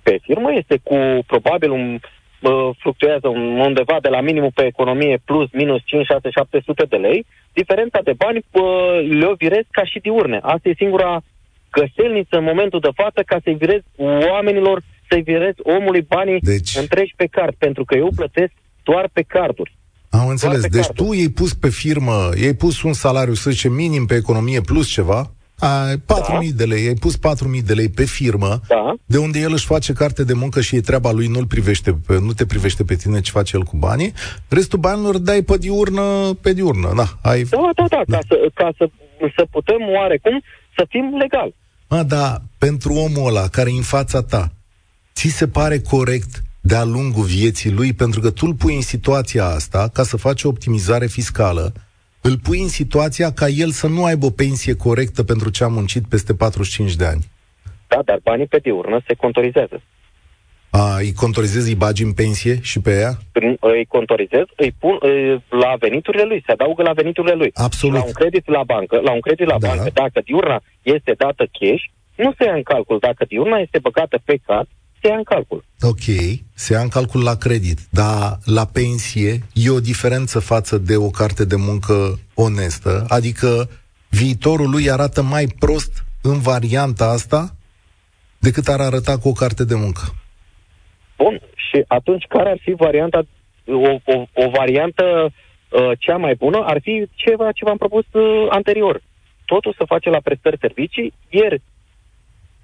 Pe 0.04 0.20
firmă 0.22 0.50
este 0.54 0.80
cu 0.84 0.96
probabil 1.26 1.72
un 1.72 2.00
uh, 2.42 2.70
fluctuează 2.80 3.28
undeva 3.68 3.98
de 4.02 4.10
la 4.10 4.22
minimum 4.22 4.52
pe 4.54 4.66
economie 4.66 5.22
plus 5.26 5.50
minus 5.52 5.82
5, 5.86 6.06
6, 6.06 6.30
700 6.30 6.86
de 6.90 6.96
lei, 6.96 7.26
diferența 7.54 8.00
de 8.04 8.14
bani 8.14 8.46
uh, 8.52 8.64
le-o 9.20 9.34
virez 9.34 9.66
ca 9.72 9.84
și 9.86 10.00
diurne. 10.00 10.40
Asta 10.42 10.70
e 10.70 10.74
singura 10.78 11.22
găselniță 11.72 12.38
în 12.38 12.44
momentul 12.44 12.80
de 12.80 12.90
față 12.96 13.22
ca 13.26 13.38
să-i 13.44 13.56
virez 13.56 13.82
oamenilor, 14.30 14.82
să-i 15.10 15.22
virez 15.22 15.54
omului 15.58 16.02
banii 16.02 16.40
deci... 16.40 16.76
întregi 16.76 17.14
pe 17.16 17.26
card, 17.26 17.56
pentru 17.58 17.84
că 17.86 17.96
eu 17.98 18.10
plătesc 18.16 18.54
doar 18.88 19.10
pe 19.14 19.22
carduri. 19.22 19.78
Am 20.10 20.28
înțeles. 20.28 20.62
Deci 20.62 20.86
carduri. 20.86 21.08
tu 21.08 21.14
i-ai 21.14 21.28
pus 21.28 21.54
pe 21.54 21.70
firmă, 21.70 22.30
i-ai 22.42 22.54
pus 22.54 22.82
un 22.82 22.94
salariu, 22.94 23.34
să 23.34 23.50
zicem, 23.50 23.74
minim 23.74 24.06
pe 24.06 24.16
economie 24.16 24.62
plus 24.62 24.88
ceva, 24.88 25.32
ai 25.60 25.96
4.000 25.96 26.02
da. 26.06 26.40
de 26.56 26.66
lei, 26.66 26.88
ai 26.88 26.94
pus 26.94 27.18
4.000 27.18 27.22
de 27.66 27.74
lei 27.74 27.90
pe 27.90 28.06
firmă, 28.06 28.60
da. 28.68 28.94
de 29.06 29.18
unde 29.18 29.40
el 29.40 29.52
își 29.52 29.66
face 29.66 29.94
carte 29.94 30.24
de 30.24 30.34
muncă 30.34 30.62
și 30.62 30.76
e 30.76 30.82
treaba 30.82 31.12
lui, 31.12 31.28
nu-l 31.28 31.46
privește, 31.46 31.98
nu 32.08 32.34
te 32.34 32.46
privește 32.46 32.84
pe 32.84 32.96
tine 32.96 33.22
ce 33.22 33.32
face 33.32 33.56
el 33.56 33.64
cu 33.64 33.76
banii, 33.78 34.14
restul 34.50 34.80
banilor 34.80 35.18
dai 35.18 35.42
pe 35.42 35.58
diurnă, 35.58 36.04
pe 36.42 36.54
diurnă, 36.54 36.94
da. 36.96 37.06
Ai... 37.22 37.44
Da, 37.44 37.70
da, 37.76 37.86
da, 37.90 38.02
da. 38.08 38.18
Ca, 38.18 38.24
să, 38.28 38.36
ca 38.54 38.70
să, 38.78 38.90
să 39.36 39.46
putem 39.52 39.82
oarecum 39.98 40.42
să 40.76 40.86
fim 40.90 41.18
legal. 41.18 41.54
Mă, 41.90 42.04
da, 42.04 42.38
pentru 42.58 42.94
omul 42.94 43.28
ăla 43.28 43.48
care 43.48 43.70
e 43.70 43.76
în 43.76 43.82
fața 43.82 44.22
ta, 44.22 44.52
ți 45.14 45.28
se 45.28 45.48
pare 45.48 45.80
corect 45.80 46.44
de-a 46.68 46.84
lungul 46.84 47.24
vieții 47.24 47.72
lui, 47.72 47.94
pentru 47.94 48.20
că 48.20 48.30
tu 48.32 48.46
îl 48.46 48.54
pui 48.54 48.76
în 48.76 48.82
situația 48.82 49.46
asta 49.46 49.90
ca 49.94 50.04
să 50.04 50.18
faci 50.18 50.44
o 50.44 50.48
optimizare 50.48 51.06
fiscală, 51.06 51.74
îl 52.22 52.38
pui 52.38 52.62
în 52.62 52.68
situația 52.68 53.32
ca 53.32 53.48
el 53.48 53.70
să 53.70 53.88
nu 53.88 54.04
aibă 54.04 54.26
o 54.26 54.30
pensie 54.30 54.76
corectă 54.76 55.24
pentru 55.24 55.50
ce 55.50 55.64
a 55.64 55.68
muncit 55.68 56.04
peste 56.10 56.34
45 56.34 56.96
de 56.96 57.06
ani. 57.06 57.24
Da, 57.88 58.02
dar 58.06 58.20
banii 58.24 58.46
pe 58.46 58.58
diurnă 58.58 59.02
se 59.08 59.14
contorizează. 59.14 59.82
A, 60.70 60.98
îi 60.98 61.14
contorizezi, 61.14 61.70
îi 61.70 61.76
bagi 61.76 62.04
în 62.04 62.14
pensie 62.14 62.62
și 62.62 62.80
pe 62.82 62.94
ea? 63.00 63.12
Îi 63.60 63.86
contorizez, 63.86 64.46
îi 64.56 64.72
pun 64.80 64.98
îi, 65.00 65.44
la 65.50 65.76
veniturile 65.80 66.24
lui, 66.24 66.44
se 66.46 66.52
adaugă 66.52 66.84
la 66.84 66.92
veniturile 66.92 67.34
lui. 67.34 67.52
Absolut. 67.54 67.96
La 67.96 68.04
un 68.04 68.12
credit 68.12 68.48
la 68.48 68.64
bancă, 68.64 69.00
la 69.00 69.12
un 69.12 69.20
credit 69.20 69.48
la 69.48 69.58
da. 69.60 69.68
bancă, 69.68 69.90
dacă 69.94 70.22
diurna 70.26 70.62
este 70.82 71.14
dată 71.18 71.44
cash, 71.60 71.84
nu 72.16 72.34
se 72.38 72.44
ia 72.46 72.54
în 72.54 72.64
calcul. 72.64 72.98
Dacă 73.00 73.26
diurna 73.26 73.58
este 73.58 73.80
băgată 73.80 74.20
pe 74.26 74.36
card, 74.46 74.68
se 75.02 75.08
ia 75.08 75.16
în 75.16 75.24
calcul. 75.24 75.64
Ok, 75.82 76.04
se 76.54 76.74
ia 76.74 76.80
în 76.80 76.88
calcul 76.88 77.24
la 77.24 77.36
credit, 77.36 77.80
dar 77.90 78.38
la 78.46 78.66
pensie 78.66 79.40
e 79.54 79.70
o 79.70 79.80
diferență 79.80 80.40
față 80.40 80.78
de 80.78 80.96
o 80.96 81.10
carte 81.10 81.46
de 81.46 81.56
muncă 81.56 82.20
onestă, 82.34 83.06
adică 83.08 83.70
viitorul 84.10 84.70
lui 84.70 84.92
arată 84.92 85.22
mai 85.22 85.46
prost 85.60 86.06
în 86.22 86.40
varianta 86.40 87.06
asta 87.06 87.56
decât 88.40 88.68
ar 88.68 88.80
arăta 88.80 89.18
cu 89.18 89.28
o 89.30 89.32
carte 89.32 89.66
de 89.66 89.76
muncă. 89.76 90.02
Bun, 91.18 91.42
și 91.56 91.84
atunci 91.88 92.26
care 92.28 92.50
ar 92.50 92.60
fi 92.62 92.72
varianta, 92.72 93.22
o, 93.66 94.12
o, 94.14 94.26
o 94.34 94.50
variantă 94.50 95.04
uh, 95.24 95.92
cea 96.00 96.18
mai 96.18 96.36
bună 96.36 96.64
ar 96.66 96.80
fi 96.82 97.08
ceva 97.14 97.52
ce 97.52 97.66
v-am 97.66 97.78
propus 97.78 98.06
uh, 98.12 98.48
anterior. 98.50 99.02
Totul 99.46 99.74
să 99.78 99.84
face 99.88 100.10
la 100.10 100.20
prestări 100.24 100.58
servicii, 100.60 101.14
ieri 101.30 101.62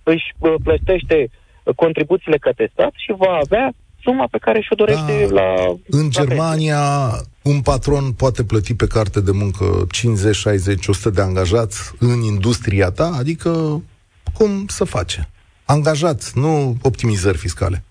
își 0.04 0.34
uh, 0.39 0.54
plătește 0.63 1.30
contribuțiile 1.76 2.38
către 2.38 2.69
stat 2.73 2.91
și 2.95 3.13
va 3.17 3.39
avea 3.43 3.73
suma 4.04 4.28
pe 4.32 4.38
care 4.38 4.62
și-o 4.62 4.76
dorește 4.76 5.28
da, 5.28 5.41
la... 5.41 5.69
În 5.89 6.04
la 6.04 6.10
Germania, 6.10 6.80
pensie. 7.10 7.28
un 7.41 7.62
patron 7.62 8.12
poate 8.12 8.43
plăti 8.43 8.76
pe 8.76 8.88
carte 8.88 9.21
de 9.21 9.32
muncă 9.32 9.65
50, 9.91 10.36
60, 10.36 10.88
100 10.88 11.10
de 11.10 11.21
angajați 11.21 11.91
în 11.99 12.21
industria 12.21 12.89
ta, 12.91 13.12
adică 13.19 13.82
cum 14.34 14.65
să 14.67 14.84
face? 14.84 15.30
Angajați, 15.65 16.38
nu 16.38 16.76
optimizări 16.82 17.38
fiscale. 17.38 17.84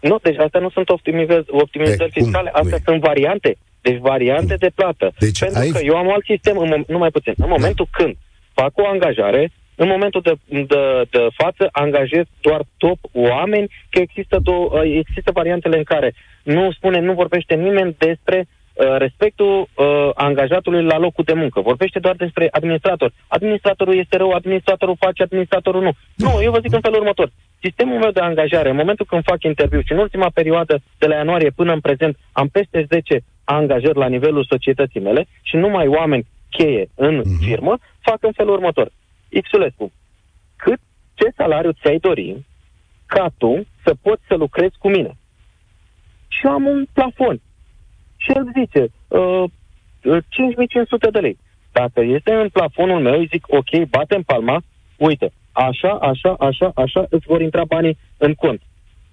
Nu, 0.00 0.18
deci 0.22 0.38
astea 0.38 0.60
nu 0.60 0.70
sunt 0.70 0.88
optimizări, 0.88 1.44
optimizări 1.48 2.12
e, 2.14 2.20
fiscale, 2.20 2.50
astea 2.52 2.76
Ui. 2.76 2.82
sunt 2.84 3.00
variante. 3.00 3.56
Deci 3.80 3.98
variante 3.98 4.46
cum? 4.46 4.56
de 4.58 4.70
plată. 4.74 5.12
Deci 5.18 5.38
Pentru 5.38 5.60
ai... 5.60 5.68
că 5.68 5.78
eu 5.82 5.96
am 5.96 6.12
alt 6.12 6.24
sistem, 6.24 6.58
în 6.58 6.68
mom- 6.72 6.86
nu 6.86 6.98
mai 6.98 7.10
puțin. 7.10 7.34
În 7.36 7.48
momentul 7.48 7.88
da. 7.90 8.02
când 8.02 8.16
fac 8.52 8.72
o 8.74 8.86
angajare, 8.86 9.52
în 9.82 9.88
momentul 9.88 10.20
de, 10.28 10.34
de, 10.72 10.82
de 11.10 11.22
față 11.40 11.68
angajez 11.72 12.24
doar 12.40 12.62
top 12.76 12.98
oameni, 13.12 13.68
că 13.90 13.98
există, 13.98 14.38
două, 14.42 14.64
uh, 14.72 14.82
există 15.02 15.30
variantele 15.40 15.76
în 15.76 15.82
care 15.82 16.14
nu 16.42 16.72
spune, 16.72 17.00
nu 17.00 17.12
vorbește 17.12 17.54
nimeni 17.54 17.94
despre 17.98 18.38
uh, 18.46 18.96
respectul 19.04 19.54
uh, 19.60 20.10
angajatului 20.14 20.82
la 20.82 20.98
locul 20.98 21.24
de 21.24 21.32
muncă. 21.32 21.60
Vorbește 21.60 21.98
doar 21.98 22.16
despre 22.16 22.48
administrator. 22.50 23.12
Administratorul 23.28 23.96
este 23.96 24.16
rău, 24.16 24.30
administratorul 24.30 24.96
face, 24.98 25.22
administratorul 25.22 25.82
nu. 25.82 25.92
Nu, 26.16 26.42
eu 26.42 26.50
vă 26.50 26.58
zic 26.58 26.74
în 26.74 26.80
felul 26.80 27.00
următor. 27.00 27.30
Sistemul 27.62 27.98
meu 27.98 28.10
de 28.10 28.20
angajare, 28.20 28.70
în 28.70 28.76
momentul 28.76 29.06
când 29.08 29.22
fac 29.24 29.42
interviu 29.42 29.80
și 29.80 29.92
în 29.92 29.98
ultima 29.98 30.30
perioadă, 30.34 30.80
de 30.98 31.06
la 31.06 31.14
ianuarie 31.14 31.50
până 31.50 31.72
în 31.72 31.80
prezent, 31.80 32.16
am 32.32 32.48
peste 32.48 32.86
10 32.88 33.24
angajări 33.44 33.98
la 33.98 34.08
nivelul 34.08 34.44
societății 34.44 35.00
mele 35.00 35.26
și 35.42 35.56
numai 35.56 35.86
oameni 35.86 36.26
cheie 36.50 36.88
în 36.94 37.20
uh-huh. 37.20 37.46
firmă, 37.46 37.78
fac 38.00 38.18
în 38.20 38.32
felul 38.32 38.52
următor. 38.52 38.90
Xulescu, 39.42 39.92
cât, 40.56 40.80
ce 41.14 41.32
salariu 41.36 41.72
ți-ai 41.72 41.98
dori 41.98 42.44
ca 43.06 43.32
tu 43.38 43.66
să 43.84 43.94
poți 44.02 44.22
să 44.28 44.34
lucrezi 44.34 44.78
cu 44.78 44.88
mine? 44.88 45.16
Și 46.28 46.46
eu 46.46 46.52
am 46.52 46.66
un 46.66 46.86
plafon. 46.92 47.40
Și 48.16 48.30
el 48.34 48.44
zice, 48.58 48.92
uh, 49.08 49.44
5500 50.28 51.06
uh, 51.06 51.12
de 51.12 51.18
lei. 51.18 51.38
Dacă 51.72 52.00
este 52.00 52.32
în 52.32 52.48
plafonul 52.48 53.00
meu, 53.00 53.18
îi 53.18 53.28
zic, 53.30 53.44
ok, 53.48 53.88
batem 53.88 54.22
palma, 54.22 54.62
uite, 54.96 55.32
așa, 55.52 55.92
așa, 55.92 56.36
așa, 56.38 56.72
așa, 56.74 57.06
îți 57.08 57.26
vor 57.26 57.40
intra 57.40 57.64
banii 57.64 57.98
în 58.18 58.34
cont. 58.34 58.62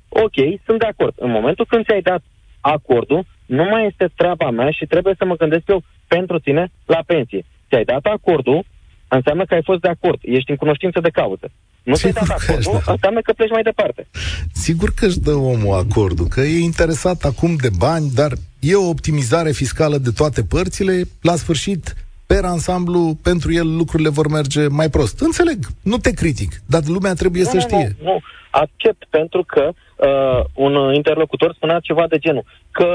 Ok, 0.10 0.38
sunt 0.66 0.80
de 0.80 0.86
acord. 0.86 1.14
În 1.18 1.32
momentul 1.32 1.66
când 1.66 1.86
ți-ai 1.86 2.02
dat 2.02 2.24
acordul, 2.62 3.26
nu 3.46 3.64
mai 3.64 3.86
este 3.86 4.10
treaba 4.16 4.50
mea 4.50 4.72
și 4.72 4.86
trebuie 4.86 5.16
să 5.18 5.26
mă 5.26 5.36
gândesc 5.36 5.68
eu 5.68 5.84
pentru 6.08 6.40
tine 6.40 6.72
la 6.86 7.02
pensie. 7.06 7.46
Ți-ai 7.70 7.84
dat 7.84 8.06
acordul, 8.06 8.66
înseamnă 9.08 9.46
că 9.46 9.54
ai 9.54 9.64
fost 9.64 9.80
de 9.80 9.88
acord, 9.88 10.20
ești 10.22 10.50
în 10.50 10.56
cunoștință 10.56 11.00
de 11.00 11.10
cauză. 11.10 11.52
Nu 11.84 11.94
te 11.94 12.10
dat 12.10 12.30
acordul, 12.30 12.82
da. 12.86 12.92
înseamnă 12.92 13.22
că 13.22 13.34
pleci 13.34 13.50
mai 13.50 13.62
departe. 13.62 14.08
Sigur 14.54 14.90
că 14.96 15.06
își 15.06 15.20
dă 15.20 15.34
omul 15.34 15.78
acordul, 15.78 16.28
că 16.28 16.42
e 16.42 16.60
interesat 16.60 17.24
acum 17.24 17.56
de 17.56 17.70
bani, 17.78 18.10
dar 18.16 18.32
e 18.60 18.76
o 18.76 18.90
optimizare 18.90 19.52
fiscală 19.52 19.98
de 19.98 20.10
toate 20.16 20.44
părțile, 20.44 21.04
la 21.22 21.36
sfârșit, 21.36 21.96
per 22.26 22.44
ansamblu, 22.44 23.18
pentru 23.24 23.54
el 23.54 23.76
lucrurile 23.76 24.10
vor 24.10 24.28
merge 24.28 24.68
mai 24.68 24.90
prost. 24.90 25.20
Înțeleg, 25.20 25.58
nu 25.84 25.98
te 25.98 26.12
critic, 26.12 26.52
dar 26.66 26.82
lumea 26.86 27.14
trebuie 27.14 27.44
nu, 27.44 27.50
să 27.50 27.56
nu, 27.56 27.62
știe. 27.62 27.96
Nu, 28.04 28.12
nu, 28.12 28.20
accept 28.50 29.06
pentru 29.10 29.44
că 29.48 29.70
uh, 29.72 30.46
un 30.54 30.94
interlocutor 30.94 31.54
spunea 31.54 31.80
ceva 31.80 32.08
de 32.08 32.18
genul, 32.18 32.46
că 32.72 32.90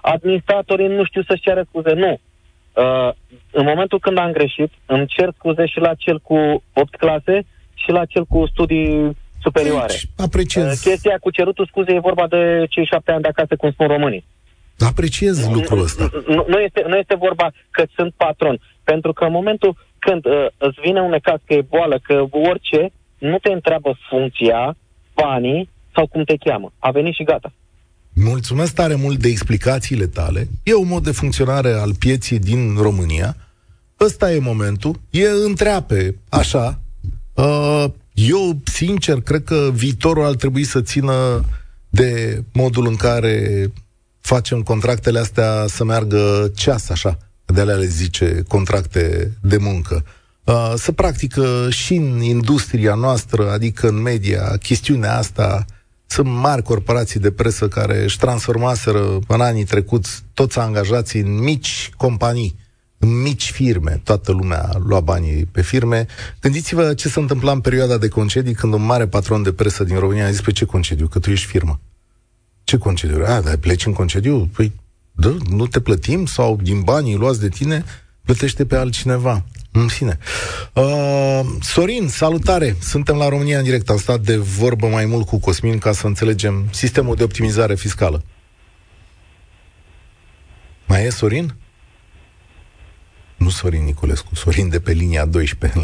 administratorii 0.00 0.86
nu 0.86 1.04
știu 1.04 1.22
să-și 1.22 1.42
ceară 1.42 1.64
scuze. 1.68 1.92
Nu, 1.92 2.20
Uh, 2.74 3.10
în 3.50 3.64
momentul 3.64 3.98
când 3.98 4.18
am 4.18 4.32
greșit, 4.32 4.70
îmi 4.86 5.06
cer 5.06 5.28
scuze 5.38 5.66
și 5.66 5.78
la 5.78 5.94
cel 5.94 6.18
cu 6.18 6.62
8 6.72 6.96
clase 6.96 7.46
și 7.74 7.90
la 7.90 8.04
cel 8.04 8.24
cu 8.24 8.46
studii 8.46 9.16
superioare. 9.42 9.92
Deci, 9.92 10.08
apreciez. 10.16 10.64
Uh, 10.64 10.78
chestia 10.90 11.16
cu 11.20 11.30
cerutul 11.30 11.66
scuze 11.66 11.92
e 11.92 12.08
vorba 12.10 12.26
de 12.28 12.66
cei 12.68 12.86
șapte 12.86 13.12
ani 13.12 13.22
de 13.22 13.28
acasă, 13.28 13.56
cum 13.56 13.70
spun 13.70 13.86
românii. 13.86 14.24
Apreciez 14.78 15.48
lucrul 15.48 15.82
ăsta. 15.82 16.08
Nu, 16.26 16.44
nu, 16.48 16.58
este, 16.58 16.84
nu 16.86 16.96
este 16.96 17.14
vorba 17.14 17.52
că 17.70 17.84
sunt 17.96 18.14
patron. 18.16 18.60
Pentru 18.84 19.12
că 19.12 19.24
în 19.24 19.32
momentul 19.32 19.76
când 19.98 20.24
uh, 20.26 20.46
îți 20.56 20.80
vine 20.80 21.00
un 21.00 21.10
necaz 21.10 21.40
că 21.46 21.54
e 21.54 21.60
boală, 21.68 22.00
că 22.02 22.24
orice, 22.30 22.92
nu 23.18 23.38
te 23.38 23.52
întreabă 23.52 23.96
funcția, 24.08 24.76
banii 25.14 25.68
sau 25.94 26.06
cum 26.06 26.24
te 26.24 26.36
cheamă. 26.36 26.72
A 26.78 26.90
venit 26.90 27.14
și 27.14 27.22
gata. 27.22 27.52
Mulțumesc 28.12 28.72
tare 28.72 28.94
mult 28.94 29.18
de 29.18 29.28
explicațiile 29.28 30.06
tale. 30.06 30.48
E 30.62 30.74
un 30.74 30.88
mod 30.88 31.04
de 31.04 31.10
funcționare 31.10 31.72
al 31.72 31.94
pieții 31.94 32.38
din 32.38 32.76
România. 32.76 33.36
Ăsta 34.00 34.32
e 34.32 34.38
momentul. 34.38 35.00
E 35.10 35.28
întreape, 35.44 36.16
așa. 36.28 36.80
Uh, 37.34 37.84
eu, 38.14 38.60
sincer, 38.64 39.20
cred 39.20 39.44
că 39.44 39.70
viitorul 39.72 40.24
ar 40.24 40.34
trebui 40.34 40.64
să 40.64 40.80
țină 40.80 41.44
de 41.88 42.42
modul 42.52 42.86
în 42.86 42.96
care 42.96 43.66
facem 44.20 44.62
contractele 44.62 45.18
astea 45.18 45.64
să 45.68 45.84
meargă 45.84 46.50
ceas, 46.54 46.88
așa, 46.88 47.18
de 47.44 47.60
alea 47.60 47.74
le 47.74 47.86
zice 47.86 48.42
contracte 48.48 49.32
de 49.40 49.56
muncă. 49.56 50.04
Uh, 50.44 50.72
să 50.76 50.92
practică 50.92 51.66
și 51.70 51.94
în 51.94 52.20
industria 52.20 52.94
noastră, 52.94 53.50
adică 53.50 53.88
în 53.88 54.02
media, 54.02 54.56
chestiunea 54.56 55.16
asta. 55.16 55.64
Sunt 56.12 56.28
mari 56.28 56.62
corporații 56.62 57.20
de 57.20 57.30
presă 57.30 57.68
care 57.68 58.02
își 58.02 58.18
transformaseră 58.18 59.18
în 59.26 59.40
anii 59.40 59.64
trecuți 59.64 60.22
toți 60.34 60.58
angajații 60.58 61.20
în 61.20 61.38
mici 61.38 61.90
companii, 61.96 62.58
în 62.98 63.20
mici 63.20 63.50
firme. 63.50 64.00
Toată 64.04 64.32
lumea 64.32 64.70
lua 64.84 65.00
banii 65.00 65.44
pe 65.44 65.62
firme. 65.62 66.06
Gândiți-vă 66.40 66.94
ce 66.94 67.08
se 67.08 67.20
întâmpla 67.20 67.52
în 67.52 67.60
perioada 67.60 67.98
de 67.98 68.08
concedii 68.08 68.54
când 68.54 68.72
un 68.72 68.84
mare 68.84 69.06
patron 69.06 69.42
de 69.42 69.52
presă 69.52 69.84
din 69.84 69.98
România 69.98 70.26
a 70.26 70.30
zis 70.30 70.40
pe 70.40 70.52
ce 70.52 70.64
concediu, 70.64 71.06
că 71.06 71.18
tu 71.18 71.30
ești 71.30 71.46
firmă. 71.46 71.80
Ce 72.64 72.78
concediu? 72.78 73.24
A, 73.24 73.40
dar 73.40 73.56
pleci 73.56 73.86
în 73.86 73.92
concediu? 73.92 74.46
Păi, 74.46 74.72
dă, 75.12 75.36
nu 75.48 75.66
te 75.66 75.80
plătim? 75.80 76.26
Sau 76.26 76.58
din 76.62 76.80
banii 76.80 77.16
luați 77.16 77.40
de 77.40 77.48
tine, 77.48 77.84
plătește 78.24 78.66
pe 78.66 78.76
altcineva. 78.76 79.44
În 79.72 79.88
fine. 79.88 80.18
Uh, 80.74 81.40
Sorin, 81.60 82.08
salutare! 82.08 82.74
Suntem 82.80 83.16
la 83.16 83.28
România 83.28 83.58
în 83.58 83.64
direct. 83.64 83.88
Am 83.88 83.96
stat 83.96 84.20
de 84.20 84.36
vorbă 84.36 84.86
mai 84.86 85.04
mult 85.04 85.26
cu 85.26 85.40
Cosmin 85.40 85.78
ca 85.78 85.92
să 85.92 86.06
înțelegem 86.06 86.66
sistemul 86.70 87.14
de 87.14 87.22
optimizare 87.22 87.74
fiscală. 87.74 88.22
Mai 90.86 91.04
e 91.04 91.10
Sorin? 91.10 91.54
Nu 93.36 93.48
Sorin 93.48 93.84
Niculescu, 93.84 94.34
Sorin 94.34 94.68
de 94.68 94.80
pe 94.80 94.92
linia 94.92 95.24
12. 95.26 95.78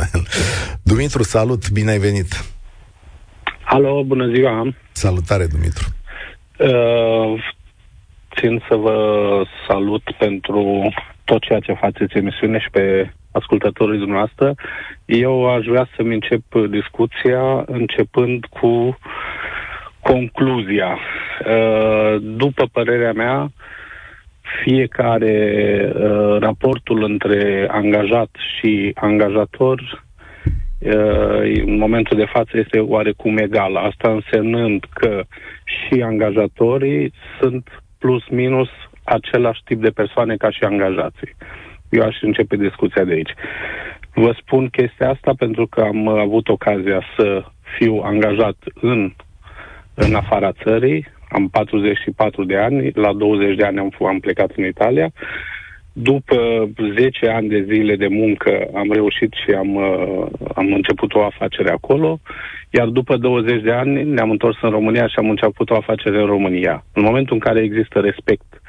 Dumitru, 0.82 1.22
salut, 1.22 1.70
bine 1.70 1.90
ai 1.90 1.98
venit! 1.98 2.44
Alo, 3.64 4.02
bună 4.04 4.26
ziua! 4.34 4.74
Salutare, 4.92 5.46
Dumitru! 5.46 5.86
Uh, 6.58 7.44
țin 8.40 8.62
să 8.68 8.74
vă 8.74 8.96
salut 9.68 10.02
pentru 10.18 10.92
tot 11.24 11.42
ceea 11.42 11.58
ce 11.58 11.72
faceți 11.72 12.16
emisiune 12.16 12.58
și 12.58 12.70
pe 12.70 13.12
ascultătorii 13.32 13.98
dumneavoastră. 13.98 14.54
Eu 15.04 15.48
aș 15.54 15.64
vrea 15.66 15.88
să-mi 15.96 16.14
încep 16.14 16.42
discuția 16.68 17.64
începând 17.66 18.44
cu 18.44 18.98
concluzia. 20.00 20.98
Uh, 21.46 22.16
după 22.20 22.68
părerea 22.72 23.12
mea, 23.12 23.50
fiecare 24.62 25.92
uh, 25.94 26.36
raportul 26.38 27.02
între 27.02 27.68
angajat 27.70 28.30
și 28.56 28.90
angajator 28.94 30.04
uh, 30.78 31.62
în 31.64 31.78
momentul 31.78 32.16
de 32.16 32.24
față 32.32 32.50
este 32.58 32.78
oarecum 32.78 33.36
egal. 33.36 33.76
Asta 33.76 34.10
însemnând 34.10 34.84
că 34.94 35.22
și 35.64 36.02
angajatorii 36.02 37.12
sunt 37.40 37.82
plus 37.98 38.28
minus 38.28 38.68
același 39.04 39.62
tip 39.64 39.80
de 39.80 39.90
persoane 39.90 40.36
ca 40.36 40.50
și 40.50 40.64
angajații. 40.64 41.34
Eu 41.90 42.02
aș 42.02 42.16
începe 42.20 42.56
discuția 42.56 43.04
de 43.04 43.12
aici. 43.12 43.32
Vă 44.14 44.36
spun 44.40 44.68
chestia 44.68 45.10
asta 45.10 45.32
pentru 45.38 45.66
că 45.66 45.80
am 45.80 46.08
avut 46.08 46.48
ocazia 46.48 47.02
să 47.16 47.44
fiu 47.78 48.00
angajat 48.04 48.56
în, 48.80 49.12
în 49.94 50.14
afara 50.14 50.52
țării. 50.52 51.06
Am 51.28 51.48
44 51.48 52.44
de 52.44 52.56
ani, 52.56 52.90
la 52.94 53.12
20 53.12 53.56
de 53.56 53.64
ani 53.64 53.78
am, 53.78 53.92
am 54.06 54.18
plecat 54.18 54.50
în 54.56 54.64
Italia. 54.64 55.10
După 55.92 56.68
10 56.94 57.28
ani 57.28 57.48
de 57.48 57.62
zile 57.62 57.96
de 57.96 58.06
muncă 58.06 58.68
am 58.74 58.92
reușit 58.92 59.32
și 59.32 59.50
am, 59.50 59.74
uh, 59.74 60.26
am 60.54 60.72
început 60.72 61.14
o 61.14 61.24
afacere 61.24 61.70
acolo, 61.70 62.20
iar 62.70 62.86
după 62.86 63.16
20 63.16 63.62
de 63.62 63.72
ani 63.72 64.04
ne-am 64.04 64.30
întors 64.30 64.56
în 64.62 64.70
România 64.70 65.06
și 65.06 65.14
am 65.16 65.30
început 65.30 65.70
o 65.70 65.74
afacere 65.74 66.20
în 66.20 66.26
România. 66.26 66.84
În 66.92 67.02
momentul 67.02 67.34
în 67.34 67.40
care 67.40 67.60
există 67.60 67.98
respect 67.98 68.62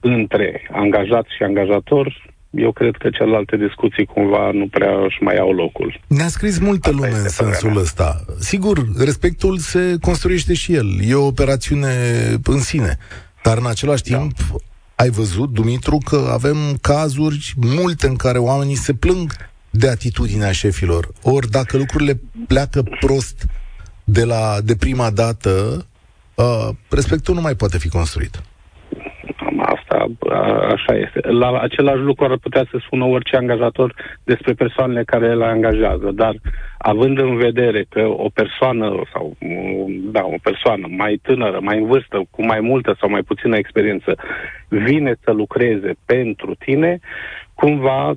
între 0.00 0.68
angajat 0.70 1.26
și 1.36 1.42
angajator, 1.42 2.31
eu 2.54 2.72
cred 2.72 2.96
că 2.96 3.10
celelalte 3.10 3.56
discuții 3.56 4.04
cumva 4.04 4.50
nu 4.50 4.66
prea 4.66 5.04
își 5.04 5.22
mai 5.22 5.36
au 5.36 5.52
locul. 5.52 6.00
Ne-a 6.06 6.28
scris 6.28 6.58
multă 6.58 6.88
Asta 6.88 7.00
lume 7.00 7.18
în 7.18 7.28
sensul 7.28 7.76
ăsta. 7.76 8.24
Sigur, 8.38 8.84
respectul 8.98 9.58
se 9.58 9.96
construiește 10.00 10.54
și 10.54 10.74
el. 10.74 10.86
E 11.04 11.14
o 11.14 11.26
operațiune 11.26 11.88
în 12.44 12.60
sine. 12.60 12.98
Dar 13.42 13.58
în 13.58 13.66
același 13.66 14.02
da. 14.02 14.18
timp, 14.18 14.32
ai 14.94 15.10
văzut, 15.10 15.50
Dumitru, 15.50 15.98
că 16.04 16.28
avem 16.32 16.56
cazuri 16.80 17.52
multe 17.56 18.06
în 18.06 18.16
care 18.16 18.38
oamenii 18.38 18.74
se 18.74 18.94
plâng 18.94 19.32
de 19.70 19.88
atitudinea 19.88 20.52
șefilor. 20.52 21.08
Ori 21.22 21.50
dacă 21.50 21.76
lucrurile 21.76 22.20
pleacă 22.46 22.82
prost 23.00 23.46
de, 24.04 24.24
la, 24.24 24.58
de 24.64 24.76
prima 24.76 25.10
dată, 25.10 25.86
uh, 26.34 26.68
respectul 26.88 27.34
nu 27.34 27.40
mai 27.40 27.54
poate 27.54 27.78
fi 27.78 27.88
construit 27.88 28.42
asta 30.02 30.66
așa 30.74 30.98
este. 30.98 31.20
La 31.30 31.58
același 31.60 32.02
lucru 32.02 32.24
ar 32.24 32.36
putea 32.36 32.64
să 32.70 32.78
spună 32.84 33.04
orice 33.04 33.36
angajator 33.36 33.94
despre 34.24 34.52
persoanele 34.52 35.04
care 35.04 35.34
le 35.34 35.44
angajează, 35.44 36.10
dar 36.14 36.34
având 36.78 37.18
în 37.18 37.36
vedere 37.36 37.84
că 37.88 38.06
o 38.08 38.28
persoană 38.34 39.02
sau 39.12 39.36
da, 39.88 40.24
o 40.24 40.36
persoană 40.42 40.86
mai 40.96 41.20
tânără, 41.22 41.58
mai 41.60 41.78
în 41.78 41.86
vârstă, 41.86 42.22
cu 42.30 42.44
mai 42.44 42.60
multă 42.60 42.96
sau 43.00 43.08
mai 43.10 43.22
puțină 43.22 43.56
experiență, 43.56 44.14
vine 44.68 45.14
să 45.24 45.32
lucreze 45.32 45.94
pentru 46.06 46.54
tine, 46.54 46.98
cumva 47.54 48.14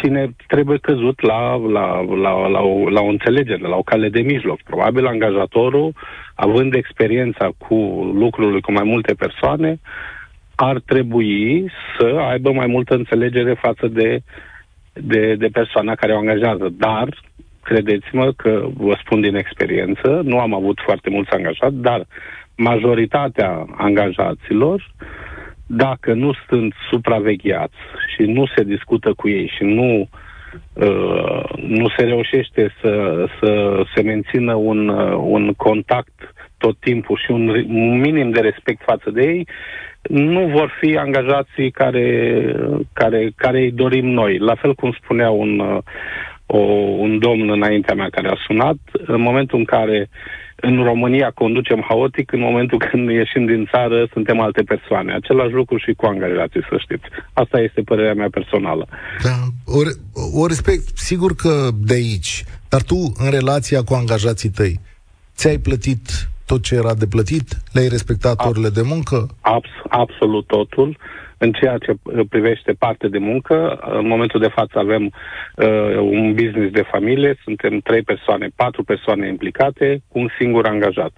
cine 0.00 0.34
trebuie 0.46 0.78
căzut 0.78 1.20
la, 1.20 1.56
la, 1.56 2.00
la, 2.00 2.46
la, 2.46 2.60
o, 2.60 2.88
la 2.88 3.00
o 3.00 3.06
înțelegere, 3.06 3.68
la 3.68 3.76
o 3.76 3.82
cale 3.82 4.08
de 4.08 4.20
mijloc. 4.20 4.62
Probabil 4.62 5.06
angajatorul, 5.06 5.92
având 6.34 6.74
experiența 6.74 7.50
cu 7.58 7.74
lucrurile 8.14 8.60
cu 8.60 8.72
mai 8.72 8.84
multe 8.84 9.14
persoane, 9.14 9.80
ar 10.54 10.80
trebui 10.86 11.70
să 11.98 12.16
aibă 12.28 12.52
mai 12.52 12.66
multă 12.66 12.94
înțelegere 12.94 13.54
față 13.54 13.86
de, 13.86 14.20
de, 14.92 15.34
de 15.34 15.48
persoana 15.52 15.94
care 15.94 16.12
o 16.12 16.18
angajează. 16.18 16.68
Dar, 16.78 17.08
credeți-mă 17.62 18.32
că 18.32 18.66
vă 18.74 18.96
spun 19.04 19.20
din 19.20 19.36
experiență, 19.36 20.20
nu 20.24 20.38
am 20.38 20.54
avut 20.54 20.78
foarte 20.84 21.10
mulți 21.10 21.30
angajați, 21.30 21.76
dar 21.76 22.06
majoritatea 22.56 23.66
angajaților, 23.76 24.92
dacă 25.66 26.12
nu 26.12 26.32
sunt 26.48 26.74
supravegheați 26.90 27.76
și 28.16 28.22
nu 28.22 28.46
se 28.56 28.62
discută 28.62 29.12
cu 29.12 29.28
ei 29.28 29.52
și 29.56 29.64
nu 29.64 30.08
uh, 30.72 31.44
nu 31.56 31.88
se 31.96 32.04
reușește 32.04 32.74
să, 32.80 33.24
să 33.40 33.82
se 33.94 34.02
mențină 34.02 34.54
un, 34.54 34.88
uh, 34.88 35.18
un 35.20 35.52
contact 35.52 36.34
tot 36.58 36.76
timpul 36.80 37.20
și 37.24 37.30
un, 37.30 37.48
un 37.48 38.00
minim 38.00 38.30
de 38.30 38.40
respect 38.40 38.82
față 38.82 39.10
de 39.10 39.22
ei, 39.22 39.46
nu 40.08 40.46
vor 40.46 40.72
fi 40.80 40.96
angajații 40.96 41.70
care, 41.70 42.06
care, 42.92 43.32
care 43.36 43.60
îi 43.60 43.70
dorim 43.70 44.06
noi. 44.06 44.38
La 44.38 44.54
fel 44.54 44.74
cum 44.74 44.96
spunea 45.02 45.30
un, 45.30 45.80
o, 46.46 46.58
un 46.98 47.18
domn 47.18 47.50
înaintea 47.50 47.94
mea 47.94 48.08
care 48.10 48.28
a 48.28 48.44
sunat, 48.46 48.76
în 49.06 49.20
momentul 49.20 49.58
în 49.58 49.64
care 49.64 50.08
în 50.56 50.82
România 50.82 51.30
conducem 51.30 51.84
haotic, 51.88 52.32
în 52.32 52.40
momentul 52.40 52.78
când 52.90 53.10
ieșim 53.10 53.46
din 53.46 53.68
țară 53.70 54.08
suntem 54.12 54.40
alte 54.40 54.62
persoane. 54.62 55.14
Același 55.14 55.52
lucru 55.52 55.76
și 55.76 55.92
cu 55.96 56.06
angajații, 56.06 56.66
să 56.68 56.76
știți. 56.78 57.04
Asta 57.32 57.58
este 57.60 57.80
părerea 57.80 58.14
mea 58.14 58.28
personală. 58.30 58.86
Da, 59.22 59.36
o, 59.64 59.80
o 60.40 60.46
respect, 60.46 60.84
sigur 60.94 61.34
că 61.34 61.68
de 61.78 61.94
aici, 61.94 62.44
dar 62.68 62.82
tu, 62.82 63.12
în 63.24 63.30
relația 63.30 63.82
cu 63.82 63.94
angajații 63.94 64.50
tăi, 64.50 64.80
ți-ai 65.36 65.58
plătit 65.58 66.28
tot 66.46 66.62
ce 66.62 66.74
era 66.74 66.94
de 66.94 67.06
plătit? 67.06 67.48
Le-ai 67.72 67.88
respectat 67.88 68.36
Ab- 68.38 68.48
orele 68.48 68.68
de 68.68 68.82
muncă? 68.84 69.28
Abs- 69.40 69.82
absolut 69.88 70.46
totul. 70.46 70.96
În 71.38 71.52
ceea 71.52 71.78
ce 71.78 71.94
privește 72.28 72.72
parte 72.72 73.08
de 73.08 73.18
muncă, 73.18 73.78
în 74.00 74.06
momentul 74.06 74.40
de 74.40 74.52
față 74.54 74.78
avem 74.78 75.04
uh, 75.04 75.96
un 75.96 76.34
business 76.34 76.72
de 76.72 76.84
familie, 76.90 77.38
suntem 77.44 77.78
trei 77.78 78.02
persoane, 78.02 78.48
patru 78.56 78.84
persoane 78.84 79.28
implicate, 79.28 80.02
cu 80.08 80.18
un 80.18 80.28
singur 80.38 80.66
angajat. 80.66 81.12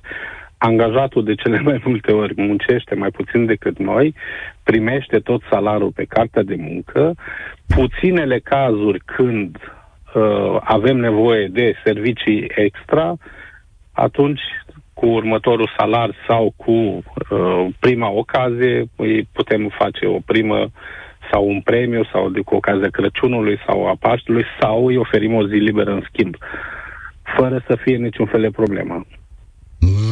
Angajatul 0.59 1.25
de 1.25 1.35
cele 1.35 1.61
mai 1.61 1.83
multe 1.85 2.13
ori 2.13 2.33
muncește 2.37 2.95
mai 2.95 3.11
puțin 3.11 3.47
decât 3.47 3.79
noi, 3.79 4.15
primește 4.63 5.19
tot 5.19 5.43
salariul 5.51 5.91
pe 5.95 6.05
cartea 6.05 6.43
de 6.43 6.57
muncă. 6.59 7.15
Puținele 7.67 8.39
cazuri 8.39 9.01
când 9.05 9.57
uh, 10.15 10.57
avem 10.61 10.97
nevoie 10.97 11.47
de 11.47 11.75
servicii 11.85 12.51
extra, 12.55 13.17
atunci 13.93 14.41
cu 14.99 15.07
următorul 15.07 15.71
salar 15.77 16.11
sau 16.29 16.53
cu 16.57 16.73
uh, 16.73 17.67
prima 17.81 18.11
ocazie 18.11 18.85
îi 18.97 19.29
putem 19.33 19.69
face 19.79 20.07
o 20.07 20.19
primă 20.27 20.71
sau 21.31 21.49
un 21.49 21.61
premiu 21.61 22.05
sau 22.13 22.31
de 22.31 22.41
cu 22.41 22.55
ocazia 22.55 22.89
Crăciunului 22.89 23.59
sau 23.67 23.87
a 23.87 23.95
Paștelui 24.01 24.45
sau 24.61 24.87
îi 24.87 24.97
oferim 24.97 25.35
o 25.35 25.47
zi 25.47 25.55
liberă 25.55 25.93
în 25.93 26.05
schimb, 26.09 26.35
fără 27.37 27.65
să 27.67 27.77
fie 27.83 27.97
niciun 27.97 28.27
fel 28.27 28.41
de 28.41 28.51
problemă. 28.51 29.07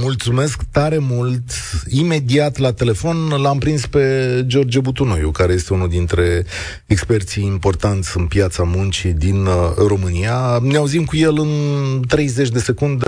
Mulțumesc 0.05 0.61
tare 0.71 0.99
mult. 0.99 1.43
Imediat 1.89 2.59
la 2.59 2.73
telefon 2.73 3.29
l-am 3.29 3.59
prins 3.59 3.87
pe 3.87 4.43
George 4.47 4.81
Butunoiu, 4.81 5.31
care 5.31 5.53
este 5.53 5.73
unul 5.73 5.89
dintre 5.89 6.45
experții 6.87 7.45
importanți 7.45 8.17
în 8.19 8.27
piața 8.27 8.63
muncii 8.63 9.13
din 9.13 9.47
uh, 9.47 9.55
România. 9.77 10.59
Ne 10.63 10.77
auzim 10.77 11.05
cu 11.05 11.17
el 11.17 11.39
în 11.39 12.03
30 12.09 12.49
de 12.49 12.59
secunde. 12.59 13.07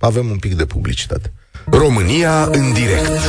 Avem 0.00 0.30
un 0.30 0.36
pic 0.36 0.54
de 0.54 0.64
publicitate. 0.64 1.32
România 1.66 2.44
în 2.44 2.72
direct. 2.72 3.20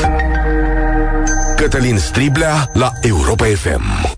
Cătălin 1.55 1.97
Striblea 1.97 2.69
la 2.73 2.91
Europa 3.01 3.45
FM. 3.45 4.15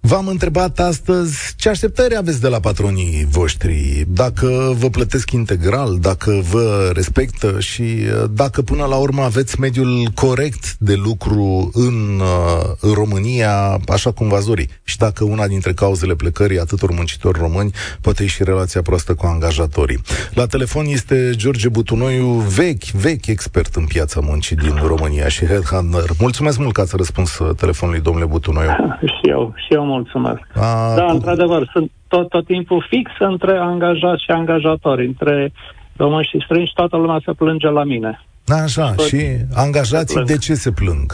V-am 0.00 0.26
întrebat 0.28 0.78
astăzi 0.78 1.45
ce 1.66 1.72
așteptări 1.72 2.16
aveți 2.16 2.40
de 2.40 2.48
la 2.48 2.60
patronii 2.60 3.26
voștri, 3.30 4.04
dacă 4.08 4.74
vă 4.78 4.88
plătesc 4.88 5.30
integral, 5.30 5.98
dacă 6.00 6.40
vă 6.50 6.90
respectă 6.94 7.60
și 7.60 7.82
uh, 7.82 8.30
dacă 8.30 8.62
până 8.62 8.84
la 8.84 8.96
urmă 8.96 9.22
aveți 9.22 9.60
mediul 9.60 10.06
corect 10.14 10.76
de 10.78 10.94
lucru 10.94 11.70
în, 11.74 12.20
uh, 12.20 12.74
în 12.80 12.92
România, 12.92 13.78
așa 13.88 14.12
cum 14.12 14.28
v-ați 14.28 14.46
dori. 14.46 14.68
Și 14.84 14.96
dacă 14.96 15.24
una 15.24 15.46
dintre 15.46 15.72
cauzele 15.72 16.14
plecării 16.14 16.60
atâtor 16.60 16.90
muncitori 16.90 17.38
români 17.38 17.70
poate 18.00 18.26
și 18.26 18.44
relația 18.44 18.82
proastă 18.82 19.14
cu 19.14 19.26
angajatorii. 19.26 20.00
La 20.34 20.46
telefon 20.46 20.84
este 20.86 21.30
George 21.36 21.68
Butunoiu, 21.68 22.26
vechi, 22.56 22.84
vechi 22.84 23.26
expert 23.26 23.74
în 23.74 23.86
piața 23.86 24.20
muncii 24.22 24.56
din 24.56 24.74
România 24.86 25.28
și 25.28 25.46
headhunter. 25.46 26.10
Mulțumesc 26.18 26.58
mult 26.58 26.72
că 26.72 26.80
ați 26.80 26.96
răspuns 26.96 27.38
uh, 27.38 27.56
telefonului, 27.56 28.00
domnule 28.00 28.26
Butunoiu. 28.26 28.70
Și 29.16 29.30
eu, 29.30 29.54
și 29.56 29.74
eu 29.74 29.84
mulțumesc. 29.84 30.40
A, 30.54 30.94
da, 30.96 31.04
cu... 31.04 31.10
într-adevăr, 31.10 31.55
sunt 31.72 31.90
tot, 32.08 32.28
tot 32.28 32.46
timpul 32.46 32.86
fix 32.88 33.10
între 33.18 33.58
angajați 33.58 34.22
și 34.24 34.30
angajatori, 34.30 35.06
între 35.06 35.52
români 35.96 36.28
și 36.30 36.42
străini 36.44 36.66
și 36.66 36.74
toată 36.74 36.96
lumea 36.96 37.20
se 37.24 37.32
plânge 37.32 37.68
la 37.68 37.84
mine. 37.84 38.20
Da, 38.44 38.56
așa, 38.56 38.92
tot 38.92 39.06
și 39.06 39.22
angajații 39.54 40.24
de 40.24 40.36
ce 40.36 40.54
se 40.54 40.70
plâng? 40.70 41.12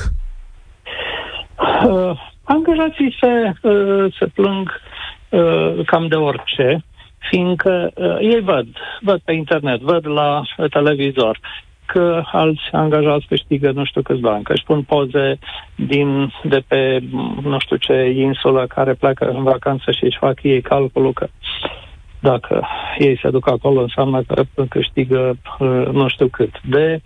Uh, 1.87 2.19
angajații 2.45 3.17
se, 3.21 3.53
uh, 3.69 4.15
se 4.19 4.27
plâng 4.27 4.81
uh, 5.29 5.85
cam 5.87 6.07
de 6.07 6.15
orice, 6.15 6.85
fiindcă 7.31 7.91
uh, 7.95 8.17
ei 8.21 8.41
văd, 8.41 8.67
văd 9.01 9.21
pe 9.25 9.33
internet, 9.33 9.81
văd 9.81 10.07
la 10.07 10.43
televizor, 10.71 11.39
că 11.87 12.23
alți 12.33 12.63
angajați 12.73 13.27
câștigă 13.27 13.71
nu 13.71 13.85
știu 13.85 14.03
câți 14.03 14.21
bani, 14.21 14.43
că 14.43 14.53
își 14.53 14.65
pun 14.65 14.83
poze 14.83 15.39
din, 15.75 16.33
de 16.43 16.63
pe 16.69 17.03
nu 17.43 17.59
știu 17.59 17.77
ce 17.77 18.11
insulă 18.11 18.67
care 18.67 18.93
pleacă 18.95 19.29
în 19.29 19.43
vacanță 19.43 19.91
și 19.91 20.05
își 20.05 20.19
fac 20.19 20.43
ei 20.43 20.61
calculul 20.61 21.13
că 21.13 21.29
dacă 22.21 22.67
ei 22.99 23.19
se 23.23 23.31
duc 23.31 23.49
acolo 23.51 23.81
înseamnă 23.81 24.23
că 24.23 24.45
câștigă 24.69 25.37
uh, 25.59 25.87
nu 25.93 26.09
știu 26.09 26.27
cât. 26.27 26.61
De 26.63 27.01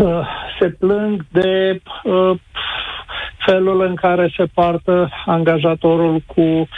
uh, 0.00 0.26
se 0.60 0.68
plâng 0.68 1.24
de 1.30 1.80
uh, 2.04 2.30
felul 3.36 3.80
în 3.80 3.94
care 3.94 4.32
se 4.36 4.44
poartă 4.54 5.10
angajatorul 5.26 6.22
cu 6.26 6.40
Uh, 6.40 6.68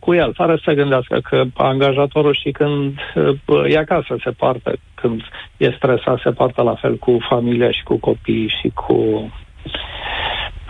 cu 0.00 0.14
el, 0.14 0.32
fără 0.34 0.60
să 0.64 0.72
gândească 0.72 1.20
că 1.28 1.44
angajatorul 1.54 2.38
și 2.42 2.50
când 2.50 2.98
uh, 3.44 3.72
e 3.72 3.78
acasă 3.78 4.16
se 4.24 4.30
poartă, 4.30 4.72
când 4.94 5.20
e 5.56 5.70
stresat, 5.70 6.20
se 6.22 6.30
poartă 6.30 6.62
la 6.62 6.74
fel 6.74 6.96
cu 6.96 7.16
familia 7.28 7.70
și 7.70 7.82
cu 7.82 7.96
copiii 7.96 8.54
și 8.60 8.68
cu... 8.74 8.94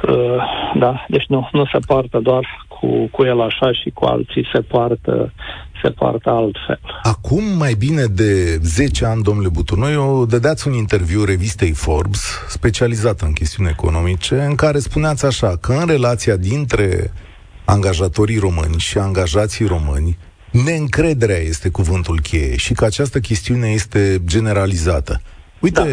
Uh, 0.08 0.42
da, 0.74 1.04
deci 1.08 1.26
nu, 1.26 1.48
nu 1.52 1.64
se 1.64 1.78
poartă 1.86 2.18
doar 2.18 2.66
cu, 2.68 3.08
cu 3.10 3.24
el 3.24 3.40
așa 3.40 3.72
și 3.72 3.90
cu 3.90 4.04
alții 4.04 4.48
se 4.52 4.60
poartă 4.60 5.32
se 5.82 5.90
poartă 5.90 6.30
altfel. 6.30 6.80
Acum 7.02 7.44
mai 7.58 7.74
bine 7.78 8.04
de 8.04 8.56
10 8.56 9.04
ani, 9.04 9.22
domnule 9.22 9.48
Butunoiu, 9.48 10.26
dădeați 10.26 10.68
un 10.68 10.74
interviu 10.74 11.24
revistei 11.24 11.72
Forbes, 11.72 12.44
specializată 12.48 13.24
în 13.24 13.32
chestiuni 13.32 13.70
economice, 13.70 14.34
în 14.34 14.54
care 14.54 14.78
spuneați 14.78 15.26
așa, 15.26 15.56
că 15.60 15.72
în 15.72 15.86
relația 15.86 16.36
dintre 16.36 17.12
angajatorii 17.76 18.38
români 18.38 18.78
și 18.78 18.98
angajații 18.98 19.66
români, 19.66 20.16
neîncrederea 20.64 21.36
este 21.36 21.68
cuvântul 21.70 22.18
cheie 22.20 22.56
și 22.56 22.72
că 22.72 22.84
această 22.84 23.18
chestiune 23.18 23.68
este 23.68 24.16
generalizată. 24.26 25.20
Uite, 25.60 25.80
da. 25.80 25.86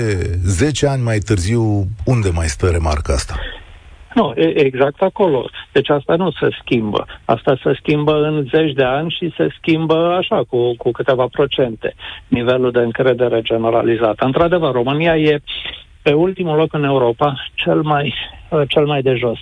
10 0.44 0.88
ani 0.88 1.04
mai 1.04 1.18
târziu, 1.18 1.62
unde 2.06 2.30
mai 2.34 2.48
stă 2.48 2.68
remarca 2.70 3.14
asta? 3.14 3.36
Nu, 4.14 4.34
e 4.36 4.66
exact 4.66 5.02
acolo. 5.02 5.50
Deci 5.72 5.90
asta 5.90 6.16
nu 6.16 6.32
se 6.32 6.48
schimbă. 6.62 7.06
Asta 7.26 7.60
se 7.64 7.74
schimbă 7.80 8.14
în 8.14 8.48
zeci 8.50 8.74
de 8.74 8.84
ani 8.84 9.16
și 9.18 9.34
se 9.38 9.48
schimbă 9.58 10.16
așa, 10.20 10.44
cu, 10.50 10.76
cu 10.78 10.92
câteva 10.92 11.28
procente, 11.32 11.96
nivelul 12.28 12.72
de 12.72 12.80
încredere 12.80 13.42
generalizat. 13.42 14.16
Într-adevăr, 14.20 14.72
România 14.72 15.18
e 15.18 15.42
pe 16.02 16.14
ultimul 16.14 16.58
loc 16.58 16.74
în 16.74 16.84
Europa, 16.84 17.50
cel 17.54 17.82
mai, 17.82 18.14
cel 18.68 18.86
mai 18.86 19.02
de 19.02 19.16
jos 19.16 19.40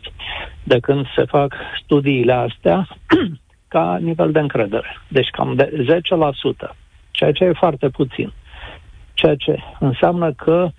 de 0.64 0.80
când 0.80 1.06
se 1.16 1.24
fac 1.26 1.54
studiile 1.84 2.34
astea 2.34 2.88
ca 3.74 3.98
nivel 4.02 4.32
de 4.32 4.40
încredere. 4.40 4.98
Deci 5.08 5.30
cam 5.30 5.56
de 5.56 5.86
10%, 6.68 6.76
ceea 7.12 7.32
ce 7.32 7.44
e 7.44 7.52
foarte 7.54 7.90
puțin. 7.90 8.34
Ceea 9.14 9.36
ce 9.36 9.58
înseamnă 9.80 10.34
că 10.34 10.70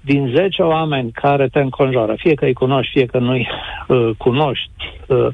din 0.00 0.32
10 0.34 0.62
oameni 0.62 1.10
care 1.12 1.48
te 1.48 1.60
înconjoară, 1.60 2.14
fie 2.18 2.34
că 2.34 2.44
îi 2.44 2.52
cunoști, 2.52 2.92
fie 2.92 3.06
că 3.06 3.18
nu-i 3.18 3.48
uh, 3.88 4.10
cunoști, 4.16 4.70
uh, 5.06 5.26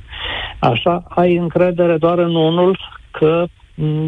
așa, 0.58 1.04
ai 1.08 1.36
încredere 1.36 1.96
doar 1.96 2.18
în 2.18 2.34
unul 2.34 2.78
că 3.10 3.44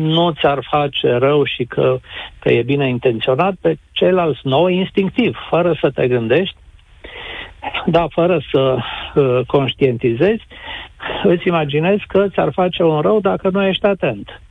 nu 0.02 0.30
ți-ar 0.30 0.66
face 0.70 1.14
rău 1.14 1.44
și 1.44 1.64
că, 1.64 1.98
că 2.38 2.52
e 2.52 2.62
bine 2.62 2.88
intenționat, 2.88 3.54
pe 3.60 3.78
ceilalți 3.92 4.40
nou, 4.42 4.66
instinctiv, 4.66 5.36
fără 5.50 5.76
să 5.80 5.90
te 5.90 6.08
gândești, 6.08 6.56
da, 7.86 8.06
fără 8.10 8.40
să 8.52 8.76
uh, 9.14 9.40
conștientizezi, 9.46 10.46
îți 11.22 11.48
imaginezi 11.48 12.04
că 12.06 12.26
ți-ar 12.28 12.52
face 12.52 12.82
un 12.82 13.00
rău 13.00 13.20
dacă 13.20 13.48
nu 13.52 13.66
ești 13.66 13.86
atent. 13.86 14.42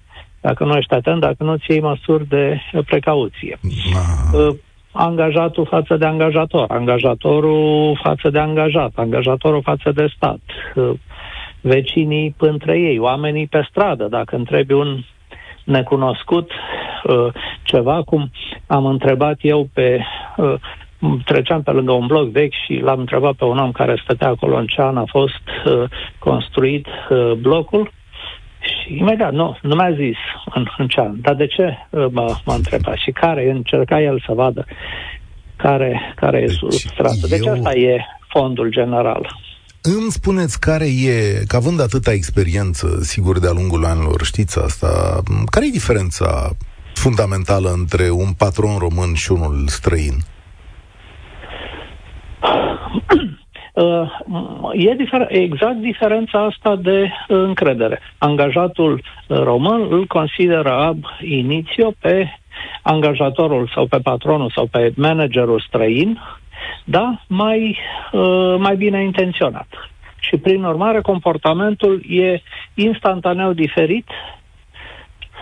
Dacă 0.42 0.64
nu 0.64 0.76
ești 0.76 0.94
atent, 0.94 1.20
dacă 1.20 1.44
nu 1.44 1.56
ți 1.56 1.72
iei 1.72 1.80
măsuri 1.80 2.28
de 2.28 2.62
precauție. 2.86 3.60
Uh, 4.34 4.56
angajatul 4.92 5.66
față 5.66 5.98
de 5.98 6.06
angajator, 6.06 6.66
angajatorul 6.70 8.00
față 8.04 8.30
de 8.30 8.40
angajat, 8.40 8.92
angajatorul 8.96 9.62
față 9.62 9.92
de 9.92 10.08
stat, 10.16 10.40
uh, 10.76 10.90
vecinii 11.62 12.36
între 12.38 12.80
ei, 12.80 13.00
oamenii 13.00 13.48
pe 13.48 13.68
stradă, 13.70 14.08
dacă 14.10 14.36
întrebi 14.36 14.74
un 14.74 15.00
necunoscut 15.64 16.52
uh, 16.52 17.34
ceva, 17.64 18.02
cum 18.04 18.32
am 18.68 18.86
întrebat 18.86 19.38
eu 19.42 19.70
pe 19.74 20.02
uh, 20.38 20.54
treceam 21.26 21.62
pe 21.64 21.72
lângă 21.72 21.92
un 21.92 22.08
bloc 22.08 22.30
vechi 22.32 22.54
și 22.66 22.80
l-am 22.84 23.00
întrebat 23.00 23.34
pe 23.34 23.44
un 23.44 23.58
om 23.58 23.72
care 23.72 24.02
stătea 24.04 24.28
acolo 24.28 24.58
în 24.58 24.66
ce 24.66 24.82
an 24.82 24.98
a 24.98 25.06
fost 25.08 25.46
uh, 25.66 25.90
construit 26.20 26.86
uh, 27.10 27.32
blocul 27.32 27.92
și 28.60 28.98
imediat, 28.98 29.34
nu, 29.34 29.58
nu 29.62 29.76
mi-a 29.76 29.92
zis 29.92 30.18
în, 30.54 30.68
în 30.78 30.88
ce 30.88 31.00
an. 31.00 31.22
Dar 31.22 31.36
de 31.36 31.48
ce 31.48 31.78
uh, 31.90 32.06
m-a, 32.12 32.42
m-a 32.46 32.56
întrebat 32.56 32.96
și 32.96 33.12
care? 33.12 33.52
Încerca 33.52 34.02
el 34.02 34.24
să 34.26 34.34
vadă 34.34 34.66
care, 35.56 36.14
care 36.16 36.40
deci, 36.40 36.50
e 36.50 36.54
substratul. 36.54 37.30
Deci 37.30 37.46
eu... 37.46 37.54
asta 37.54 37.74
e 37.74 38.02
fondul 38.30 38.70
general. 38.70 39.40
Îmi 39.82 40.12
spuneți 40.12 40.60
care 40.60 40.86
e, 40.86 41.44
că 41.48 41.56
având 41.56 41.82
atâta 41.82 42.12
experiență, 42.12 42.98
sigur, 43.02 43.40
de-a 43.40 43.52
lungul 43.52 43.86
anilor, 43.86 44.24
știți 44.24 44.60
asta, 44.60 45.22
care 45.52 45.66
e 45.66 45.70
diferența 45.70 46.50
fundamentală 46.94 47.70
între 47.70 48.10
un 48.10 48.32
patron 48.38 48.78
român 48.78 49.14
și 49.14 49.32
unul 49.32 49.68
străin? 49.68 50.14
Uh, 50.14 50.37
e 54.74 54.94
difer- 54.96 55.28
exact 55.30 55.76
diferența 55.76 56.40
asta 56.40 56.76
de 56.76 57.12
încredere. 57.28 58.00
Angajatul 58.18 59.02
român 59.28 59.88
îl 59.90 60.06
consideră 60.06 60.72
ab 60.72 60.98
inițio 61.22 61.94
pe 62.00 62.40
angajatorul 62.82 63.72
sau 63.74 63.86
pe 63.86 63.98
patronul 64.04 64.52
sau 64.56 64.66
pe 64.66 64.92
managerul 64.96 65.64
străin, 65.68 66.20
da, 66.84 67.22
mai, 67.28 67.78
uh, 68.12 68.56
mai 68.58 68.76
bine 68.76 69.04
intenționat. 69.04 69.68
Și 70.20 70.38
prin 70.38 70.64
urmare 70.64 71.02
comportamentul 71.02 72.02
e 72.10 72.42
instantaneu 72.74 73.54
diferit 73.54 74.08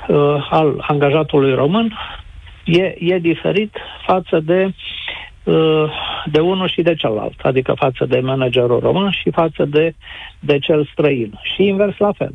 uh, 0.08 0.48
al 0.50 0.84
angajatului 0.88 1.54
român, 1.54 1.98
e, 2.64 2.96
e 3.00 3.18
diferit 3.18 3.78
față 4.06 4.40
de 4.40 4.64
Uh, 4.66 5.05
de 6.32 6.40
unul 6.40 6.70
și 6.70 6.82
de 6.82 6.96
celălalt, 6.96 7.40
adică 7.42 7.74
față 7.78 8.06
de 8.06 8.20
managerul 8.20 8.80
român 8.80 9.12
și 9.12 9.32
față 9.32 9.66
de, 9.66 9.96
de 10.40 10.60
cel 10.60 10.90
străin. 10.92 11.40
Și 11.56 11.64
invers 11.64 11.98
la 11.98 12.12
fel. 12.18 12.34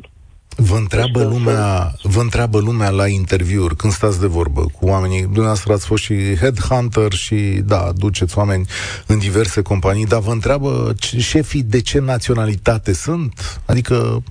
Vă 0.57 0.75
întreabă, 0.75 1.19
deci, 1.19 1.27
lumea, 1.27 1.91
vă 2.01 2.21
întreabă 2.21 2.59
lumea 2.59 2.89
la 2.89 3.07
interviuri, 3.07 3.75
când 3.75 3.93
stați 3.93 4.19
de 4.19 4.27
vorbă 4.27 4.61
cu 4.61 4.85
oamenii, 4.85 5.21
dumneavoastră 5.21 5.73
ați 5.73 5.87
fost 5.87 6.03
și 6.03 6.13
headhunter 6.39 7.11
și, 7.11 7.35
da, 7.65 7.81
duceți 7.95 8.37
oameni 8.37 8.65
în 9.07 9.19
diverse 9.19 9.61
companii, 9.61 10.05
dar 10.05 10.19
vă 10.19 10.31
întreabă 10.31 10.69
șefii 11.17 11.63
de 11.63 11.81
ce 11.81 11.99
naționalitate 11.99 12.93
sunt? 12.93 13.61
Adică 13.67 14.23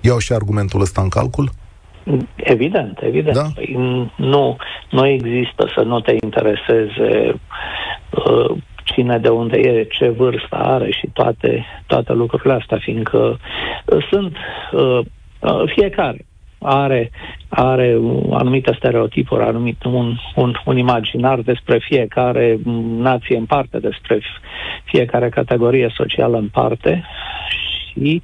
iau 0.00 0.18
și 0.18 0.32
argumentul 0.32 0.80
ăsta 0.80 1.02
în 1.02 1.08
calcul? 1.08 1.50
Evident, 2.36 2.98
evident. 3.02 3.36
Da? 3.36 3.46
Păi, 3.54 3.76
nu, 4.16 4.56
nu 4.90 5.06
există 5.06 5.72
să 5.74 5.82
nu 5.82 6.00
te 6.00 6.16
intereseze 6.22 7.28
uh, 7.28 7.34
cine 8.84 9.18
de 9.18 9.28
unde 9.28 9.56
e, 9.58 9.84
ce 9.84 10.08
vârstă 10.08 10.56
are 10.56 10.90
și 10.90 11.08
toate, 11.12 11.66
toate 11.86 12.12
lucrurile 12.12 12.52
astea, 12.52 12.78
fiindcă 12.78 13.38
uh, 13.84 14.06
sunt 14.10 14.36
uh, 14.72 14.98
uh, 15.40 15.62
fiecare 15.74 16.24
are, 16.62 17.10
are 17.48 17.98
anumite 18.30 18.74
stereotipuri, 18.76 19.42
anumit 19.42 19.84
un, 19.84 20.16
un, 20.34 20.54
un 20.64 20.76
imaginar 20.76 21.40
despre 21.40 21.78
fiecare 21.78 22.58
nație 22.98 23.36
în 23.36 23.44
parte, 23.44 23.78
despre 23.78 24.20
fiecare 24.84 25.28
categorie 25.28 25.92
socială 25.96 26.36
în 26.36 26.48
parte 26.48 27.04
și 27.48 28.22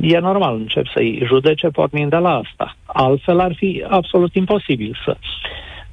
e 0.00 0.18
normal, 0.18 0.56
încep 0.56 0.86
să-i 0.86 1.22
judece 1.24 1.68
pornind 1.68 2.10
de 2.10 2.16
la 2.16 2.34
asta. 2.34 2.76
Altfel 2.84 3.40
ar 3.40 3.54
fi 3.54 3.84
absolut 3.88 4.34
imposibil 4.34 4.98
să, 5.04 5.16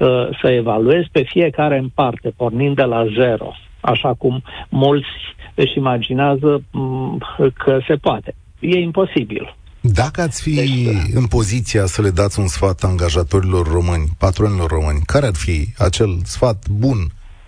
uh, 0.01 0.37
să 0.41 0.49
evaluezi 0.49 1.09
pe 1.11 1.23
fiecare 1.29 1.77
în 1.77 1.89
parte, 1.93 2.33
pornind 2.35 2.75
de 2.75 2.83
la 2.83 3.05
zero, 3.17 3.51
așa 3.79 4.13
cum 4.13 4.43
mulți 4.69 5.07
își 5.55 5.77
imaginează 5.77 6.63
mm, 6.71 7.17
că 7.53 7.79
se 7.87 7.95
poate. 7.95 8.35
E 8.59 8.79
imposibil. 8.79 9.55
Dacă 9.81 10.21
ați 10.21 10.41
fi 10.41 10.55
deci, 10.55 10.69
în 11.13 11.27
poziția 11.27 11.85
să 11.85 12.01
le 12.01 12.09
dați 12.09 12.39
un 12.39 12.47
sfat 12.47 12.83
angajatorilor 12.83 13.67
români, 13.67 14.05
patronilor 14.17 14.69
români, 14.69 15.01
care 15.05 15.25
ar 15.25 15.35
fi 15.35 15.73
acel 15.77 16.09
sfat 16.23 16.67
bun, 16.69 16.97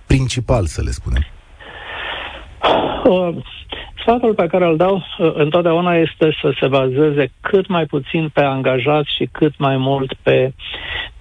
principal, 0.07 0.65
să 0.65 0.81
le 0.81 0.91
spunem? 0.91 1.25
Uh, 3.03 3.35
Sfatul 4.03 4.33
pe 4.33 4.47
care 4.47 4.65
îl 4.65 4.77
dau 4.77 4.95
uh, 4.95 5.31
întotdeauna 5.33 5.95
este 5.95 6.37
să 6.41 6.53
se 6.59 6.67
bazeze 6.67 7.31
cât 7.41 7.67
mai 7.67 7.85
puțin 7.85 8.29
pe 8.33 8.41
angajați 8.41 9.15
și 9.15 9.29
cât 9.31 9.57
mai 9.57 9.77
mult 9.77 10.13
pe, 10.13 10.53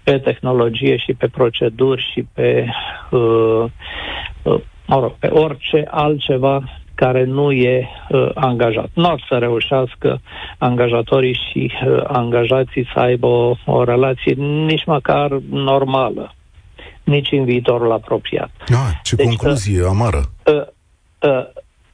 pe 0.03 0.19
tehnologie 0.19 0.97
și 0.97 1.13
pe 1.13 1.29
proceduri 1.29 2.11
și 2.13 2.27
pe, 2.33 2.67
uh, 3.11 3.65
uh, 4.43 4.61
mă 4.87 5.01
rog, 5.01 5.13
pe 5.19 5.27
orice 5.27 5.85
altceva 5.91 6.63
care 6.95 7.25
nu 7.25 7.53
e 7.53 7.89
uh, 8.09 8.31
angajat. 8.35 8.91
Nu 8.95 9.09
ar 9.09 9.25
să 9.29 9.39
reușească 9.39 10.21
angajatorii 10.59 11.39
și 11.51 11.73
uh, 11.87 12.03
angajații 12.07 12.89
să 12.95 13.01
aibă 13.01 13.27
o, 13.27 13.55
o 13.67 13.85
relație 13.85 14.33
nici 14.67 14.85
măcar 14.85 15.31
normală, 15.51 16.35
nici 17.05 17.33
în 17.33 17.45
viitorul 17.45 17.93
apropiat. 17.93 18.51
Ah, 18.61 19.01
ce 19.03 19.17
deci, 19.17 19.27
concluzie 19.27 19.81
uh, 19.81 19.87
amară! 19.89 20.23
Uh, 20.47 20.63
uh, 21.31 21.47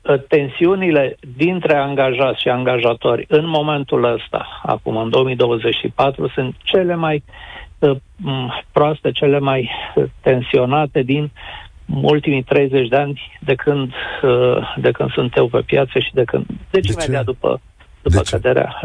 Uh, 0.09 0.23
tensiunile 0.29 1.17
dintre 1.37 1.77
angajați 1.77 2.41
și 2.41 2.49
angajatori 2.49 3.25
în 3.29 3.49
momentul 3.49 4.05
ăsta, 4.05 4.61
acum 4.63 4.97
în 4.97 5.11
2024, 5.11 6.29
sunt 6.29 6.55
cele 6.63 6.95
mai 6.95 7.15
uh, 7.27 7.35
proaste, 8.73 9.11
cele 9.11 9.39
mai 9.39 9.71
uh, 9.95 10.05
tensionate 10.21 11.03
din 11.03 11.31
ultimii 12.03 12.43
30 12.43 12.89
de 12.89 12.97
ani 12.97 13.21
de 13.41 13.55
când, 13.55 13.93
uh, 14.23 14.75
de 14.77 14.91
când 14.91 15.11
sunt 15.11 15.37
eu 15.37 15.47
pe 15.47 15.61
piață 15.67 15.99
și 15.99 16.15
de 16.15 16.25
când, 16.25 16.47
deci 16.71 16.87
de 16.87 16.93
imediat 16.97 17.25
după, 17.25 17.61
după 18.03 18.23
de 18.23 18.31
căderea? 18.31 18.81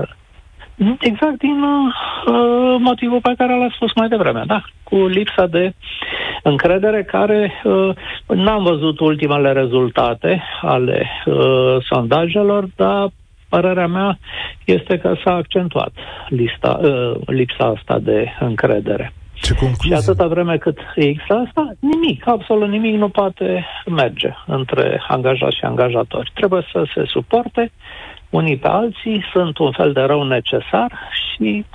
Exact 0.99 1.37
din 1.37 1.61
uh, 1.63 2.75
motivul 2.79 3.21
pe 3.21 3.33
care 3.37 3.57
l-a 3.57 3.69
spus 3.75 3.93
mai 3.95 4.07
devreme, 4.07 4.43
da, 4.47 4.61
cu 4.83 4.95
lipsa 5.05 5.45
de 5.45 5.73
încredere 6.43 7.03
care 7.03 7.51
uh, 7.63 7.89
n-am 8.27 8.63
văzut 8.63 8.99
ultimele 8.99 9.51
rezultate 9.51 10.43
ale 10.61 11.09
uh, 11.25 11.77
sondajelor, 11.89 12.67
dar 12.75 13.09
părerea 13.53 13.87
mea 13.87 14.19
este 14.65 14.97
că 14.97 15.13
s-a 15.23 15.33
accentuat 15.33 15.93
lista, 16.29 16.79
uh, 16.81 17.15
lipsa 17.25 17.65
asta 17.75 17.99
de 17.99 18.27
încredere. 18.39 19.13
Ce 19.33 19.53
concluzie? 19.53 19.95
Și 19.95 20.01
atâta 20.01 20.27
vreme 20.27 20.57
cât 20.57 20.77
există 20.95 21.43
asta, 21.45 21.75
nimic, 21.79 22.27
absolut 22.27 22.69
nimic 22.69 22.95
nu 22.95 23.09
poate 23.09 23.65
merge 23.85 24.29
între 24.45 25.01
angajați 25.07 25.55
și 25.55 25.63
angajatori. 25.63 26.31
Trebuie 26.33 26.65
să 26.71 26.85
se 26.93 27.03
suporte 27.05 27.71
unii 28.29 28.57
pe 28.57 28.67
alții, 28.67 29.25
sunt 29.33 29.57
un 29.57 29.71
fel 29.71 29.93
de 29.93 30.01
rău 30.01 30.23
necesar 30.23 30.91
și, 31.19 31.65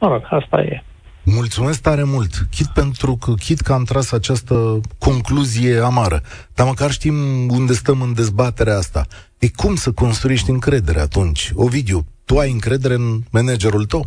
mă 0.00 0.08
rog, 0.08 0.22
asta 0.30 0.60
e. 0.60 0.82
Mulțumesc 1.24 1.82
tare 1.82 2.02
mult, 2.04 2.30
chit 2.50 2.66
pentru 2.66 3.16
că, 3.16 3.32
chit 3.32 3.60
că 3.60 3.72
am 3.72 3.84
tras 3.84 4.12
această 4.12 4.80
concluzie 4.98 5.78
amară, 5.78 6.20
dar 6.54 6.66
măcar 6.66 6.90
știm 6.90 7.14
unde 7.48 7.72
stăm 7.72 8.00
în 8.00 8.14
dezbaterea 8.14 8.76
asta. 8.76 9.06
E 9.44 9.50
cum 9.56 9.74
să 9.74 9.92
construiești 9.92 10.50
încredere 10.50 11.00
atunci? 11.00 11.52
Ovidiu, 11.54 11.98
tu 12.24 12.38
ai 12.38 12.50
încredere 12.50 12.94
în 12.94 13.06
managerul 13.32 13.84
tău? 13.84 14.02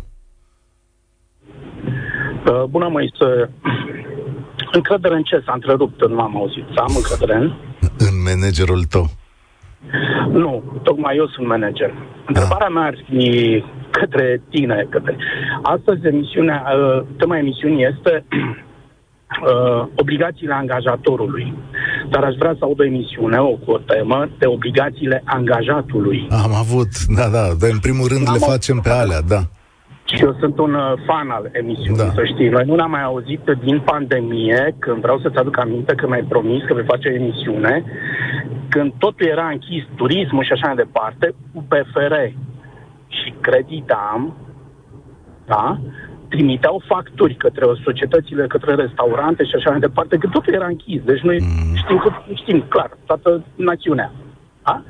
Uh, 2.48 2.64
bună, 2.70 2.88
Moise. 2.88 3.50
Încredere 4.72 5.14
în 5.14 5.22
ce? 5.22 5.42
S-a 5.44 5.52
întrerupt, 5.52 6.08
nu 6.08 6.20
am 6.20 6.36
auzit. 6.36 6.64
Să 6.74 6.80
am 6.80 6.94
încredere 6.96 7.34
în? 7.36 7.52
În 7.98 8.14
managerul 8.28 8.82
tău. 8.84 9.06
Nu, 10.30 10.80
tocmai 10.82 11.16
eu 11.16 11.26
sunt 11.26 11.46
manager. 11.46 11.94
Întrebarea 12.26 12.68
mea 12.68 12.82
ar 12.82 12.96
fi 13.08 13.64
către 13.90 14.42
tine, 14.50 14.86
către... 14.90 15.16
Astăzi 15.62 16.06
emisiunea, 16.06 16.64
uh, 16.76 17.06
tema 17.16 17.38
emisiunii 17.38 17.84
este 17.84 18.24
uh, 19.28 19.86
obligațiile 19.94 20.54
angajatorului. 20.54 21.54
Dar 22.10 22.22
aș 22.24 22.34
vrea 22.38 22.54
să 22.58 22.64
aud 22.64 22.80
o 22.80 22.84
emisiune, 22.84 23.38
o, 23.38 23.50
cu 23.64 23.70
o 23.70 23.78
temă 23.78 24.28
de 24.38 24.46
obligațiile 24.46 25.22
angajatului. 25.24 26.26
Am 26.30 26.54
avut, 26.54 26.88
da, 27.18 27.28
da, 27.28 27.44
dar 27.60 27.70
în 27.70 27.78
primul 27.78 28.06
rând 28.08 28.28
Am 28.28 28.32
le 28.32 28.38
facem 28.38 28.78
pe 28.78 28.90
alea, 28.90 29.20
da. 29.20 29.40
Și 30.14 30.22
eu 30.22 30.36
sunt 30.40 30.58
un 30.58 30.74
uh, 30.74 30.92
fan 31.06 31.30
al 31.30 31.48
emisiunii, 31.52 31.96
da. 31.96 32.12
să 32.14 32.24
știi. 32.24 32.48
Noi 32.48 32.64
nu 32.66 32.74
ne-am 32.74 32.90
mai 32.90 33.02
auzit 33.02 33.44
din 33.64 33.80
pandemie, 33.80 34.74
când 34.78 35.00
vreau 35.00 35.18
să-ți 35.18 35.36
aduc 35.36 35.58
aminte 35.58 35.94
că 35.94 36.06
mi-ai 36.06 36.26
promis 36.28 36.64
că 36.64 36.74
vei 36.74 36.84
face 36.84 37.08
emisiune, 37.08 37.84
când 38.68 38.92
totul 38.98 39.26
era 39.26 39.48
închis, 39.48 39.84
turismul 39.96 40.44
și 40.44 40.52
așa 40.52 40.66
mai 40.66 40.76
departe, 40.76 41.34
UPFR 41.52 42.14
și 43.08 43.34
Creditam, 43.40 44.36
da, 45.46 45.80
trimiteau 46.28 46.82
facturi 46.86 47.34
către 47.34 47.64
societățile, 47.84 48.46
către 48.46 48.74
restaurante 48.74 49.44
și 49.44 49.54
așa 49.54 49.70
mai 49.70 49.80
departe, 49.80 50.16
că 50.16 50.26
totul 50.26 50.54
era 50.54 50.66
închis. 50.66 51.00
Deci 51.02 51.20
noi 51.20 51.38
mm. 51.40 51.74
știm, 51.82 51.98
că, 51.98 52.10
știm 52.34 52.64
clar, 52.68 52.90
toată 53.06 53.44
națiunea. 53.54 54.12
Da? 54.64 54.82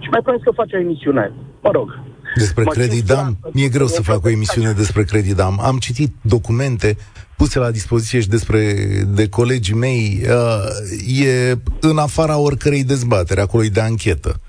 Și 0.00 0.08
mai 0.10 0.20
promis 0.22 0.42
că 0.42 0.50
face 0.50 0.76
o 0.76 0.80
emisiune. 0.80 1.32
Mă 1.62 1.70
rog, 1.70 1.98
despre 2.34 2.64
Credidam? 2.64 3.38
Mi-e 3.52 3.68
greu 3.68 3.86
să 3.86 4.02
fac 4.02 4.24
o 4.24 4.30
emisiune 4.30 4.72
despre 4.72 5.02
Credidam. 5.02 5.60
Am 5.62 5.76
citit 5.78 6.14
documente 6.22 6.96
puse 7.36 7.58
la 7.58 7.70
dispoziție 7.70 8.20
și 8.20 8.28
despre 8.28 8.74
de 9.06 9.28
colegii 9.28 9.74
mei. 9.74 10.20
Uh, 10.22 11.24
e 11.24 11.58
în 11.80 11.98
afara 11.98 12.38
oricărei 12.38 12.84
dezbatere, 12.84 13.40
acolo 13.40 13.64
e 13.64 13.68
de 13.68 13.80
anchetă. 13.80 14.40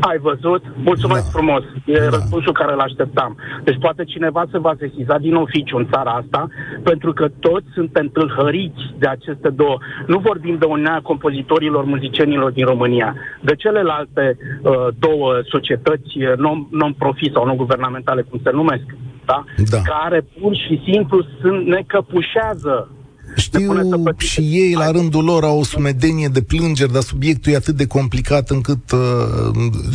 Ai 0.00 0.18
văzut? 0.18 0.62
Mulțumesc 0.84 1.24
da. 1.24 1.30
frumos. 1.38 1.62
E 1.84 1.98
da. 1.98 2.08
răspunsul 2.08 2.52
care 2.52 2.72
îl 2.72 2.80
așteptam. 2.80 3.36
Deci 3.64 3.78
poate 3.80 4.04
cineva 4.04 4.44
se 4.50 4.58
va 4.58 4.74
sesiza 4.78 5.18
din 5.18 5.34
oficiu 5.34 5.76
în 5.76 5.88
țara 5.92 6.10
asta, 6.10 6.48
pentru 6.82 7.12
că 7.12 7.28
toți 7.40 7.66
sunt 7.74 7.96
întâlhăriți 7.96 8.82
de 8.98 9.06
aceste 9.06 9.48
două. 9.48 9.78
Nu 10.06 10.18
vorbim 10.18 10.56
de 10.58 10.64
unea 10.64 11.00
compozitorilor, 11.02 11.84
muzicienilor 11.84 12.50
din 12.50 12.64
România, 12.64 13.14
de 13.40 13.54
celelalte 13.54 14.36
uh, 14.62 14.72
două 14.98 15.40
societăți 15.48 16.18
uh, 16.18 16.36
non, 16.36 16.66
non-profit 16.70 17.32
sau 17.32 17.44
non-guvernamentale, 17.46 18.22
cum 18.22 18.40
se 18.42 18.50
numesc, 18.50 18.84
da? 19.24 19.44
da? 19.70 19.78
care 19.82 20.24
pur 20.40 20.54
și 20.56 20.82
simplu 20.84 21.24
sunt, 21.40 21.66
ne 21.66 21.82
căpușează 21.86 22.88
știu 23.36 23.72
și 24.16 24.40
ei 24.40 24.74
la 24.74 24.90
rândul 24.90 25.24
lor 25.24 25.44
au 25.44 25.58
o 25.58 25.64
sumedenie 25.64 26.28
de 26.28 26.42
plângeri, 26.42 26.92
dar 26.92 27.02
subiectul 27.02 27.52
e 27.52 27.56
atât 27.56 27.76
de 27.76 27.86
complicat 27.86 28.50
încât 28.50 28.90
uh, 28.90 29.00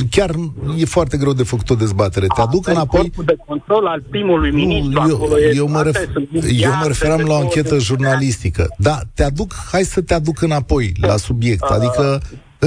chiar 0.10 0.36
e 0.78 0.86
foarte 0.86 1.18
greu 1.18 1.34
de 1.34 1.44
făcut 1.44 1.70
o 1.70 1.76
dezbatere. 1.76 2.28
Te 2.36 2.42
aduc 2.42 2.68
înapoi... 2.68 3.00
Corpul 3.00 3.24
de 3.24 3.36
control 3.48 3.86
al 3.86 4.04
primului 4.10 4.52
ministru 4.52 5.06
eu, 5.08 5.16
acolo 5.16 5.40
eu, 5.40 5.68
mă 5.68 5.82
ref... 5.82 5.98
eu 6.60 6.72
mă 6.80 6.88
referam 6.88 7.20
la 7.20 7.34
o 7.34 7.38
anchetă 7.38 7.78
jurnalistică. 7.78 8.68
Da, 8.78 9.00
te 9.14 9.24
aduc, 9.24 9.54
hai 9.72 9.84
să 9.84 10.02
te 10.02 10.14
aduc 10.14 10.42
înapoi 10.42 10.92
la 11.02 11.18
subiect. 11.18 11.64
Adică 11.64 12.22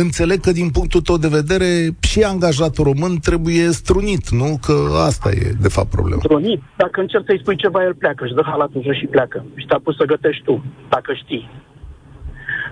Înțeleg 0.05 0.41
că 0.41 0.53
din 0.53 0.71
punctul 0.71 1.01
tău 1.01 1.17
de 1.17 1.37
vedere 1.41 1.71
și 2.11 2.21
angajatul 2.23 2.85
român 2.85 3.15
trebuie 3.29 3.67
strunit, 3.83 4.25
nu? 4.41 4.49
Că 4.67 4.77
asta 5.11 5.29
e 5.31 5.63
de 5.67 5.69
fapt 5.77 5.91
problema. 5.91 6.21
Strunit? 6.25 6.61
Dacă 6.77 7.01
încerci 7.01 7.27
să-i 7.27 7.43
spui 7.43 7.57
ceva, 7.57 7.81
el 7.83 7.95
pleacă, 7.95 8.25
își 8.25 8.35
dă 8.35 8.43
halatul 8.53 8.83
jos 8.87 8.97
și 8.97 9.07
pleacă. 9.15 9.45
Și 9.61 9.67
te-a 9.67 9.81
pus 9.85 9.97
să 9.97 10.05
gătești 10.05 10.43
tu, 10.43 10.65
dacă 10.89 11.13
știi. 11.23 11.45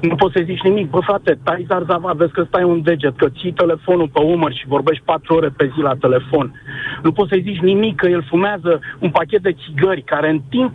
Nu 0.01 0.15
poți 0.15 0.35
să 0.37 0.43
zici 0.45 0.67
nimic. 0.69 0.91
Bă, 0.91 1.01
frate, 1.01 1.39
tai 1.43 1.65
zarzava, 1.69 2.13
vezi 2.13 2.33
că 2.33 2.43
stai 2.49 2.65
un 2.65 2.83
deget, 2.83 3.17
că 3.17 3.29
ții 3.29 3.53
telefonul 3.53 4.09
pe 4.09 4.21
umăr 4.21 4.53
și 4.53 4.67
vorbești 4.67 5.05
patru 5.05 5.35
ore 5.35 5.49
pe 5.57 5.71
zi 5.75 5.81
la 5.81 5.95
telefon. 5.95 6.47
Nu 7.03 7.13
poți 7.13 7.31
să 7.33 7.39
zici 7.43 7.61
nimic 7.71 7.97
că 7.97 8.07
el 8.09 8.25
fumează 8.29 8.81
un 8.99 9.11
pachet 9.11 9.43
de 9.43 9.57
țigări 9.63 10.03
care 10.03 10.29
în 10.31 10.41
timp 10.49 10.75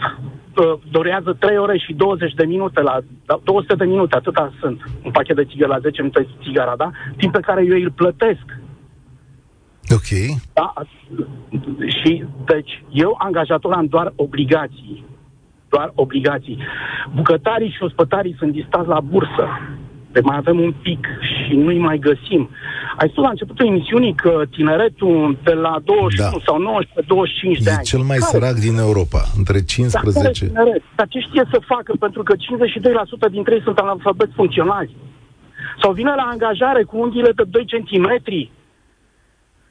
uh, 0.55 0.73
dorează 0.91 1.35
3 1.39 1.57
ore 1.57 1.77
și 1.77 1.93
20 1.93 2.33
de 2.33 2.45
minute, 2.45 2.81
la 2.81 2.99
200 3.43 3.75
de 3.75 3.85
minute, 3.85 4.15
atâta 4.15 4.53
sunt, 4.59 4.81
un 5.03 5.11
pachet 5.11 5.35
de 5.35 5.45
țigări 5.45 5.69
la 5.69 5.79
10 5.79 6.01
minute 6.01 6.27
țigara, 6.43 6.75
da? 6.77 6.91
Timp 7.17 7.31
pe 7.31 7.39
care 7.39 7.65
eu 7.65 7.75
îl 7.75 7.91
plătesc. 7.91 8.45
Ok. 9.89 10.37
Da? 10.53 10.73
Și, 12.01 12.23
deci, 12.45 12.83
eu, 12.89 13.15
angajator, 13.19 13.73
am 13.73 13.85
doar 13.85 14.13
obligații 14.15 15.05
doar 15.73 15.91
obligații. 15.95 16.57
Bucătarii 17.15 17.73
și 17.75 17.83
ospătarii 17.83 18.35
sunt 18.39 18.51
distați 18.51 18.87
la 18.87 18.99
bursă. 18.99 19.45
De 20.11 20.19
mai 20.19 20.37
avem 20.37 20.59
un 20.59 20.73
pic 20.81 21.07
și 21.31 21.55
nu-i 21.55 21.77
mai 21.77 21.97
găsim. 21.97 22.49
Ai 22.97 23.09
spus 23.09 23.23
la 23.23 23.29
începutul 23.29 23.65
emisiunii 23.65 24.15
că 24.15 24.41
tineretul 24.49 25.37
de 25.43 25.53
la 25.53 25.73
21 25.83 26.29
da. 26.29 26.37
sau 26.45 26.83
19-25 27.59 27.63
de 27.63 27.69
ani... 27.69 27.83
cel 27.83 27.99
mai 27.99 28.17
care? 28.17 28.31
sărac 28.31 28.55
din 28.67 28.77
Europa, 28.77 29.21
între 29.37 29.63
15... 29.63 30.45
Dar, 30.45 30.63
Dar 30.95 31.07
ce 31.07 31.19
știe 31.19 31.43
să 31.51 31.59
facă? 31.65 31.93
Pentru 31.99 32.23
că 32.23 32.33
52% 32.35 33.31
dintre 33.31 33.53
ei 33.53 33.61
sunt 33.63 33.77
analfabeti 33.77 34.33
funcționali. 34.35 34.95
Sau 35.81 35.91
vine 35.91 36.13
la 36.15 36.27
angajare 36.31 36.83
cu 36.83 36.97
unghiile 36.99 37.31
de 37.35 37.43
2 37.43 37.65
cm, 37.65 38.07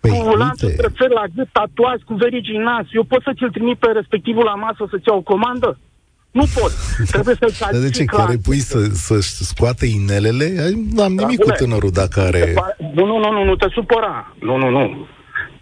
Păi, 0.00 0.10
cu 0.10 0.36
lanțul 0.36 0.72
la 1.14 1.24
gât, 1.34 1.48
tatuați 1.52 2.04
cu 2.04 2.14
verigi 2.14 2.54
în 2.54 2.62
nas. 2.62 2.86
Eu 2.92 3.04
pot 3.04 3.22
să 3.22 3.32
ți-l 3.36 3.50
trimit 3.50 3.78
pe 3.78 3.90
respectivul 3.92 4.44
la 4.44 4.54
masă 4.54 4.86
să-ți 4.90 5.08
iau 5.08 5.18
o 5.18 5.28
comandă? 5.32 5.78
Nu 6.30 6.44
pot. 6.60 6.72
Trebuie 7.10 7.34
să-l 7.34 7.70
Dar 7.72 7.80
de 7.80 7.90
ce? 7.90 8.04
Chiar 8.04 8.28
îi 8.28 8.38
pui 8.38 8.58
să, 8.58 8.78
să 8.90 9.44
scoate 9.44 9.86
inelele? 9.86 10.46
Nu 10.94 11.02
am 11.02 11.12
nimic 11.12 11.38
cu 11.40 11.50
tânărul 11.50 11.90
dacă 11.90 12.20
are... 12.20 12.54
Nu, 12.94 13.06
nu, 13.06 13.18
nu, 13.18 13.30
nu, 13.32 13.44
nu 13.44 13.56
te 13.56 13.68
supăra. 13.72 14.34
Nu, 14.40 14.56
nu, 14.56 14.68
nu. 14.68 15.06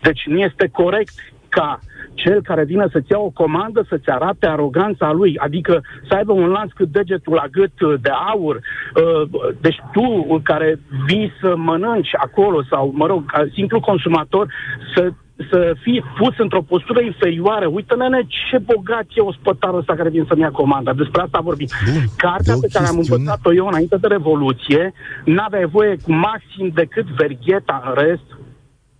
Deci 0.03 0.23
nu 0.27 0.39
este 0.39 0.69
corect 0.73 1.15
ca 1.49 1.81
cel 2.15 2.43
care 2.43 2.65
vine 2.65 2.87
să-ți 2.93 3.11
ia 3.11 3.19
o 3.19 3.31
comandă 3.31 3.87
să-ți 3.89 4.09
arate 4.09 4.47
aroganța 4.47 5.13
lui, 5.13 5.39
adică 5.39 5.83
să 6.09 6.15
aibă 6.15 6.33
un 6.33 6.49
lanț 6.49 6.73
cât 6.73 6.89
degetul 6.89 7.35
la 7.35 7.47
gât 7.51 7.81
uh, 7.81 7.95
de 8.01 8.11
aur. 8.33 8.57
Uh, 8.57 9.29
deci 9.61 9.81
tu, 9.93 10.41
care 10.43 10.81
vii 11.07 11.33
să 11.41 11.57
mănânci 11.57 12.11
acolo 12.17 12.63
sau, 12.71 12.93
mă 12.95 13.07
rog, 13.07 13.31
ca 13.31 13.49
simplu 13.53 13.81
consumator, 13.81 14.53
să 14.95 15.13
să 15.51 15.73
fii 15.83 16.03
pus 16.19 16.35
într-o 16.39 16.63
postură 16.63 17.01
inferioară. 17.01 17.67
Uită, 17.67 17.95
nene, 17.97 18.27
ce 18.29 18.59
bogat 18.59 19.07
e 19.15 19.21
ospătarul 19.21 19.79
ăsta 19.79 19.95
care 19.95 20.09
vine 20.09 20.25
să-mi 20.29 20.41
ia 20.41 20.51
comanda. 20.51 20.93
Despre 20.93 21.23
asta 21.23 21.41
vorbim. 21.41 21.69
Bun, 21.93 22.05
Cartea 22.17 22.57
pe 22.61 22.69
care 22.73 22.87
am 22.87 22.99
învățat-o 22.99 23.55
eu 23.55 23.67
înainte 23.67 23.97
de 23.97 24.07
Revoluție, 24.07 24.93
n-avea 25.25 25.67
voie 25.67 25.97
cu 26.03 26.13
maxim 26.13 26.71
decât 26.75 27.07
vergheta 27.07 27.83
în 27.87 28.05
rest, 28.05 28.29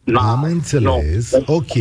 No, 0.05 0.21
Am 0.21 0.43
înțeles, 0.43 1.33
no. 1.47 1.55
ok, 1.55 1.73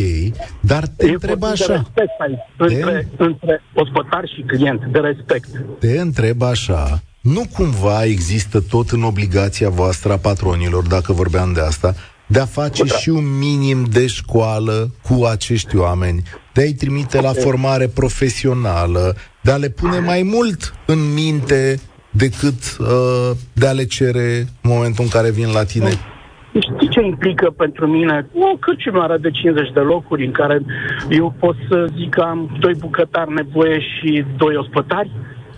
dar 0.60 0.86
te 0.96 1.06
e 1.06 1.10
întreb 1.10 1.42
așa. 1.42 1.66
De 1.66 1.72
respect 1.72 2.20
aici, 2.20 2.38
între, 2.56 3.08
te... 3.16 3.24
între 3.24 3.62
ospătar 3.74 4.28
și 4.34 4.42
client, 4.46 4.84
de 4.84 4.98
respect. 4.98 5.48
Te 5.78 6.00
întreb 6.00 6.42
așa, 6.42 7.00
nu 7.20 7.42
cumva 7.52 8.04
există 8.04 8.60
tot 8.60 8.90
în 8.90 9.02
obligația 9.02 9.68
voastră 9.68 10.12
a 10.12 10.16
patronilor, 10.16 10.86
dacă 10.86 11.12
vorbeam 11.12 11.52
de 11.52 11.60
asta, 11.60 11.94
de 12.28 12.40
a 12.40 12.44
face 12.44 12.84
da. 12.84 12.94
și 12.94 13.08
un 13.08 13.38
minim 13.38 13.84
de 13.92 14.06
școală 14.06 14.90
cu 15.02 15.24
acești 15.24 15.76
oameni, 15.76 16.22
de 16.52 16.60
a-i 16.60 16.72
trimite 16.72 17.20
la 17.20 17.32
formare 17.32 17.86
profesională, 17.86 19.14
de 19.40 19.50
a 19.50 19.56
le 19.56 19.68
pune 19.68 19.98
mai 19.98 20.22
mult 20.22 20.74
în 20.86 21.12
minte 21.14 21.80
decât 22.10 22.76
uh, 22.78 23.30
de 23.52 23.66
a 23.66 23.72
le 23.72 23.84
cere 23.84 24.38
în 24.38 24.70
momentul 24.74 25.04
în 25.04 25.10
care 25.10 25.30
vin 25.30 25.52
la 25.52 25.64
tine? 25.64 25.90
Știi 26.60 26.88
ce 26.88 27.00
implică 27.02 27.50
pentru 27.56 27.86
mine? 27.86 28.26
O 28.34 28.56
cârciumară 28.56 29.16
de 29.18 29.30
50 29.30 29.72
de 29.72 29.80
locuri 29.80 30.24
în 30.24 30.32
care 30.32 30.60
eu 31.08 31.34
pot 31.38 31.56
să 31.68 31.86
zic 31.96 32.10
că 32.10 32.20
am 32.20 32.56
doi 32.60 32.74
bucătari 32.74 33.32
nevoie 33.32 33.80
și 33.80 34.24
doi 34.36 34.56
ospătari? 34.56 35.10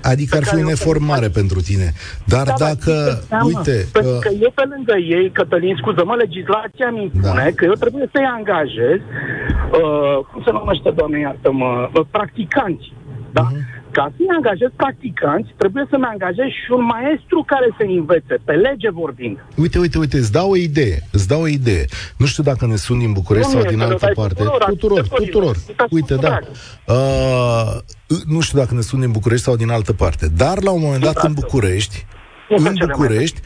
Adică 0.02 0.36
ar 0.36 0.44
fi 0.44 0.56
o 0.62 0.68
neformare 0.68 1.28
pentru 1.28 1.60
tine. 1.60 1.92
Dar 2.24 2.46
da, 2.46 2.54
dacă, 2.58 3.22
da, 3.28 3.38
uite... 3.44 3.86
Pentru 3.92 4.12
uh... 4.12 4.18
că 4.20 4.30
eu 4.40 4.52
pe 4.54 4.64
lângă 4.72 4.96
ei, 4.96 5.30
Cătălin, 5.30 5.76
scuză-mă, 5.76 6.14
legislația 6.14 6.90
mi 6.90 7.02
impune 7.02 7.44
da. 7.44 7.54
că 7.56 7.64
eu 7.64 7.72
trebuie 7.72 8.08
să-i 8.12 8.28
angajez, 8.38 9.00
uh, 9.00 10.24
cum 10.32 10.42
se 10.44 10.50
numește, 10.52 10.90
doamne, 10.90 11.18
iartă-mă, 11.18 11.90
uh, 11.94 12.06
practicanți. 12.10 12.92
Da? 13.32 13.46
Uh-huh. 13.46 13.79
Ca 13.92 14.12
să-i 14.16 14.26
angajez 14.36 14.70
practicanți, 14.76 15.50
trebuie 15.56 15.86
să-mi 15.90 16.04
angajez 16.04 16.46
și 16.46 16.70
un 16.78 16.84
maestru 16.84 17.44
care 17.46 17.68
să 17.76 17.82
învețe, 17.82 18.34
pe 18.44 18.52
lege 18.52 18.90
vorbind. 18.90 19.36
Uite, 19.56 19.78
uite, 19.78 19.98
uite, 19.98 20.16
îți 20.16 20.32
dau 20.32 20.50
o 20.50 20.56
idee, 20.56 20.98
îți 21.12 21.28
dau 21.28 21.42
o 21.42 21.46
idee. 21.46 21.84
Nu 22.16 22.26
știu 22.26 22.42
dacă 22.42 22.66
ne 22.66 22.76
sun 22.76 22.98
din 22.98 23.12
București 23.12 23.50
sau 23.50 23.62
din 23.62 23.80
altă 23.80 24.10
parte. 24.14 24.42
Tuturor, 24.42 24.64
tuturor. 24.68 25.06
tuturor. 25.08 25.56
Uite, 25.90 26.14
da. 26.14 26.38
Uh, 26.86 27.80
nu 28.26 28.40
știu 28.40 28.58
dacă 28.58 28.74
ne 28.74 28.80
sun 28.80 29.00
din 29.00 29.10
București 29.10 29.44
sau 29.44 29.56
din 29.56 29.70
altă 29.70 29.92
parte, 29.92 30.28
dar 30.36 30.62
la 30.62 30.70
un 30.70 30.80
moment 30.80 31.02
dat 31.02 31.24
în 31.24 31.32
București, 31.32 32.06
în 32.48 32.74
București, 32.86 33.40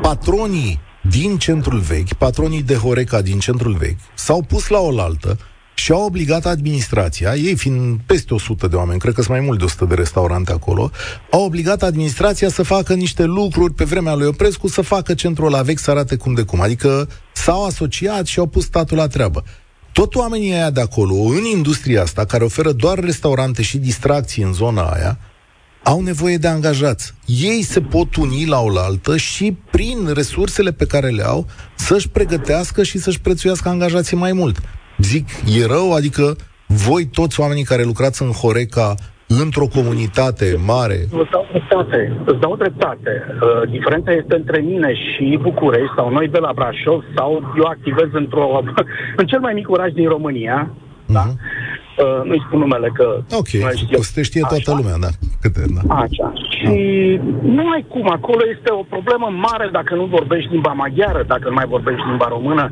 patronii 0.00 0.80
din 1.00 1.36
centrul 1.38 1.78
vechi, 1.78 2.12
patronii 2.12 2.62
de 2.62 2.74
Horeca 2.74 3.22
din 3.22 3.38
centrul 3.38 3.72
vechi, 3.72 3.98
s-au 4.14 4.42
pus 4.42 4.68
la 4.68 4.78
oaltă 4.78 5.38
și 5.74 5.92
au 5.92 6.04
obligat 6.04 6.46
administrația, 6.46 7.34
ei 7.34 7.56
fiind 7.56 8.00
peste 8.06 8.34
100 8.34 8.66
de 8.66 8.76
oameni, 8.76 8.98
cred 8.98 9.14
că 9.14 9.22
sunt 9.22 9.36
mai 9.36 9.44
mult 9.46 9.58
de 9.58 9.64
100 9.64 9.84
de 9.84 9.94
restaurante 9.94 10.52
acolo, 10.52 10.90
au 11.30 11.44
obligat 11.44 11.82
administrația 11.82 12.48
să 12.48 12.62
facă 12.62 12.94
niște 12.94 13.24
lucruri 13.24 13.74
pe 13.74 13.84
vremea 13.84 14.14
lui 14.14 14.26
Oprescu, 14.26 14.68
să 14.68 14.80
facă 14.80 15.14
centrul 15.14 15.50
la 15.50 15.62
vechi 15.62 15.78
să 15.78 15.90
arate 15.90 16.16
cum 16.16 16.34
de 16.34 16.42
cum. 16.42 16.60
Adică 16.60 17.08
s-au 17.32 17.64
asociat 17.64 18.26
și 18.26 18.38
au 18.38 18.46
pus 18.46 18.64
statul 18.64 18.96
la 18.96 19.06
treabă. 19.06 19.44
Tot 19.92 20.14
oamenii 20.14 20.52
aia 20.52 20.70
de 20.70 20.80
acolo, 20.80 21.14
în 21.14 21.44
industria 21.44 22.02
asta, 22.02 22.24
care 22.24 22.44
oferă 22.44 22.72
doar 22.72 22.98
restaurante 22.98 23.62
și 23.62 23.78
distracții 23.78 24.42
în 24.42 24.52
zona 24.52 24.82
aia, 24.82 25.18
au 25.82 26.00
nevoie 26.00 26.36
de 26.36 26.46
angajați. 26.46 27.14
Ei 27.26 27.62
se 27.62 27.80
pot 27.80 28.16
uni 28.16 28.46
la 28.46 28.60
oaltă 28.60 29.16
și 29.16 29.56
prin 29.70 30.10
resursele 30.12 30.72
pe 30.72 30.86
care 30.86 31.08
le 31.08 31.22
au 31.22 31.46
să-și 31.76 32.08
pregătească 32.08 32.82
și 32.82 32.98
să-și 32.98 33.20
prețuiască 33.20 33.68
angajații 33.68 34.16
mai 34.16 34.32
mult. 34.32 34.62
Zic, 34.98 35.26
e 35.58 35.66
rău? 35.66 35.92
Adică 35.92 36.36
voi 36.66 37.06
toți 37.06 37.40
oamenii 37.40 37.64
care 37.64 37.82
lucrați 37.82 38.22
în 38.22 38.30
Horeca 38.30 38.94
într-o 39.26 39.66
comunitate 39.66 40.46
mare? 40.66 40.98
Îți 41.10 41.30
dau 41.30 41.46
dreptate. 41.50 42.12
Îți 42.24 42.40
dau 42.40 42.56
dreptate. 42.56 43.12
Uh, 43.26 43.70
diferența 43.70 44.12
este 44.12 44.34
între 44.34 44.60
mine 44.60 44.94
și 44.94 45.38
București 45.42 45.96
sau 45.96 46.10
noi 46.10 46.28
de 46.28 46.38
la 46.38 46.52
Brașov 46.54 47.04
sau 47.16 47.30
eu 47.56 47.64
activez 47.64 48.08
într-o, 48.12 48.60
în 49.20 49.26
cel 49.26 49.40
mai 49.40 49.54
mic 49.54 49.70
oraș 49.70 49.92
din 49.92 50.08
România, 50.08 50.70
uh-huh. 50.70 51.12
da? 51.12 51.24
Mhm. 51.96 52.20
Uh, 52.20 52.24
nu-i 52.28 52.44
spun 52.46 52.58
numele 52.58 52.90
că... 52.98 53.06
Ok, 53.40 53.50
o 54.00 54.02
să 54.02 54.12
te 54.14 54.22
știe 54.22 54.40
toată 54.40 54.70
Așa. 54.70 54.78
lumea, 54.78 54.96
da. 55.04 55.10
Câte, 55.42 55.62
da. 55.76 55.94
Așa. 55.94 56.32
Și 56.56 56.74
nu 57.56 57.64
ai 57.74 57.84
cum, 57.88 58.06
acolo 58.18 58.42
este 58.54 58.70
o 58.72 58.84
problemă 58.94 59.26
mare 59.48 59.68
dacă 59.78 59.94
nu 59.94 60.04
vorbești 60.04 60.50
limba 60.50 60.72
maghiară, 60.72 61.22
dacă 61.26 61.48
nu 61.48 61.54
mai 61.54 61.72
vorbești 61.74 62.08
limba 62.08 62.28
română, 62.28 62.64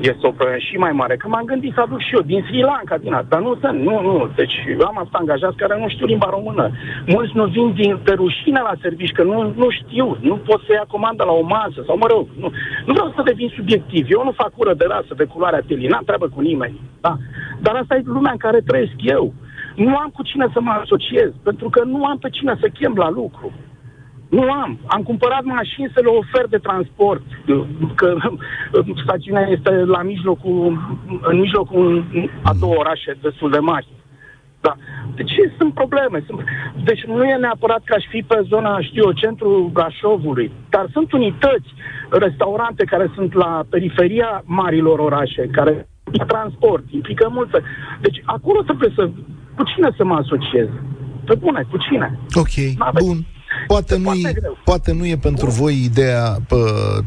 este 0.00 0.24
o 0.26 0.36
problemă 0.38 0.60
și 0.68 0.76
mai 0.76 0.92
mare. 1.00 1.16
Că 1.16 1.26
m-am 1.28 1.44
gândit 1.44 1.72
să 1.74 1.80
aduc 1.80 2.00
și 2.00 2.14
eu 2.14 2.20
din 2.32 2.44
Sri 2.46 2.60
Lanka, 2.70 2.96
din 3.04 3.12
asta, 3.12 3.26
dar 3.28 3.40
nu 3.40 3.52
sunt, 3.60 3.78
nu, 3.88 3.96
nu. 4.08 4.30
Deci 4.40 4.56
eu 4.78 4.86
am 4.86 4.98
asta 4.98 5.18
angajați 5.18 5.60
care 5.62 5.74
nu 5.82 5.88
știu 5.88 6.06
limba 6.06 6.28
română. 6.36 6.64
Mulți 7.06 7.36
nu 7.38 7.44
vin 7.44 7.68
din, 7.80 7.92
de 8.04 8.12
rușine 8.22 8.60
la 8.68 8.74
servici, 8.84 9.16
că 9.16 9.22
nu, 9.22 9.36
nu 9.62 9.68
știu, 9.78 10.06
nu 10.20 10.36
pot 10.48 10.60
să 10.66 10.72
ia 10.72 10.86
comanda 10.94 11.24
la 11.24 11.34
o 11.40 11.44
masă, 11.56 11.80
sau 11.86 11.96
mă 12.02 12.06
rog, 12.14 12.24
nu, 12.42 12.48
nu 12.86 12.92
vreau 12.96 13.12
să 13.16 13.28
devin 13.30 13.50
subiectiv. 13.56 14.02
Eu 14.16 14.22
nu 14.24 14.32
fac 14.42 14.52
ură 14.54 14.74
de 14.74 14.86
rasă, 14.88 15.12
de 15.16 15.24
culoarea 15.32 15.66
telii, 15.66 15.88
n-am 15.88 16.06
treabă 16.08 16.28
cu 16.34 16.40
nimeni. 16.40 16.80
Da? 17.00 17.16
Dar 17.64 17.74
asta 17.74 17.94
e 17.94 18.02
lumea 18.04 18.32
în 18.32 18.42
care 18.46 18.60
trăiesc 18.66 18.96
eu. 18.96 19.34
Nu 19.76 19.96
am 19.96 20.10
cu 20.14 20.22
cine 20.22 20.46
să 20.52 20.60
mă 20.60 20.70
asociez, 20.70 21.30
pentru 21.42 21.68
că 21.68 21.84
nu 21.84 22.04
am 22.04 22.18
pe 22.18 22.30
cine 22.30 22.56
să 22.60 22.68
chem 22.68 22.94
la 22.96 23.10
lucru. 23.10 23.52
Nu 24.28 24.50
am. 24.50 24.78
Am 24.86 25.02
cumpărat 25.02 25.44
mașini 25.44 25.90
să 25.94 26.00
le 26.00 26.08
ofer 26.08 26.46
de 26.48 26.58
transport, 26.58 27.22
că 27.94 28.16
stațiunea 29.04 29.46
este 29.48 29.70
la 29.70 30.02
mijlocul, 30.02 30.78
în 31.22 31.38
mijlocul 31.38 32.04
a 32.42 32.52
două 32.60 32.74
orașe 32.76 33.16
destul 33.20 33.50
de 33.50 33.58
mari. 33.58 33.88
Da. 34.60 34.76
Deci 35.14 35.32
sunt 35.58 35.74
probleme. 35.74 36.24
Sunt... 36.26 36.40
Deci 36.84 37.04
nu 37.04 37.24
e 37.24 37.34
neapărat 37.34 37.82
că 37.84 37.94
aș 37.94 38.04
fi 38.08 38.22
pe 38.22 38.40
zona, 38.48 38.80
știu 38.80 39.02
eu, 39.04 39.12
centrul 39.12 39.68
Brașovului, 39.72 40.50
dar 40.70 40.86
sunt 40.92 41.12
unități, 41.12 41.74
restaurante 42.10 42.84
care 42.84 43.10
sunt 43.14 43.34
la 43.34 43.64
periferia 43.70 44.42
marilor 44.44 44.98
orașe, 44.98 45.48
care 45.52 45.88
transport, 46.26 46.84
implică 46.90 47.28
multe. 47.32 47.62
Deci 48.00 48.22
acolo 48.24 48.62
trebuie 48.62 48.92
să... 48.94 49.10
Cu 49.56 49.62
cine 49.74 49.88
să 49.96 50.04
mă 50.04 50.14
asociez? 50.14 50.68
Pe 51.24 51.34
bune, 51.34 51.66
cu 51.70 51.76
cine? 51.76 52.18
Ok, 52.34 52.76
N-aveți. 52.78 53.06
bun. 53.06 53.26
Poate 53.66 53.98
nu, 53.98 54.12
e, 54.12 54.32
poate 54.64 54.92
nu 54.92 55.06
e 55.06 55.16
pentru 55.16 55.46
voi 55.46 55.82
ideea 55.84 56.36
pă, 56.48 56.56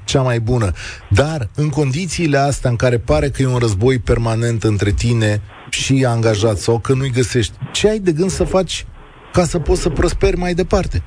cea 0.06 0.22
mai 0.22 0.40
bună, 0.40 0.72
dar 1.10 1.40
în 1.56 1.70
condițiile 1.70 2.38
astea 2.38 2.70
în 2.70 2.76
care 2.76 2.98
pare 2.98 3.30
că 3.30 3.42
e 3.42 3.48
un 3.48 3.58
război 3.58 4.00
permanent 4.00 4.64
între 4.64 4.92
tine 4.92 5.42
și 5.70 6.06
angajat 6.08 6.58
sau 6.58 6.80
că 6.80 6.94
nu-i 6.94 7.12
găsești, 7.12 7.58
ce 7.72 7.90
ai 7.90 8.00
de 8.00 8.12
gând 8.12 8.30
să 8.30 8.44
faci 8.44 8.86
ca 9.32 9.42
să 9.42 9.60
poți 9.60 9.82
să 9.82 9.90
prosperi 9.90 10.38
mai 10.38 10.54
departe? 10.54 11.04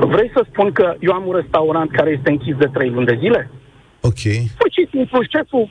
Vrei 0.00 0.30
să 0.34 0.46
spun 0.50 0.72
că 0.72 0.94
eu 1.00 1.12
am 1.12 1.26
un 1.26 1.34
restaurant 1.34 1.90
care 1.90 2.10
este 2.10 2.30
închis 2.30 2.56
de 2.56 2.70
trei 2.72 2.90
luni 2.90 3.06
de 3.06 3.16
zile? 3.18 3.50
Ok. 4.00 4.22
Pur 4.58 4.70
și 4.76 4.88
simplu, 4.90 5.18
șeful 5.30 5.70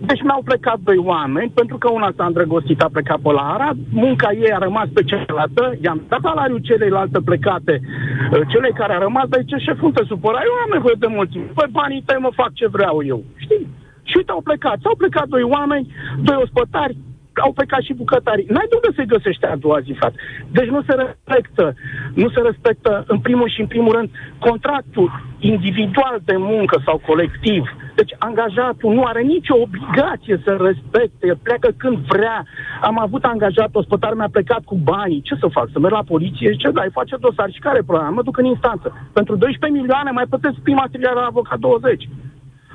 deci 0.00 0.22
mi-au 0.22 0.42
plecat 0.42 0.78
doi 0.78 0.96
oameni, 0.96 1.50
pentru 1.50 1.78
că 1.78 1.90
una 1.90 2.12
s-a 2.16 2.26
îndrăgostit, 2.26 2.80
a 2.80 2.88
plecat 2.92 3.18
pe 3.20 3.32
la 3.32 3.52
Arad, 3.54 3.76
munca 3.90 4.32
ei 4.32 4.52
a 4.52 4.58
rămas 4.58 4.88
pe 4.94 5.02
cealaltă, 5.02 5.74
i-am 5.82 6.02
dat 6.08 6.20
salariul 6.22 6.58
celelalte 6.58 7.20
plecate, 7.24 7.80
uh, 7.80 8.40
celei 8.48 8.72
care 8.72 8.92
a 8.94 8.98
rămas, 8.98 9.28
dar 9.28 9.44
ce 9.44 9.56
șeful 9.56 9.92
te 9.92 10.04
supăra, 10.04 10.40
eu 10.44 10.52
am 10.52 10.70
nevoie 10.72 10.94
de 10.98 11.06
mult 11.06 11.30
timp. 11.30 11.50
Păi 11.50 11.68
banii 11.70 12.02
tăi 12.06 12.18
mă 12.20 12.30
fac 12.34 12.50
ce 12.54 12.66
vreau 12.66 13.04
eu, 13.04 13.22
știi? 13.36 13.66
Și 14.02 14.16
uite, 14.16 14.30
au 14.32 14.40
plecat. 14.40 14.78
S-au 14.82 14.96
plecat 14.96 15.26
doi 15.28 15.42
oameni, 15.42 15.94
doi 16.22 16.38
ospătari, 16.42 16.96
au 17.40 17.52
plecat 17.52 17.80
și 17.80 18.00
bucătarii. 18.02 18.46
N-ai 18.48 18.70
de 18.70 18.78
unde 18.78 18.96
se 18.96 19.12
găsește 19.14 19.46
a 19.46 19.56
doua 19.56 19.80
zi, 19.80 19.92
frate. 20.00 20.18
Deci 20.50 20.68
nu 20.74 20.82
se 20.82 20.94
respectă, 21.04 21.74
nu 22.14 22.28
se 22.34 22.40
respectă, 22.40 23.04
în 23.06 23.18
primul 23.18 23.48
și 23.54 23.60
în 23.60 23.66
primul 23.66 23.92
rând, 23.92 24.10
contractul 24.38 25.08
individual 25.38 26.16
de 26.24 26.36
muncă 26.36 26.82
sau 26.84 26.96
colectiv. 27.06 27.62
Deci 27.94 28.12
angajatul 28.18 28.94
nu 28.94 29.02
are 29.04 29.22
nicio 29.22 29.56
obligație 29.66 30.40
să 30.44 30.50
respecte, 30.68 31.26
el 31.26 31.38
pleacă 31.42 31.68
când 31.76 31.96
vrea. 31.96 32.44
Am 32.80 32.98
avut 32.98 33.24
angajat, 33.24 33.70
ospătar 33.72 34.12
mi-a 34.14 34.28
plecat 34.36 34.62
cu 34.64 34.76
banii. 34.76 35.20
Ce 35.28 35.34
să 35.40 35.46
fac? 35.56 35.68
Să 35.72 35.78
merg 35.78 35.94
la 35.94 36.10
poliție? 36.12 36.56
Ce 36.56 36.70
dai? 36.70 36.88
Face 36.92 37.16
dosar. 37.16 37.50
Și 37.50 37.64
care 37.66 37.78
e 37.78 37.90
problema? 37.90 38.10
Mă 38.10 38.22
duc 38.22 38.36
în 38.38 38.44
instanță. 38.44 39.08
Pentru 39.12 39.36
12 39.36 39.80
milioane 39.80 40.10
mai 40.10 40.26
plătesc 40.28 40.56
prima 40.62 40.86
triliară 40.90 41.20
la 41.20 41.26
avocat 41.26 41.58
20. 41.58 42.08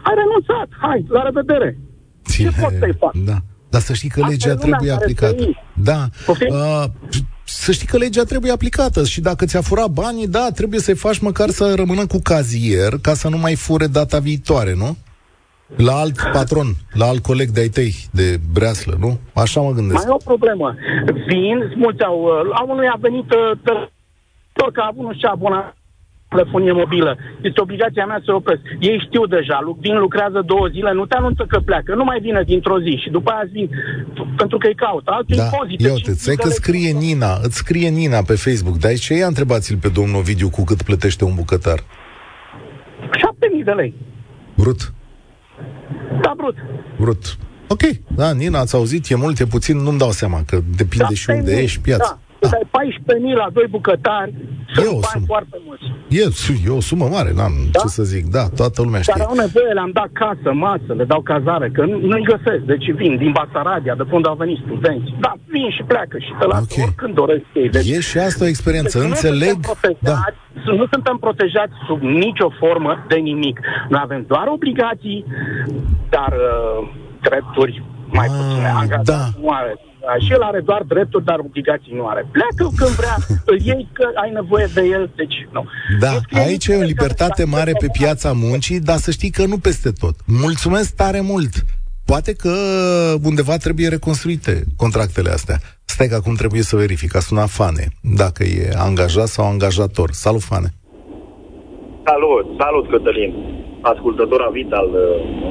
Ai 0.08 0.16
renunțat. 0.22 0.70
Hai, 0.80 1.06
la 1.10 1.22
revedere. 1.24 1.78
Ce 2.26 2.50
pot 2.62 2.74
să-i 2.80 2.96
fac? 3.00 3.14
Da. 3.26 3.38
Dar 3.72 3.82
să 3.82 3.94
știi 3.94 4.10
că 4.10 4.26
legea 4.28 4.56
trebuie 4.56 4.92
aplicată. 4.92 5.50
Da. 5.74 6.08
Uh, 6.28 6.84
să 7.44 7.72
știi 7.72 7.88
că 7.88 7.98
legea 7.98 8.24
trebuie 8.24 8.52
aplicată 8.52 9.06
și 9.06 9.22
dacă 9.22 9.46
ți-a 9.46 9.62
furat 9.62 9.90
banii, 9.90 10.28
da, 10.28 10.48
trebuie 10.56 10.80
să-i 10.80 10.96
faci 10.96 11.20
măcar 11.20 11.50
să 11.50 11.74
rămână 11.76 12.06
cu 12.06 12.20
cazier 12.24 12.94
ca 13.02 13.14
să 13.14 13.30
nu 13.30 13.38
mai 13.38 13.56
fure 13.56 13.88
data 13.88 14.20
viitoare, 14.20 14.74
nu? 14.76 14.98
La 15.76 15.94
alt 15.94 16.16
patron, 16.34 16.68
la 16.94 17.06
alt 17.06 17.22
coleg 17.24 17.50
de-ai 17.50 17.68
tăi, 17.68 17.96
de 18.12 18.40
breaslă, 18.54 18.96
nu? 19.00 19.20
Așa 19.34 19.62
mă 19.62 19.72
gândesc. 19.72 20.04
Mai 20.04 20.12
e 20.12 20.20
o 20.24 20.30
problemă. 20.32 20.76
Vin, 21.28 21.74
mulți 21.76 22.04
au... 22.04 22.26
La 22.26 22.62
unul 22.64 22.92
a 22.94 22.98
venit 23.00 23.32
uh, 23.32 23.58
tot 24.54 24.74
că 24.74 24.82
a 24.82 24.90
avut, 24.92 25.06
nu 25.06 25.14
știu, 25.14 25.30
abonat 25.32 25.76
telefonie 26.36 26.72
mobilă. 26.72 27.12
Este 27.48 27.62
obligația 27.62 28.06
mea 28.06 28.22
să 28.26 28.32
opresc. 28.34 28.62
Ei 28.80 29.04
știu 29.08 29.24
deja, 29.26 29.58
vin, 29.80 29.98
lucrează 30.06 30.40
două 30.52 30.68
zile, 30.76 30.92
nu 31.00 31.06
te 31.06 31.16
anunță 31.16 31.44
că 31.52 31.60
pleacă, 31.60 31.96
nu 31.96 32.04
mai 32.04 32.20
vine 32.20 32.42
dintr-o 32.52 32.80
zi 32.86 32.94
și 33.04 33.10
după 33.10 33.30
aia 33.32 33.48
vin, 33.52 33.70
pentru 34.38 34.58
că 34.58 34.68
îi 34.68 34.76
caută. 34.76 35.12
Alte 35.12 35.36
da. 35.36 35.44
impozite. 35.44 35.88
Ia 35.88 35.94
uite, 35.94 36.14
ți 36.14 36.36
că 36.36 36.50
scrie 36.50 36.92
Nina, 36.92 37.32
îți 37.46 37.58
scrie 37.64 37.90
Nina 37.90 38.22
pe 38.30 38.36
Facebook, 38.46 38.78
dar 38.78 38.94
ce 38.94 39.14
ia 39.14 39.28
întrebați-l 39.28 39.78
pe 39.78 39.90
domnul 39.90 40.20
Ovidiu 40.20 40.50
cu 40.50 40.64
cât 40.64 40.82
plătește 40.82 41.24
un 41.24 41.36
bucătar? 41.36 41.80
7000 43.20 43.64
de 43.64 43.72
lei. 43.72 43.94
Brut? 44.56 44.94
Da, 46.22 46.34
brut. 46.38 46.56
Brut. 47.00 47.38
Ok, 47.68 47.82
da, 48.16 48.34
Nina, 48.34 48.60
ați 48.60 48.76
auzit, 48.76 49.10
e 49.10 49.16
mult, 49.16 49.40
e 49.40 49.46
puțin, 49.46 49.78
nu-mi 49.78 49.98
dau 49.98 50.12
seama, 50.12 50.44
că 50.46 50.60
depinde 50.76 51.14
și 51.14 51.30
unde 51.30 51.62
ești 51.62 51.80
piața. 51.80 52.06
Da. 52.10 52.21
Da. 52.42 52.48
Dai 52.50 52.64
14.000 52.64 53.36
la 53.44 53.48
doi 53.54 53.68
bucătari, 53.70 54.34
sunt 54.74 54.86
bani 54.86 55.04
sumă. 55.14 55.26
foarte 55.34 55.58
mulți. 55.66 55.86
E, 56.22 56.24
e 56.66 56.70
o 56.80 56.82
sumă 56.90 57.08
mare, 57.16 57.32
n-am 57.40 57.56
da? 57.72 57.80
ce 57.80 57.88
să 57.88 58.04
zic. 58.04 58.24
Da, 58.38 58.44
toată 58.60 58.82
lumea 58.82 59.02
știe. 59.02 59.14
Dar 59.18 59.28
au 59.28 59.36
nevoie, 59.46 59.72
le-am 59.74 59.94
dat 60.00 60.10
casă, 60.22 60.50
masă, 60.54 60.92
le 61.00 61.04
dau 61.04 61.22
cazare, 61.22 61.68
că 61.76 61.82
nu-i 61.86 62.30
găsesc. 62.34 62.64
Deci 62.74 62.92
vin 63.00 63.18
din 63.18 63.32
Basaradia, 63.40 63.96
de 63.96 64.04
unde 64.12 64.28
au 64.28 64.36
venit 64.36 64.60
studenți. 64.66 65.10
Da, 65.20 65.32
vin 65.54 65.70
și 65.78 65.84
pleacă 65.92 66.18
și 66.26 66.32
te 66.40 66.46
lasă 66.46 66.68
okay. 66.72 66.84
oricând 66.86 67.14
doresc 67.14 67.46
ei. 67.54 67.70
Deci, 67.70 67.90
e 67.90 68.00
și 68.00 68.18
asta 68.18 68.44
o 68.44 68.48
experiență, 68.48 68.98
deci 68.98 69.08
înțeleg. 69.08 69.56
Nu 69.66 69.98
da. 70.00 70.16
nu 70.80 70.86
suntem 70.94 71.18
protejați 71.26 71.76
sub 71.88 72.02
nicio 72.02 72.50
formă 72.60 72.92
de 73.08 73.16
nimic. 73.16 73.60
Noi 73.90 74.02
avem 74.04 74.24
doar 74.28 74.48
obligații, 74.58 75.26
dar 76.10 76.32
uh, 76.32 76.90
drepturi 77.22 77.84
mai 78.18 78.28
ah, 78.30 78.34
puține. 78.38 78.68
Angajați 78.68 79.12
da. 79.12 79.24
nu 79.42 79.50
are 79.50 79.74
și 80.26 80.32
el 80.32 80.42
are 80.42 80.60
doar 80.60 80.84
drepturi, 80.88 81.24
dar 81.26 81.40
obligații 81.40 81.94
nu 81.94 82.08
are. 82.08 82.28
Pleacă 82.32 82.72
când 82.76 82.90
vrea, 82.90 83.16
îl 83.46 83.60
iei 83.60 83.88
că 83.94 84.10
ai 84.24 84.32
nevoie 84.32 84.68
de 84.74 84.82
el, 84.82 85.10
deci 85.16 85.48
nu. 85.52 85.66
Da, 86.00 86.40
aici 86.40 86.68
e 86.68 86.76
o 86.76 86.82
libertate 86.82 87.44
mare 87.44 87.72
pe 87.80 87.88
piața 87.92 88.32
muncii, 88.34 88.80
dar 88.80 88.98
să 88.98 89.12
știi 89.12 89.30
că 89.30 89.46
nu 89.46 89.58
peste 89.58 89.90
tot. 90.00 90.16
Mulțumesc 90.26 90.96
tare 90.96 91.22
mult! 91.22 91.54
Poate 92.06 92.34
că 92.36 92.54
undeva 93.24 93.58
trebuie 93.58 93.88
reconstruite 93.88 94.64
contractele 94.78 95.30
astea. 95.30 95.58
Stai 95.86 96.08
că 96.08 96.16
acum 96.16 96.36
trebuie 96.36 96.62
să 96.62 96.76
verific. 96.76 97.16
A 97.16 97.20
sunat 97.20 97.50
Fane, 97.50 97.86
dacă 98.02 98.44
e 98.44 98.70
angajat 98.88 99.28
sau 99.28 99.46
angajator. 99.46 100.10
Salut, 100.12 100.42
Fane! 100.42 100.70
Salut, 102.06 102.46
salut, 102.60 102.90
Cătălin! 102.90 103.34
Ascultător 103.82 104.42
avit 104.42 104.72
al 104.72 104.90
uh, 104.94 105.02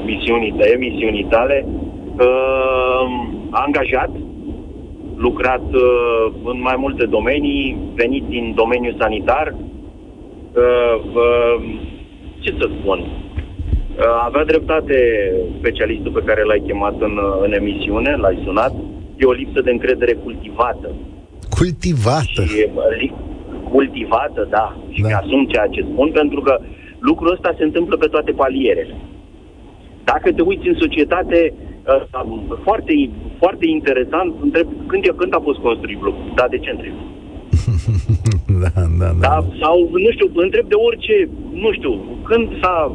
misiunii, 0.05 0.55
de 0.59 0.65
emisiunii 0.75 1.27
tale. 1.31 1.67
Uh, 1.67 3.05
angajat, 3.51 4.11
lucrat 5.27 5.67
uh, 5.73 6.33
în 6.45 6.61
mai 6.61 6.77
multe 6.79 7.05
domenii, 7.07 7.77
venit 7.95 8.25
din 8.25 8.53
domeniul 8.55 8.97
sanitar. 9.01 9.55
Uh, 9.55 10.97
uh, 11.25 11.57
ce 12.39 12.51
să 12.59 12.67
spun? 12.79 12.99
Uh, 12.99 14.05
avea 14.25 14.45
dreptate 14.45 14.97
specialistul 15.59 16.13
pe 16.13 16.27
care 16.29 16.43
l-ai 16.43 16.63
chemat 16.67 16.97
în, 17.01 17.15
uh, 17.17 17.45
în 17.47 17.53
emisiune, 17.53 18.17
l-ai 18.17 18.39
sunat. 18.45 18.75
E 19.17 19.25
o 19.25 19.33
lipsă 19.33 19.61
de 19.61 19.71
încredere 19.71 20.13
cultivată. 20.13 20.89
Cultivată? 21.59 22.43
Și, 22.47 22.67
uh, 22.75 23.11
cultivată, 23.71 24.47
da. 24.51 24.77
Și 24.91 25.01
da. 25.01 25.07
mi-asum 25.09 25.47
ceea 25.47 25.67
ce 25.67 25.87
spun, 25.93 26.11
pentru 26.11 26.41
că 26.41 26.61
lucrul 26.99 27.33
ăsta 27.33 27.55
se 27.59 27.65
întâmplă 27.65 27.97
pe 27.97 28.07
toate 28.07 28.31
palierele. 28.33 28.97
Dacă 30.05 30.33
te 30.33 30.43
uiți 30.43 30.69
în 30.69 30.77
societate, 30.79 31.55
uh, 31.55 31.70
foarte, 32.63 33.11
foarte 33.39 33.67
interesant, 33.77 34.35
întreb 34.41 34.67
când, 34.87 35.03
când 35.17 35.35
a 35.35 35.41
fost 35.43 35.59
construit 35.59 35.99
blocul, 35.99 36.33
da, 36.35 36.47
de 36.51 36.59
ce 36.59 36.71
întreb? 36.71 36.95
da, 38.63 38.73
da, 38.75 38.87
da. 38.99 39.29
da. 39.29 39.35
Sau, 39.63 39.77
nu 40.05 40.11
știu, 40.11 40.27
întreb 40.35 40.67
de 40.69 40.79
orice, 40.89 41.29
nu 41.53 41.73
știu, 41.73 41.93
când 42.29 42.47
s-a... 42.61 42.93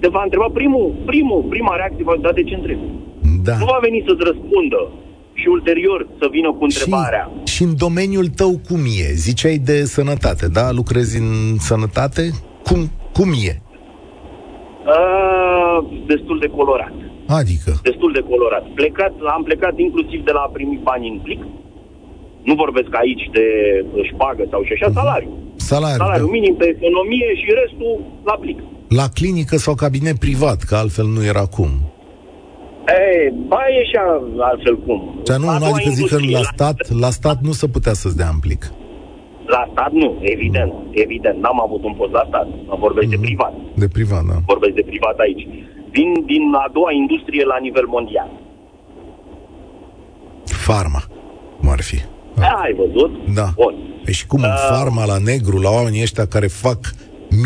Te 0.00 0.08
va 0.08 0.22
întreba 0.22 0.48
primul, 0.52 0.94
primul, 1.04 1.44
prima 1.48 1.76
reacție, 1.76 2.04
va 2.04 2.16
da, 2.20 2.32
de 2.32 2.42
ce 2.42 2.54
întreb? 2.54 2.78
Da. 3.42 3.56
Nu 3.58 3.64
va 3.64 3.78
veni 3.82 4.04
să-ți 4.06 4.24
răspundă 4.30 4.80
și 5.32 5.46
ulterior 5.48 6.06
să 6.18 6.26
vină 6.30 6.52
cu 6.52 6.64
întrebarea. 6.64 7.30
Și, 7.44 7.54
și 7.54 7.62
în 7.62 7.76
domeniul 7.76 8.26
tău 8.26 8.60
cum 8.68 8.80
e? 8.84 9.08
Ziceai 9.12 9.58
de 9.64 9.84
sănătate, 9.84 10.48
da? 10.48 10.72
Lucrezi 10.72 11.18
în 11.18 11.58
sănătate? 11.58 12.22
Cum, 12.62 12.90
cum 13.12 13.28
e? 13.48 13.60
Uh, 14.86 15.78
destul 16.06 16.38
de 16.38 16.46
colorat. 16.46 16.92
Adică? 17.28 17.70
Destul 17.82 18.12
de 18.12 18.22
colorat. 18.30 18.64
Plecat, 18.80 19.12
am 19.36 19.42
plecat 19.42 19.78
inclusiv 19.78 20.24
de 20.24 20.32
la 20.32 20.40
a 20.40 20.50
primi 20.56 20.80
bani 20.82 21.08
în 21.08 21.18
plic. 21.18 21.42
Nu 22.42 22.54
vorbesc 22.54 22.90
aici 23.02 23.24
de 23.32 23.46
șpagă 24.10 24.44
sau 24.50 24.62
și 24.64 24.72
așa, 24.72 24.88
uh-huh. 24.90 24.98
salariu. 25.00 25.32
Salariu. 25.56 26.02
Salariu 26.04 26.26
da. 26.26 26.30
minim 26.30 26.54
pe 26.54 26.66
economie 26.76 27.28
și 27.40 27.48
restul 27.62 27.94
la 28.24 28.36
plic. 28.42 28.58
La 28.88 29.06
clinică 29.14 29.56
sau 29.56 29.74
cabinet 29.74 30.18
privat, 30.18 30.58
că 30.68 30.74
altfel 30.74 31.06
nu 31.06 31.24
era 31.24 31.46
cum. 31.56 31.70
Ei, 33.00 33.34
ba 33.50 33.62
e 33.78 33.84
și 33.90 33.96
altfel 34.50 34.76
cum. 34.78 35.20
Ce 35.24 35.36
nu, 35.36 35.44
nu 35.44 35.64
adică 35.70 35.90
zic 35.90 36.08
că 36.08 36.18
la 36.30 36.42
stat, 36.52 36.78
la 37.04 37.10
stat 37.10 37.38
nu 37.40 37.52
se 37.52 37.66
putea 37.68 37.92
să-ți 37.92 38.16
dea 38.16 38.28
în 38.28 38.38
plic. 38.38 38.62
La 39.46 39.68
stat 39.72 39.92
nu, 39.92 40.18
evident, 40.20 40.72
mm. 40.72 40.90
evident. 41.04 41.36
N-am 41.42 41.60
avut 41.66 41.84
un 41.84 41.94
post 41.98 42.12
la 42.12 42.24
stat. 42.28 42.48
Mă 42.66 42.76
vorbesc 42.78 43.06
mm-hmm. 43.06 43.10
de 43.10 43.16
mhm. 43.16 43.26
privat. 43.26 43.52
De 43.74 43.88
privat, 43.88 44.24
da. 44.30 44.36
Vorbesc 44.46 44.74
de 44.74 44.84
privat 44.86 45.18
aici 45.18 45.42
vin 45.96 46.10
din 46.32 46.44
a 46.64 46.68
doua 46.72 46.92
industrie 46.92 47.44
la 47.44 47.58
nivel 47.66 47.86
mondial. 47.86 48.30
Farma, 50.66 51.02
cum 51.58 51.68
ar 51.68 51.82
fi. 51.88 51.98
Da. 52.34 52.50
Ai 52.64 52.74
văzut? 52.82 53.12
Da. 53.34 53.48
Bun. 53.54 53.74
Păi 54.04 54.12
și 54.12 54.26
cum 54.26 54.40
uh, 54.42 54.48
în 54.48 54.56
farma 54.74 55.04
la 55.12 55.18
negru, 55.30 55.56
la 55.66 55.70
oamenii 55.70 56.02
ăștia 56.06 56.26
care 56.26 56.46
fac 56.46 56.80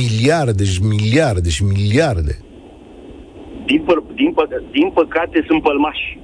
miliarde 0.01 0.64
și 0.64 0.80
miliarde 0.94 1.48
și 1.57 1.62
miliarde. 1.64 2.34
Din, 3.64 3.80
pă, 3.86 3.94
din, 4.14 4.30
pă, 4.32 4.44
din 4.70 4.90
păcate 4.94 5.44
sunt 5.48 5.62
pălmași. 5.62 6.18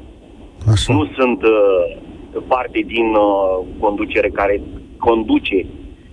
Așa. 0.72 0.92
Nu 0.92 1.02
sunt 1.18 1.42
uh, 1.42 2.42
parte 2.46 2.80
din 2.94 3.08
uh, 3.14 3.66
conducere 3.78 4.28
care 4.28 4.62
conduce 4.98 5.66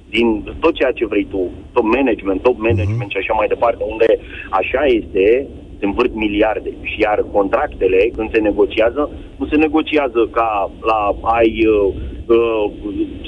din 0.09 0.27
tot 0.59 0.73
ceea 0.75 0.91
ce 0.91 1.05
vrei 1.05 1.27
tu, 1.33 1.41
top 1.71 1.85
management, 1.97 2.41
top 2.41 2.57
management 2.57 3.09
uh-huh. 3.09 3.15
și 3.15 3.21
așa 3.21 3.33
mai 3.33 3.47
departe, 3.47 3.81
unde 3.93 4.09
așa 4.49 4.81
este, 4.99 5.47
se 5.83 5.89
învârt 5.89 6.13
miliarde. 6.25 6.71
Și 6.91 6.97
iar 7.05 7.17
contractele, 7.37 7.99
când 8.15 8.29
se 8.33 8.39
negociază, 8.49 9.01
nu 9.39 9.45
se 9.51 9.57
negociază 9.65 10.19
ca 10.37 10.49
la 10.89 10.99
ai 11.37 11.51
uh, 11.65 11.93
uh, 12.37 12.65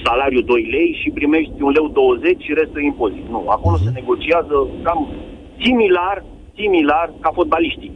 salariu 0.05 0.41
2 0.41 0.67
lei 0.75 0.89
și 1.01 1.09
primești 1.19 1.61
un 1.67 1.71
leu 1.77 1.87
20 1.87 2.43
și 2.45 2.53
restul 2.61 2.81
impozit. 2.81 3.25
Nu, 3.29 3.41
acolo 3.55 3.75
se 3.77 3.97
negociază 3.99 4.55
cam 4.85 4.99
similar, 5.65 6.17
similar 6.59 7.07
ca 7.19 7.29
fotbaliștii. 7.33 7.91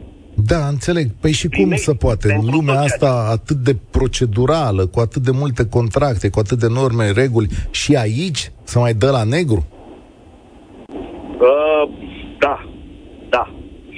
Da, 0.52 0.66
înțeleg. 0.74 1.06
Păi 1.20 1.32
și 1.32 1.48
cum 1.48 1.74
se 1.74 1.94
poate? 1.94 2.26
În 2.40 2.50
lumea 2.54 2.80
asta 2.80 3.10
atât 3.30 3.56
de 3.56 3.76
procedurală, 3.90 4.86
cu 4.86 5.00
atât 5.00 5.22
de 5.22 5.30
multe 5.30 5.68
contracte, 5.76 6.30
cu 6.30 6.38
atât 6.38 6.58
de 6.58 6.66
norme, 6.78 7.10
reguli, 7.10 7.48
și 7.70 7.96
aici 7.96 8.52
să 8.62 8.78
mai 8.78 8.92
dă 8.92 9.10
la 9.10 9.24
negru? 9.24 9.62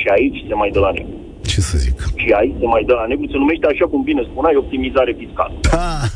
Aici 0.08 0.44
se 0.48 0.54
mai 0.54 0.70
dă 0.70 0.80
la 0.80 0.90
negru. 0.90 1.16
Ce 1.52 1.60
să 1.60 1.78
zic? 1.78 1.96
Și 2.22 2.30
aici 2.40 2.56
se 2.60 2.66
mai 2.74 2.84
dă 2.88 2.94
la 3.00 3.06
negru, 3.06 3.26
se 3.26 3.36
numește 3.42 3.66
așa 3.66 3.86
cum 3.92 4.02
bine 4.02 4.22
spuneai, 4.30 4.56
optimizare 4.56 5.12
fiscală. 5.22 5.54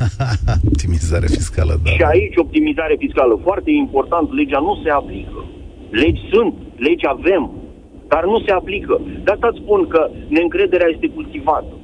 optimizare 0.70 1.26
fiscală, 1.36 1.74
da. 1.82 1.90
Și 1.90 2.02
aici 2.12 2.36
optimizare 2.36 2.94
fiscală. 3.04 3.40
Foarte 3.48 3.70
important, 3.70 4.26
legea 4.40 4.60
nu 4.68 4.74
se 4.82 4.90
aplică. 4.90 5.40
Legi 5.90 6.22
sunt, 6.32 6.54
legi 6.86 7.06
avem, 7.06 7.44
dar 8.08 8.24
nu 8.24 8.38
se 8.46 8.52
aplică. 8.60 8.94
De 9.24 9.30
asta 9.34 9.48
îți 9.50 9.60
spun 9.62 9.80
că 9.92 10.10
neîncrederea 10.28 10.88
este 10.94 11.08
cultivată. 11.08 11.74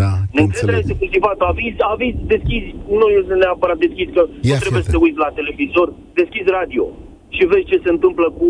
Da, 0.00 0.12
Neîncrederea 0.32 0.80
este 0.84 0.96
cultivată. 1.02 1.42
Avizi, 1.52 1.80
avizi, 1.92 2.20
deschizi, 2.32 2.74
nu 3.00 3.06
este 3.20 3.34
neapărat 3.34 3.78
deschizi, 3.86 4.12
că 4.16 4.22
Ia 4.40 4.54
nu 4.54 4.60
trebuie 4.64 4.82
să 4.86 4.90
te 4.90 5.02
uiți 5.04 5.22
la 5.24 5.30
televizor, 5.38 5.88
deschizi 6.20 6.50
radio 6.60 6.84
și 7.28 7.46
vezi 7.50 7.70
ce 7.70 7.80
se 7.84 7.90
întâmplă 7.90 8.30
cu 8.30 8.48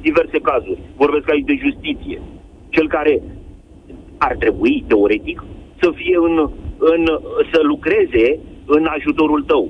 diverse 0.00 0.38
cazuri. 0.48 0.80
Vorbesc 0.96 1.30
aici 1.30 1.50
de 1.50 1.56
justiție. 1.64 2.18
Cel 2.68 2.88
care 2.88 3.22
ar 4.18 4.34
trebui, 4.42 4.84
teoretic, 4.86 5.44
să 5.80 5.88
fie 5.94 6.16
în, 6.28 6.36
în, 6.92 7.02
să 7.52 7.58
lucreze 7.62 8.38
în 8.66 8.86
ajutorul 8.96 9.42
tău. 9.42 9.64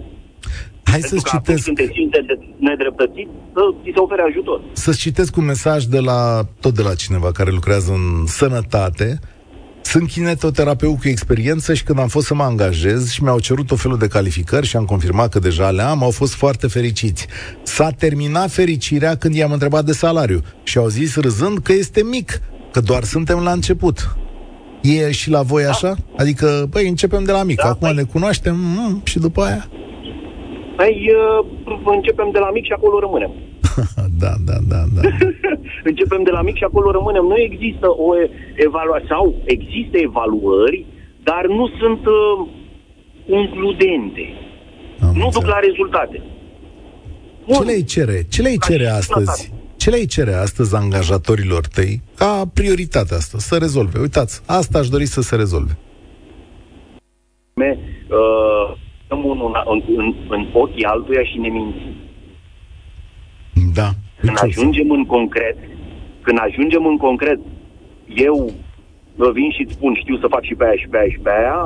Hai 0.91 1.01
să 1.01 1.17
citesc... 1.33 1.65
când 1.65 1.77
te 1.77 1.87
simți 1.93 2.19
nedreptățit, 2.59 3.29
să 3.53 3.61
ți 3.83 3.91
se 3.95 4.01
ofere 4.01 4.23
ajutor. 4.23 4.61
Să-ți 4.73 4.99
citesc 4.99 5.37
un 5.37 5.45
mesaj 5.45 5.85
de 5.85 6.01
la, 6.01 6.41
tot 6.61 6.75
de 6.75 6.83
la 6.83 6.95
cineva 6.95 7.33
care 7.33 7.51
lucrează 7.51 7.93
în 7.93 8.27
sănătate. 8.27 9.19
Sunt 9.83 10.09
kinetoterapeut 10.11 10.99
cu 10.99 11.09
experiență 11.09 11.75
și 11.75 11.85
când 11.85 11.99
am 11.99 12.09
fost 12.09 12.27
să 12.27 12.35
mă 12.35 12.43
angajez 12.43 13.11
și 13.11 13.23
mi-au 13.23 13.39
cerut 13.39 13.71
o 13.71 13.77
felul 13.77 13.99
de 13.99 14.07
calificări 14.07 14.67
și 14.67 14.77
am 14.77 14.85
confirmat 14.85 15.33
că 15.33 15.39
deja 15.39 15.71
le 15.71 15.83
am, 15.83 16.03
au 16.03 16.11
fost 16.11 16.35
foarte 16.35 16.67
fericiți. 16.67 17.27
S-a 17.63 17.91
terminat 17.99 18.51
fericirea 18.51 19.17
când 19.17 19.35
i-am 19.35 19.53
întrebat 19.53 19.85
de 19.85 19.93
salariu 19.93 20.41
și 20.63 20.79
au 20.79 20.87
zis 20.87 21.17
râzând 21.17 21.59
că 21.59 21.73
este 21.73 22.03
mic, 22.03 22.41
că 22.73 22.81
doar 22.81 23.03
suntem 23.05 23.39
la 23.39 23.51
început. 23.53 24.17
E 24.83 25.11
și 25.11 25.31
la 25.31 25.43
voi 25.43 25.65
așa? 25.65 25.95
Adică, 26.17 26.67
băi, 26.71 26.89
începem 26.89 27.25
de 27.25 27.33
la 27.33 27.43
mic, 27.43 27.57
da, 27.57 27.69
acum 27.69 27.89
băi. 27.89 27.95
ne 27.95 28.03
cunoaștem 28.03 28.57
mm, 28.57 29.01
și 29.05 29.19
după 29.19 29.43
aia? 29.43 29.67
Păi 30.77 31.11
uh, 31.67 31.79
începem 31.85 32.29
de 32.33 32.39
la 32.39 32.51
mic 32.51 32.65
și 32.65 32.73
acolo 32.73 32.99
rămânem. 32.99 33.33
da, 34.23 34.33
da, 34.49 34.57
da, 34.73 34.81
da. 34.97 35.03
începem 35.91 36.23
de 36.23 36.31
la 36.31 36.43
mic 36.43 36.57
și 36.57 36.65
acolo 36.65 36.91
rămânem. 36.91 37.25
Nu 37.25 37.39
există 37.39 37.87
o 37.91 38.11
evaluare, 38.55 39.05
sau 39.09 39.35
există 39.45 39.97
evaluări, 39.99 40.87
dar 41.23 41.47
nu 41.47 41.69
sunt 41.81 42.07
uh, 42.07 42.49
includente. 43.41 44.25
Am 45.01 45.15
nu 45.15 45.25
înțeleg. 45.25 45.33
duc 45.33 45.47
la 45.47 45.59
rezultate. 45.59 46.23
Bun. 47.47 47.57
Ce 47.57 47.63
le 47.73 47.81
cere? 47.83 48.27
Ce 48.31 48.43
le 48.43 48.55
cere 48.67 48.87
astăzi? 48.87 49.53
Ce 49.77 49.91
le 49.91 50.05
cere 50.05 50.33
astăzi 50.33 50.77
angajatorilor 50.77 51.67
tăi 51.67 52.03
ca 52.17 52.51
prioritate 52.55 53.15
asta, 53.15 53.39
să 53.39 53.57
rezolve? 53.59 53.99
Uitați, 54.01 54.43
asta 54.47 54.79
aș 54.79 54.89
dori 54.89 55.07
să 55.07 55.21
se 55.21 55.37
rezolve. 55.37 55.79
Me, 57.55 57.79
uh, 58.09 58.77
stăm 59.05 59.31
în, 59.31 59.41
în, 59.73 59.83
în, 59.97 60.15
în 60.29 60.49
ochii 60.53 60.85
altuia 60.85 61.23
și 61.25 61.39
ne 61.39 61.49
mințim. 61.49 61.88
Da. 63.81 63.89
Când 64.21 64.39
ajungem 64.49 64.89
în 64.99 65.05
concret, 65.15 65.59
când 66.27 66.39
ajungem 66.47 66.85
în 66.93 66.97
concret, 67.07 67.41
eu 68.29 68.37
vă 69.21 69.29
vin 69.39 69.51
și 69.57 69.73
spun, 69.75 69.93
știu 70.03 70.17
să 70.23 70.27
fac 70.35 70.43
și 70.49 70.55
pe 70.59 70.65
aia 70.65 70.79
și 70.83 70.89
pe 70.91 70.97
aia 70.99 71.11
și 71.15 71.21
pe 71.27 71.33
aia, 71.39 71.59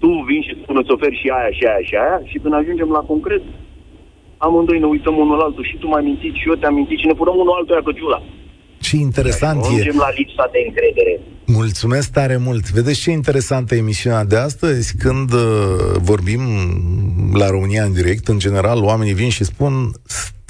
tu 0.00 0.10
vin 0.28 0.42
și 0.46 0.58
spun, 0.60 0.76
îți 0.80 0.92
oferi 0.94 1.20
și 1.22 1.28
aia 1.38 1.50
și 1.58 1.64
aia 1.70 1.82
și 1.88 1.94
aia, 2.04 2.18
și 2.30 2.36
când 2.42 2.54
ajungem 2.54 2.90
la 2.96 3.02
concret, 3.10 3.42
amândoi 4.46 4.82
ne 4.82 4.88
uităm 4.94 5.14
unul 5.24 5.36
la 5.40 5.44
altul 5.48 5.64
și 5.70 5.76
tu 5.80 5.86
m-ai 5.88 6.04
mințit 6.08 6.34
și 6.40 6.48
eu 6.50 6.56
te-am 6.60 6.74
mințit 6.80 6.98
și 7.00 7.08
ne 7.10 7.18
punem 7.20 7.36
unul 7.42 7.56
altul 7.58 7.74
aia 7.74 7.88
căciula. 7.88 8.20
Ce 8.86 8.96
interesant 8.96 9.58
e. 9.64 9.92
la 10.06 10.10
lipsa 10.18 10.44
de 10.54 10.60
încredere. 10.66 11.14
Mulțumesc 11.46 12.08
tare 12.18 12.36
mult. 12.36 12.64
Vedeți 12.70 13.00
ce 13.00 13.10
interesantă 13.10 13.74
emisiunea 13.74 14.24
de 14.24 14.36
astăzi? 14.36 14.96
Când 14.96 15.32
uh, 15.32 15.40
vorbim 16.10 16.42
la 17.42 17.48
România 17.50 17.82
în 17.84 17.92
direct, 17.92 18.28
în 18.28 18.38
general, 18.38 18.78
oamenii 18.82 19.18
vin 19.22 19.28
și 19.28 19.44
spun 19.44 19.72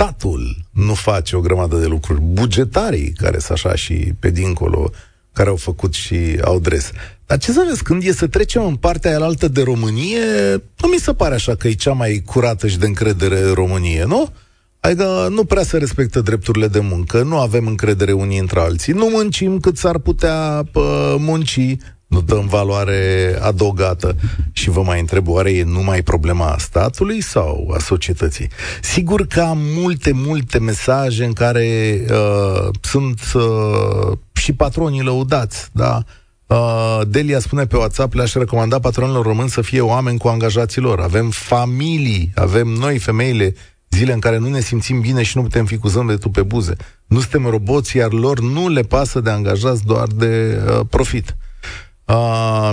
statul 0.03 0.57
nu 0.70 0.94
face 0.94 1.36
o 1.36 1.40
grămadă 1.40 1.76
de 1.76 1.86
lucruri. 1.86 2.20
Bugetarii, 2.20 3.12
care 3.12 3.38
sunt 3.38 3.59
așa 3.59 3.74
și 3.74 4.12
pe 4.18 4.30
dincolo, 4.30 4.90
care 5.32 5.48
au 5.48 5.57
făcut 5.57 5.94
și 5.94 6.38
au 6.44 6.59
dres. 6.59 6.90
Dar 7.26 7.38
ce 7.38 7.53
să 7.53 7.64
vezi, 7.68 7.82
când 7.82 8.03
e 8.03 8.12
să 8.12 8.26
trecem 8.26 8.64
în 8.64 8.76
partea 8.76 9.11
aia 9.11 9.24
altă 9.24 9.48
de 9.48 9.62
Românie, 9.62 10.20
nu 10.53 10.88
mi 10.88 10.98
se 10.98 11.12
pare 11.12 11.34
așa 11.34 11.55
că 11.55 11.68
e 11.68 11.72
cea 11.72 11.92
mai 11.92 12.22
curată 12.26 12.66
și 12.68 12.78
de 12.78 12.86
încredere 12.86 13.53
Românie, 13.53 14.05
nu? 14.05 14.32
Adică 14.80 15.28
nu 15.30 15.44
prea 15.44 15.62
se 15.62 15.78
respectă 15.78 16.20
drepturile 16.20 16.68
de 16.68 16.80
muncă, 16.80 17.22
nu 17.22 17.38
avem 17.38 17.66
încredere 17.66 18.12
unii 18.12 18.38
între 18.38 18.61
alții, 18.61 18.92
nu 18.92 19.09
muncim 19.12 19.59
cât 19.59 19.76
s-ar 19.76 19.98
putea 19.98 20.62
pă, 20.72 21.16
munci, 21.18 21.76
nu 22.13 22.21
dăm 22.21 22.47
valoare 22.47 23.35
adăugată. 23.41 24.17
Și 24.53 24.71
vă 24.71 24.83
mai 24.83 25.01
întreb, 25.01 25.29
oare 25.29 25.53
e 25.53 25.65
numai 25.65 26.03
problema 26.03 26.57
statului 26.59 27.21
sau 27.21 27.73
a 27.75 27.79
societății? 27.79 28.49
Sigur 28.83 29.27
că 29.27 29.41
am 29.41 29.59
multe, 29.61 30.13
multe 30.15 30.59
mesaje 30.59 31.25
în 31.25 31.33
care 31.33 32.01
uh, 32.11 32.69
sunt 32.81 33.21
uh, 33.35 34.19
și 34.33 34.53
patronii 34.53 35.03
lăudați, 35.03 35.69
da? 35.73 36.03
Uh, 36.47 37.01
Delia 37.09 37.39
spune 37.39 37.67
pe 37.67 37.77
WhatsApp, 37.77 38.15
le-aș 38.15 38.33
recomanda 38.33 38.79
patronilor 38.79 39.25
români 39.25 39.49
să 39.49 39.61
fie 39.61 39.81
oameni 39.81 40.19
cu 40.19 40.29
angajații 40.29 40.81
lor. 40.81 41.01
Avem 41.01 41.31
familii, 41.31 42.33
avem 42.35 42.69
noi, 42.69 42.99
femeile, 42.99 43.55
zile 43.91 44.13
în 44.13 44.21
care 44.21 44.39
nu 44.39 44.49
ne 44.49 44.61
simțim 44.61 45.01
bine 45.01 45.23
și 45.23 45.37
nu 45.37 45.43
putem 45.43 45.65
fi 45.65 45.77
cu 45.77 45.89
zâmbetul 45.89 46.31
pe 46.31 46.43
buze. 46.43 46.77
Nu 47.07 47.21
suntem 47.21 47.47
roboți, 47.47 47.97
iar 47.97 48.13
lor 48.13 48.41
nu 48.41 48.69
le 48.69 48.83
pasă 48.83 49.21
de 49.21 49.31
angajați 49.31 49.85
doar 49.85 50.07
de 50.07 50.63
uh, 50.67 50.81
profit. 50.91 51.29
Uh, 51.29 51.51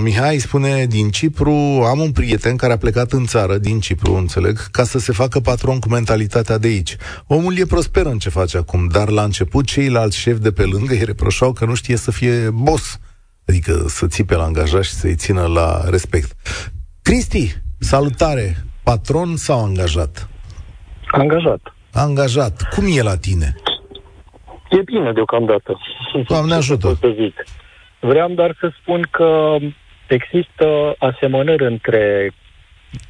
Mihai 0.01 0.37
spune 0.37 0.85
din 0.85 1.09
Cipru, 1.09 1.51
am 1.89 1.99
un 1.99 2.11
prieten 2.11 2.55
care 2.55 2.73
a 2.73 2.77
plecat 2.77 3.11
în 3.11 3.25
țară, 3.25 3.57
din 3.57 3.79
Cipru, 3.79 4.13
înțeleg, 4.13 4.57
ca 4.71 4.83
să 4.83 4.99
se 4.99 5.11
facă 5.11 5.39
patron 5.39 5.79
cu 5.79 5.89
mentalitatea 5.89 6.57
de 6.57 6.67
aici. 6.67 6.95
Omul 7.27 7.57
e 7.57 7.65
prosper 7.65 8.05
în 8.05 8.17
ce 8.17 8.29
face 8.29 8.57
acum, 8.57 8.87
dar 8.87 9.09
la 9.09 9.23
început 9.23 9.65
ceilalți 9.65 10.17
șefi 10.17 10.41
de 10.41 10.51
pe 10.51 10.63
lângă 10.63 10.93
îi 10.93 11.03
reproșau 11.03 11.53
că 11.53 11.65
nu 11.65 11.73
știe 11.73 11.95
să 11.95 12.11
fie 12.11 12.49
boss, 12.49 12.99
adică 13.47 13.83
să 13.87 14.07
țipe 14.07 14.35
la 14.35 14.43
angajat 14.43 14.83
și 14.83 14.91
să-i 14.91 15.15
țină 15.15 15.45
la 15.45 15.89
respect. 15.89 16.31
Cristi, 17.01 17.55
salutare! 17.79 18.55
Patron 18.83 19.35
sau 19.35 19.63
angajat? 19.63 20.29
Angajat. 21.11 21.59
Angajat. 21.93 22.67
Cum 22.75 22.85
e 22.87 23.01
la 23.01 23.17
tine? 23.17 23.55
E 24.69 24.81
bine 24.81 25.11
deocamdată. 25.13 25.79
Doamne 26.27 26.53
ajută. 26.53 26.99
Să 27.99 28.07
zic. 28.07 28.11
Vreau 28.11 28.29
doar 28.29 28.55
să 28.59 28.71
spun 28.81 29.07
că 29.11 29.55
există 30.07 30.95
asemănări 30.97 31.65
între 31.65 32.31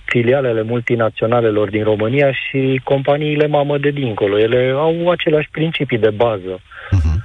filialele 0.06 0.62
multinaționalelor 0.62 1.70
din 1.70 1.84
România 1.84 2.32
și 2.32 2.82
companiile 2.84 3.48
mamă 3.48 3.78
de 3.78 3.90
dincolo. 3.90 4.40
Ele 4.40 4.74
au 4.76 5.10
aceleași 5.10 5.50
principii 5.52 5.98
de 5.98 6.10
bază. 6.10 6.60
Uh-huh. 6.60 7.18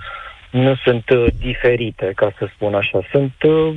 Nu 0.50 0.74
sunt 0.84 1.10
uh, 1.10 1.26
diferite, 1.38 2.12
ca 2.14 2.32
să 2.38 2.48
spun 2.54 2.74
așa. 2.74 3.00
Sunt 3.10 3.32
uh, 3.42 3.74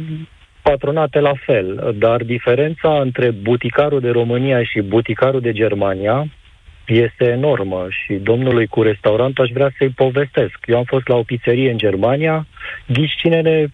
patronate 0.62 1.20
la 1.20 1.34
fel, 1.46 1.96
dar 1.98 2.24
diferența 2.24 3.00
între 3.02 3.32
buticarul 3.32 4.00
de 4.00 4.10
România 4.10 4.64
și 4.64 4.82
buticarul 4.82 5.42
de 5.42 5.52
Germania 5.52 6.28
este 6.86 7.26
enormă 7.26 7.88
și 7.90 8.14
domnului 8.14 8.68
cu 8.68 8.82
restaurant 8.82 9.40
aș 9.40 9.50
vrea 9.50 9.72
să-i 9.78 9.90
povestesc. 9.90 10.58
Eu 10.66 10.78
am 10.78 10.84
fost 10.84 11.08
la 11.08 11.16
o 11.16 11.24
pizzerie 11.24 11.72
în 11.72 11.78
Germania, 11.78 12.48
ghici 12.86 13.16
cine 13.18 13.42
ne 13.42 13.66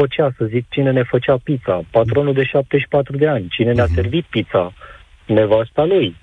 cocea, 0.00 0.30
să 0.36 0.44
zic, 0.44 0.64
cine 0.68 0.90
ne 0.90 1.02
făcea 1.02 1.36
pizza, 1.42 1.80
patronul 1.90 2.34
de 2.34 2.44
74 2.44 3.16
de 3.16 3.28
ani, 3.28 3.46
cine 3.50 3.72
ne-a 3.72 3.84
mhm. 3.84 3.94
servit 3.94 4.24
pizza, 4.24 4.72
nevasta 5.26 5.84
lui. 5.84 6.16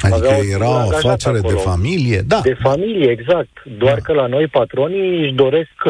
Adică 0.00 0.28
Avea 0.28 0.38
era 0.54 0.68
o 0.68 0.74
afacere 0.74 1.38
acolo. 1.38 1.54
de 1.54 1.60
familie? 1.60 2.20
Da. 2.26 2.40
De 2.42 2.56
familie, 2.60 3.10
exact. 3.10 3.62
Doar 3.78 3.94
da. 3.94 4.00
că 4.00 4.12
la 4.12 4.26
noi 4.26 4.46
patronii 4.46 5.22
își 5.22 5.32
doresc 5.32 5.70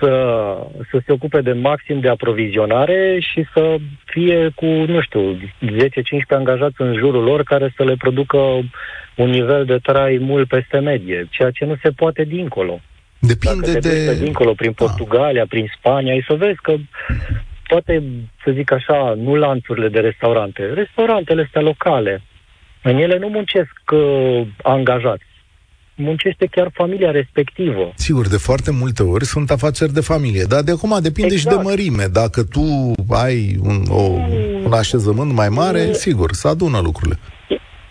să, 0.00 0.12
să 0.90 1.00
se 1.06 1.12
ocupe 1.12 1.40
de 1.40 1.52
maxim 1.52 2.00
de 2.00 2.08
aprovizionare 2.08 3.18
și 3.32 3.46
să 3.54 3.76
fie 4.04 4.50
cu, 4.54 4.66
nu 4.66 5.00
știu, 5.00 5.36
10-15 5.36 5.40
angajați 6.28 6.74
în 6.78 6.96
jurul 6.96 7.22
lor 7.22 7.42
care 7.42 7.72
să 7.76 7.84
le 7.84 7.94
producă 7.98 8.38
un 9.14 9.30
nivel 9.30 9.64
de 9.64 9.78
trai 9.82 10.18
mult 10.20 10.48
peste 10.48 10.78
medie, 10.78 11.28
ceea 11.30 11.50
ce 11.50 11.64
nu 11.64 11.76
se 11.82 11.90
poate 11.90 12.24
dincolo. 12.24 12.80
Depinde 13.26 13.72
Dacă 13.72 13.78
te 13.78 14.04
de... 14.04 14.14
dincolo, 14.14 14.52
prin 14.52 14.74
da. 14.76 14.84
Portugalia, 14.84 15.40
da. 15.40 15.46
prin 15.48 15.72
Spania, 15.78 16.12
ai 16.12 16.24
să 16.28 16.34
vezi 16.34 16.58
că 16.62 16.74
toate, 17.66 18.02
să 18.44 18.50
zic 18.54 18.72
așa, 18.72 19.14
nu 19.16 19.34
lanțurile 19.34 19.88
de 19.88 20.00
restaurante, 20.00 20.62
restaurantele 20.74 21.42
astea 21.42 21.60
locale, 21.60 22.22
în 22.82 22.96
ele 22.96 23.18
nu 23.18 23.28
muncesc 23.28 23.72
uh, 23.92 24.46
angajați 24.62 25.24
muncește 25.96 26.46
chiar 26.50 26.70
familia 26.74 27.10
respectivă. 27.10 27.92
Sigur, 27.94 28.28
de 28.28 28.36
foarte 28.36 28.70
multe 28.70 29.02
ori 29.02 29.24
sunt 29.24 29.50
afaceri 29.50 29.92
de 29.92 30.00
familie, 30.00 30.44
dar 30.48 30.62
de 30.62 30.70
acum 30.70 30.98
depinde 31.02 31.34
exact. 31.34 31.56
și 31.56 31.62
de 31.62 31.68
mărime. 31.68 32.04
Dacă 32.12 32.42
tu 32.44 32.92
ai 33.10 33.56
un, 33.62 33.82
o, 33.88 34.02
un 34.64 34.72
așezământ 34.72 35.32
mai 35.32 35.48
mare, 35.48 35.84
mm. 35.86 35.92
sigur, 35.92 36.32
să 36.32 36.48
adună 36.48 36.80
lucrurile. 36.80 37.18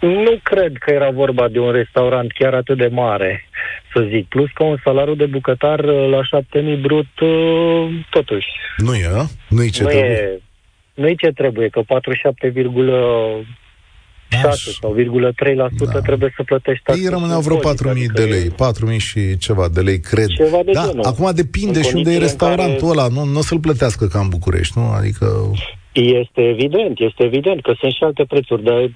Nu 0.03 0.39
cred 0.43 0.77
că 0.79 0.91
era 0.91 1.09
vorba 1.09 1.47
de 1.47 1.59
un 1.59 1.71
restaurant 1.71 2.31
chiar 2.31 2.53
atât 2.53 2.77
de 2.77 2.87
mare 2.87 3.47
să 3.93 4.07
zic. 4.09 4.27
Plus 4.27 4.49
că 4.53 4.63
un 4.63 4.77
salariu 4.83 5.15
de 5.15 5.25
bucătar 5.25 5.79
uh, 5.79 6.09
la 6.09 6.23
7000 6.23 6.75
brut, 6.75 7.19
uh, 7.19 8.05
totuși. 8.09 8.47
Nu 8.77 8.93
e, 8.95 9.07
Nu 9.49 9.63
e 9.63 9.69
ce 9.69 9.83
nu 9.83 9.89
trebuie? 9.89 10.11
E, 10.11 10.41
nu 10.93 11.07
e 11.07 11.13
ce 11.13 11.31
trebuie, 11.31 11.67
că 11.69 11.81
47, 11.87 12.51
6 14.41 14.71
sau 14.81 14.95
0,3% 14.95 15.93
da. 15.93 15.99
trebuie 15.99 16.33
să 16.35 16.43
plătești 16.43 16.83
taxe. 16.83 17.01
Ei 17.01 17.09
rămâneau 17.09 17.41
vreo 17.41 17.57
4.000 17.57 17.63
adică 17.89 18.21
de 18.21 18.23
lei, 18.23 18.49
4.000 18.93 18.97
și 18.97 19.37
ceva 19.37 19.67
de 19.73 19.81
lei, 19.81 19.99
cred. 19.99 20.27
Ceva 20.27 20.59
de 20.65 20.71
da, 20.71 20.85
genul. 20.85 21.03
acum 21.03 21.31
depinde 21.33 21.81
și 21.81 21.95
unde 21.95 22.11
e 22.11 22.17
restaurantul 22.17 22.87
care... 22.87 22.99
ăla, 22.99 23.07
nu, 23.07 23.23
nu 23.23 23.39
o 23.39 23.41
să-l 23.41 23.59
plătească 23.59 24.07
ca 24.07 24.19
în 24.19 24.29
București, 24.29 24.79
nu? 24.79 24.85
Adică... 24.99 25.25
Este 25.91 26.41
evident, 26.41 26.99
este 26.99 27.23
evident 27.23 27.61
că 27.61 27.73
sunt 27.79 27.91
și 27.91 28.03
alte 28.03 28.23
prețuri, 28.27 28.63
dar 28.63 28.89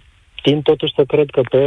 tind 0.48 0.64
totuși 0.64 0.94
să 0.96 1.04
cred 1.04 1.30
că 1.30 1.42
pe 1.42 1.64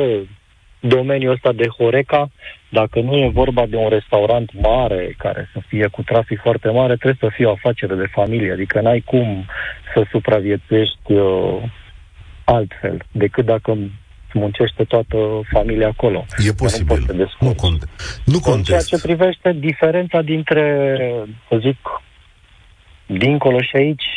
domeniul 0.81 1.33
ăsta 1.33 1.53
de 1.53 1.69
Horeca, 1.77 2.31
dacă 2.69 3.01
nu 3.01 3.17
e 3.17 3.39
vorba 3.43 3.67
de 3.67 3.77
un 3.77 3.89
restaurant 3.89 4.51
mare 4.53 5.15
care 5.19 5.49
să 5.53 5.61
fie 5.69 5.87
cu 5.87 6.03
trafic 6.03 6.41
foarte 6.41 6.69
mare, 6.69 6.97
trebuie 6.97 7.31
să 7.31 7.37
fie 7.37 7.47
o 7.47 7.51
afacere 7.51 7.95
de 7.95 8.09
familie, 8.13 8.53
adică 8.53 8.81
n-ai 8.81 9.01
cum 9.01 9.45
să 9.95 10.07
supraviețuiești 10.11 11.13
uh, 11.13 11.63
altfel 12.45 13.05
decât 13.13 13.45
dacă 13.45 13.79
muncește 14.33 14.85
toată 14.85 15.17
familia 15.51 15.89
acolo. 15.89 16.25
E 16.47 16.53
posibil. 16.53 17.05
Nu, 17.13 17.29
nu 17.39 17.55
conte. 17.55 17.87
Nu 18.25 18.39
contest. 18.41 18.57
În 18.57 18.63
ceea 18.63 18.81
ce 18.81 19.01
privește 19.07 19.53
diferența 19.53 20.21
dintre, 20.23 20.97
să 21.49 21.57
zic, 21.61 21.79
dincolo 23.07 23.61
și 23.61 23.77
aici, 23.77 24.09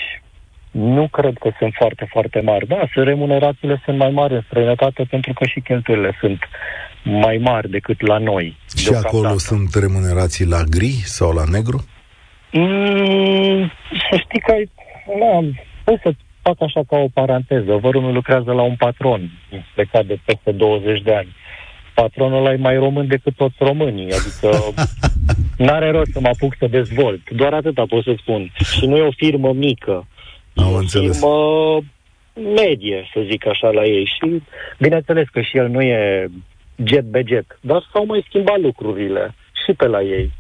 nu 0.74 1.07
cred 1.07 1.38
că 1.39 1.49
sunt 1.57 1.74
foarte, 1.78 2.07
foarte 2.09 2.39
mari. 2.39 2.67
Da, 2.67 2.80
sunt 2.93 3.05
remunerațiile 3.05 3.82
sunt 3.86 3.97
mai 3.97 4.09
mari 4.09 4.34
în 4.34 4.43
străinătate 4.47 5.03
pentru 5.09 5.34
că 5.34 5.45
și 5.45 5.59
cheltuielile 5.59 6.17
sunt 6.19 6.39
mai 7.03 7.38
mari 7.38 7.69
decât 7.69 8.01
la 8.01 8.17
noi. 8.17 8.57
Și 8.78 8.93
acolo 8.93 9.38
sunt 9.38 9.74
remunerații 9.74 10.45
la 10.45 10.61
gri 10.69 10.91
sau 10.91 11.32
la 11.32 11.43
negru? 11.51 11.86
Mm, 12.51 13.71
să 14.09 14.17
știi 14.24 14.39
că 14.39 14.53
na, 15.19 15.49
poți 15.84 16.01
să 16.01 16.13
fac 16.41 16.61
așa 16.61 16.82
ca 16.89 16.97
o 16.97 17.07
paranteză. 17.13 17.76
Vărul 17.82 18.01
meu 18.01 18.11
lucrează 18.11 18.51
la 18.51 18.61
un 18.61 18.76
patron 18.76 19.32
plecat 19.74 20.05
de 20.05 20.19
peste 20.26 20.51
20 20.51 21.01
de 21.01 21.15
ani. 21.15 21.36
Patronul 21.93 22.38
ăla 22.38 22.53
e 22.53 22.57
mai 22.57 22.78
român 22.78 23.07
decât 23.07 23.36
toți 23.36 23.55
românii, 23.59 24.11
adică 24.11 24.74
n-are 25.65 25.91
rost 25.91 26.11
să 26.11 26.19
mă 26.19 26.28
apuc 26.34 26.55
să 26.59 26.67
dezvolt. 26.67 27.30
Doar 27.30 27.53
atâta 27.53 27.84
pot 27.88 28.03
să 28.03 28.13
spun. 28.17 28.51
Și 28.78 28.86
nu 28.86 28.97
e 28.97 29.01
o 29.01 29.11
firmă 29.11 29.53
mică. 29.53 30.07
Am 30.56 30.66
e 30.66 30.74
o 30.74 30.78
înțeles. 30.78 31.20
firmă 31.20 31.80
medie, 32.56 33.10
să 33.14 33.20
zic 33.30 33.47
așa, 33.47 33.70
la 33.70 33.84
ei. 33.84 34.06
Și 34.06 34.41
bineînțeles 34.80 35.28
că 35.32 35.41
și 35.41 35.58
el 35.58 35.68
nu 35.68 35.82
e 35.82 36.28
jet 36.76 37.04
be 37.04 37.24
jet, 37.28 37.58
dar 37.62 37.89
s-au 37.91 38.06
mai 38.06 38.26
schimbat 38.28 38.60
lucrurile 38.60 39.36
și 39.66 39.74
pe 39.74 39.88
la 39.88 40.01
ei. 40.01 40.32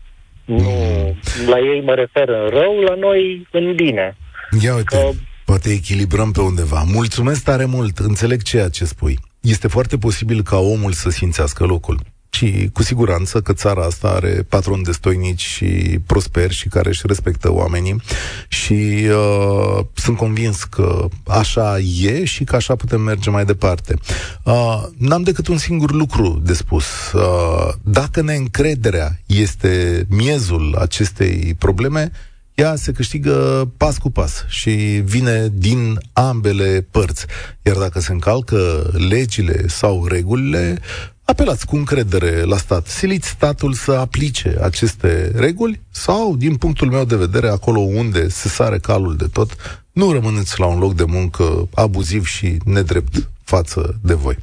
Nu, 0.45 0.55
mm. 0.57 1.15
la 1.47 1.57
ei 1.59 1.81
mă 1.81 1.93
refer 1.93 2.29
în 2.29 2.49
rău, 2.49 2.79
la 2.79 2.95
noi 2.95 3.47
în 3.51 3.75
bine. 3.75 4.17
Ia 4.61 4.75
uite. 4.75 4.97
Că 4.97 5.09
Poate 5.45 5.69
echilibrăm 5.69 6.31
pe 6.31 6.41
undeva. 6.41 6.83
Mulțumesc 6.93 7.43
tare 7.43 7.65
mult, 7.65 7.97
înțeleg 7.97 8.41
ceea 8.41 8.69
ce 8.69 8.85
spui. 8.85 9.19
Este 9.41 9.67
foarte 9.67 9.97
posibil 9.97 10.41
ca 10.41 10.57
omul 10.57 10.91
să 10.91 11.09
simțească 11.09 11.65
locul. 11.65 11.99
Și 12.33 12.69
cu 12.73 12.83
siguranță 12.83 13.41
că 13.41 13.53
țara 13.53 13.85
asta 13.85 14.07
are 14.07 14.45
patroni 14.49 14.83
destoinici 14.83 15.41
și 15.41 15.99
prosperi 16.05 16.53
și 16.53 16.67
care 16.67 16.89
își 16.89 17.01
respectă 17.05 17.51
oamenii 17.51 18.01
și 18.47 19.07
uh, 19.09 19.85
sunt 19.93 20.17
convins 20.17 20.63
că 20.63 21.07
așa 21.27 21.79
e 22.01 22.25
și 22.25 22.43
că 22.43 22.55
așa 22.55 22.75
putem 22.75 23.01
merge 23.01 23.29
mai 23.29 23.45
departe. 23.45 23.95
Uh, 24.43 24.83
n-am 24.97 25.23
decât 25.23 25.47
un 25.47 25.57
singur 25.57 25.91
lucru 25.91 26.41
de 26.43 26.53
spus. 26.53 26.85
Uh, 27.11 27.73
dacă 27.81 28.21
neîncrederea 28.21 29.19
este 29.25 30.05
miezul 30.09 30.75
acestei 30.79 31.55
probleme, 31.59 32.11
ea 32.55 32.75
se 32.75 32.91
câștigă 32.91 33.71
pas 33.77 33.97
cu 33.97 34.09
pas 34.09 34.45
și 34.47 34.71
vine 35.03 35.47
din 35.53 35.99
ambele 36.13 36.87
părți. 36.91 37.25
Iar 37.61 37.75
dacă 37.75 37.99
se 37.99 38.11
încalcă 38.11 38.91
legile 39.09 39.67
sau 39.67 40.05
regulile, 40.05 40.79
apelați 41.23 41.65
cu 41.65 41.75
încredere 41.75 42.43
la 42.43 42.57
stat. 42.57 42.87
Siliți 42.87 43.27
statul 43.27 43.73
să 43.73 43.91
aplice 43.91 44.57
aceste 44.61 45.31
reguli 45.35 45.81
sau, 45.91 46.35
din 46.35 46.55
punctul 46.55 46.89
meu 46.89 47.05
de 47.05 47.15
vedere, 47.15 47.49
acolo 47.49 47.79
unde 47.79 48.29
se 48.29 48.47
sare 48.47 48.77
calul 48.77 49.15
de 49.15 49.27
tot, 49.31 49.81
nu 49.91 50.11
rămâneți 50.11 50.59
la 50.59 50.65
un 50.65 50.79
loc 50.79 50.95
de 50.95 51.03
muncă 51.03 51.67
abuziv 51.73 52.25
și 52.25 52.57
nedrept 52.65 53.29
față 53.43 53.99
de 54.01 54.13
voi. 54.13 54.37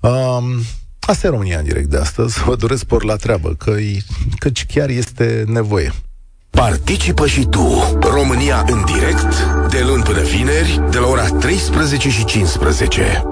Um, 0.00 0.44
asta 1.00 1.26
e 1.26 1.30
România 1.30 1.58
în 1.58 1.64
direct 1.64 1.88
de 1.88 1.96
astăzi. 1.96 2.42
Vă 2.42 2.56
doresc 2.56 2.84
por 2.84 3.04
la 3.04 3.16
treabă, 3.16 3.54
că 3.58 3.76
căci 4.38 4.66
chiar 4.66 4.88
este 4.88 5.44
nevoie. 5.46 5.92
Participă 6.50 7.26
și 7.26 7.46
tu, 7.46 7.98
România 8.00 8.64
în 8.68 8.84
direct, 8.84 9.46
de 9.70 9.82
luni 9.86 10.02
până 10.02 10.20
vineri, 10.20 10.82
de 10.90 10.98
la 10.98 11.06
ora 11.06 11.28
13 11.28 12.10
și 12.10 12.24
15. 12.24 13.31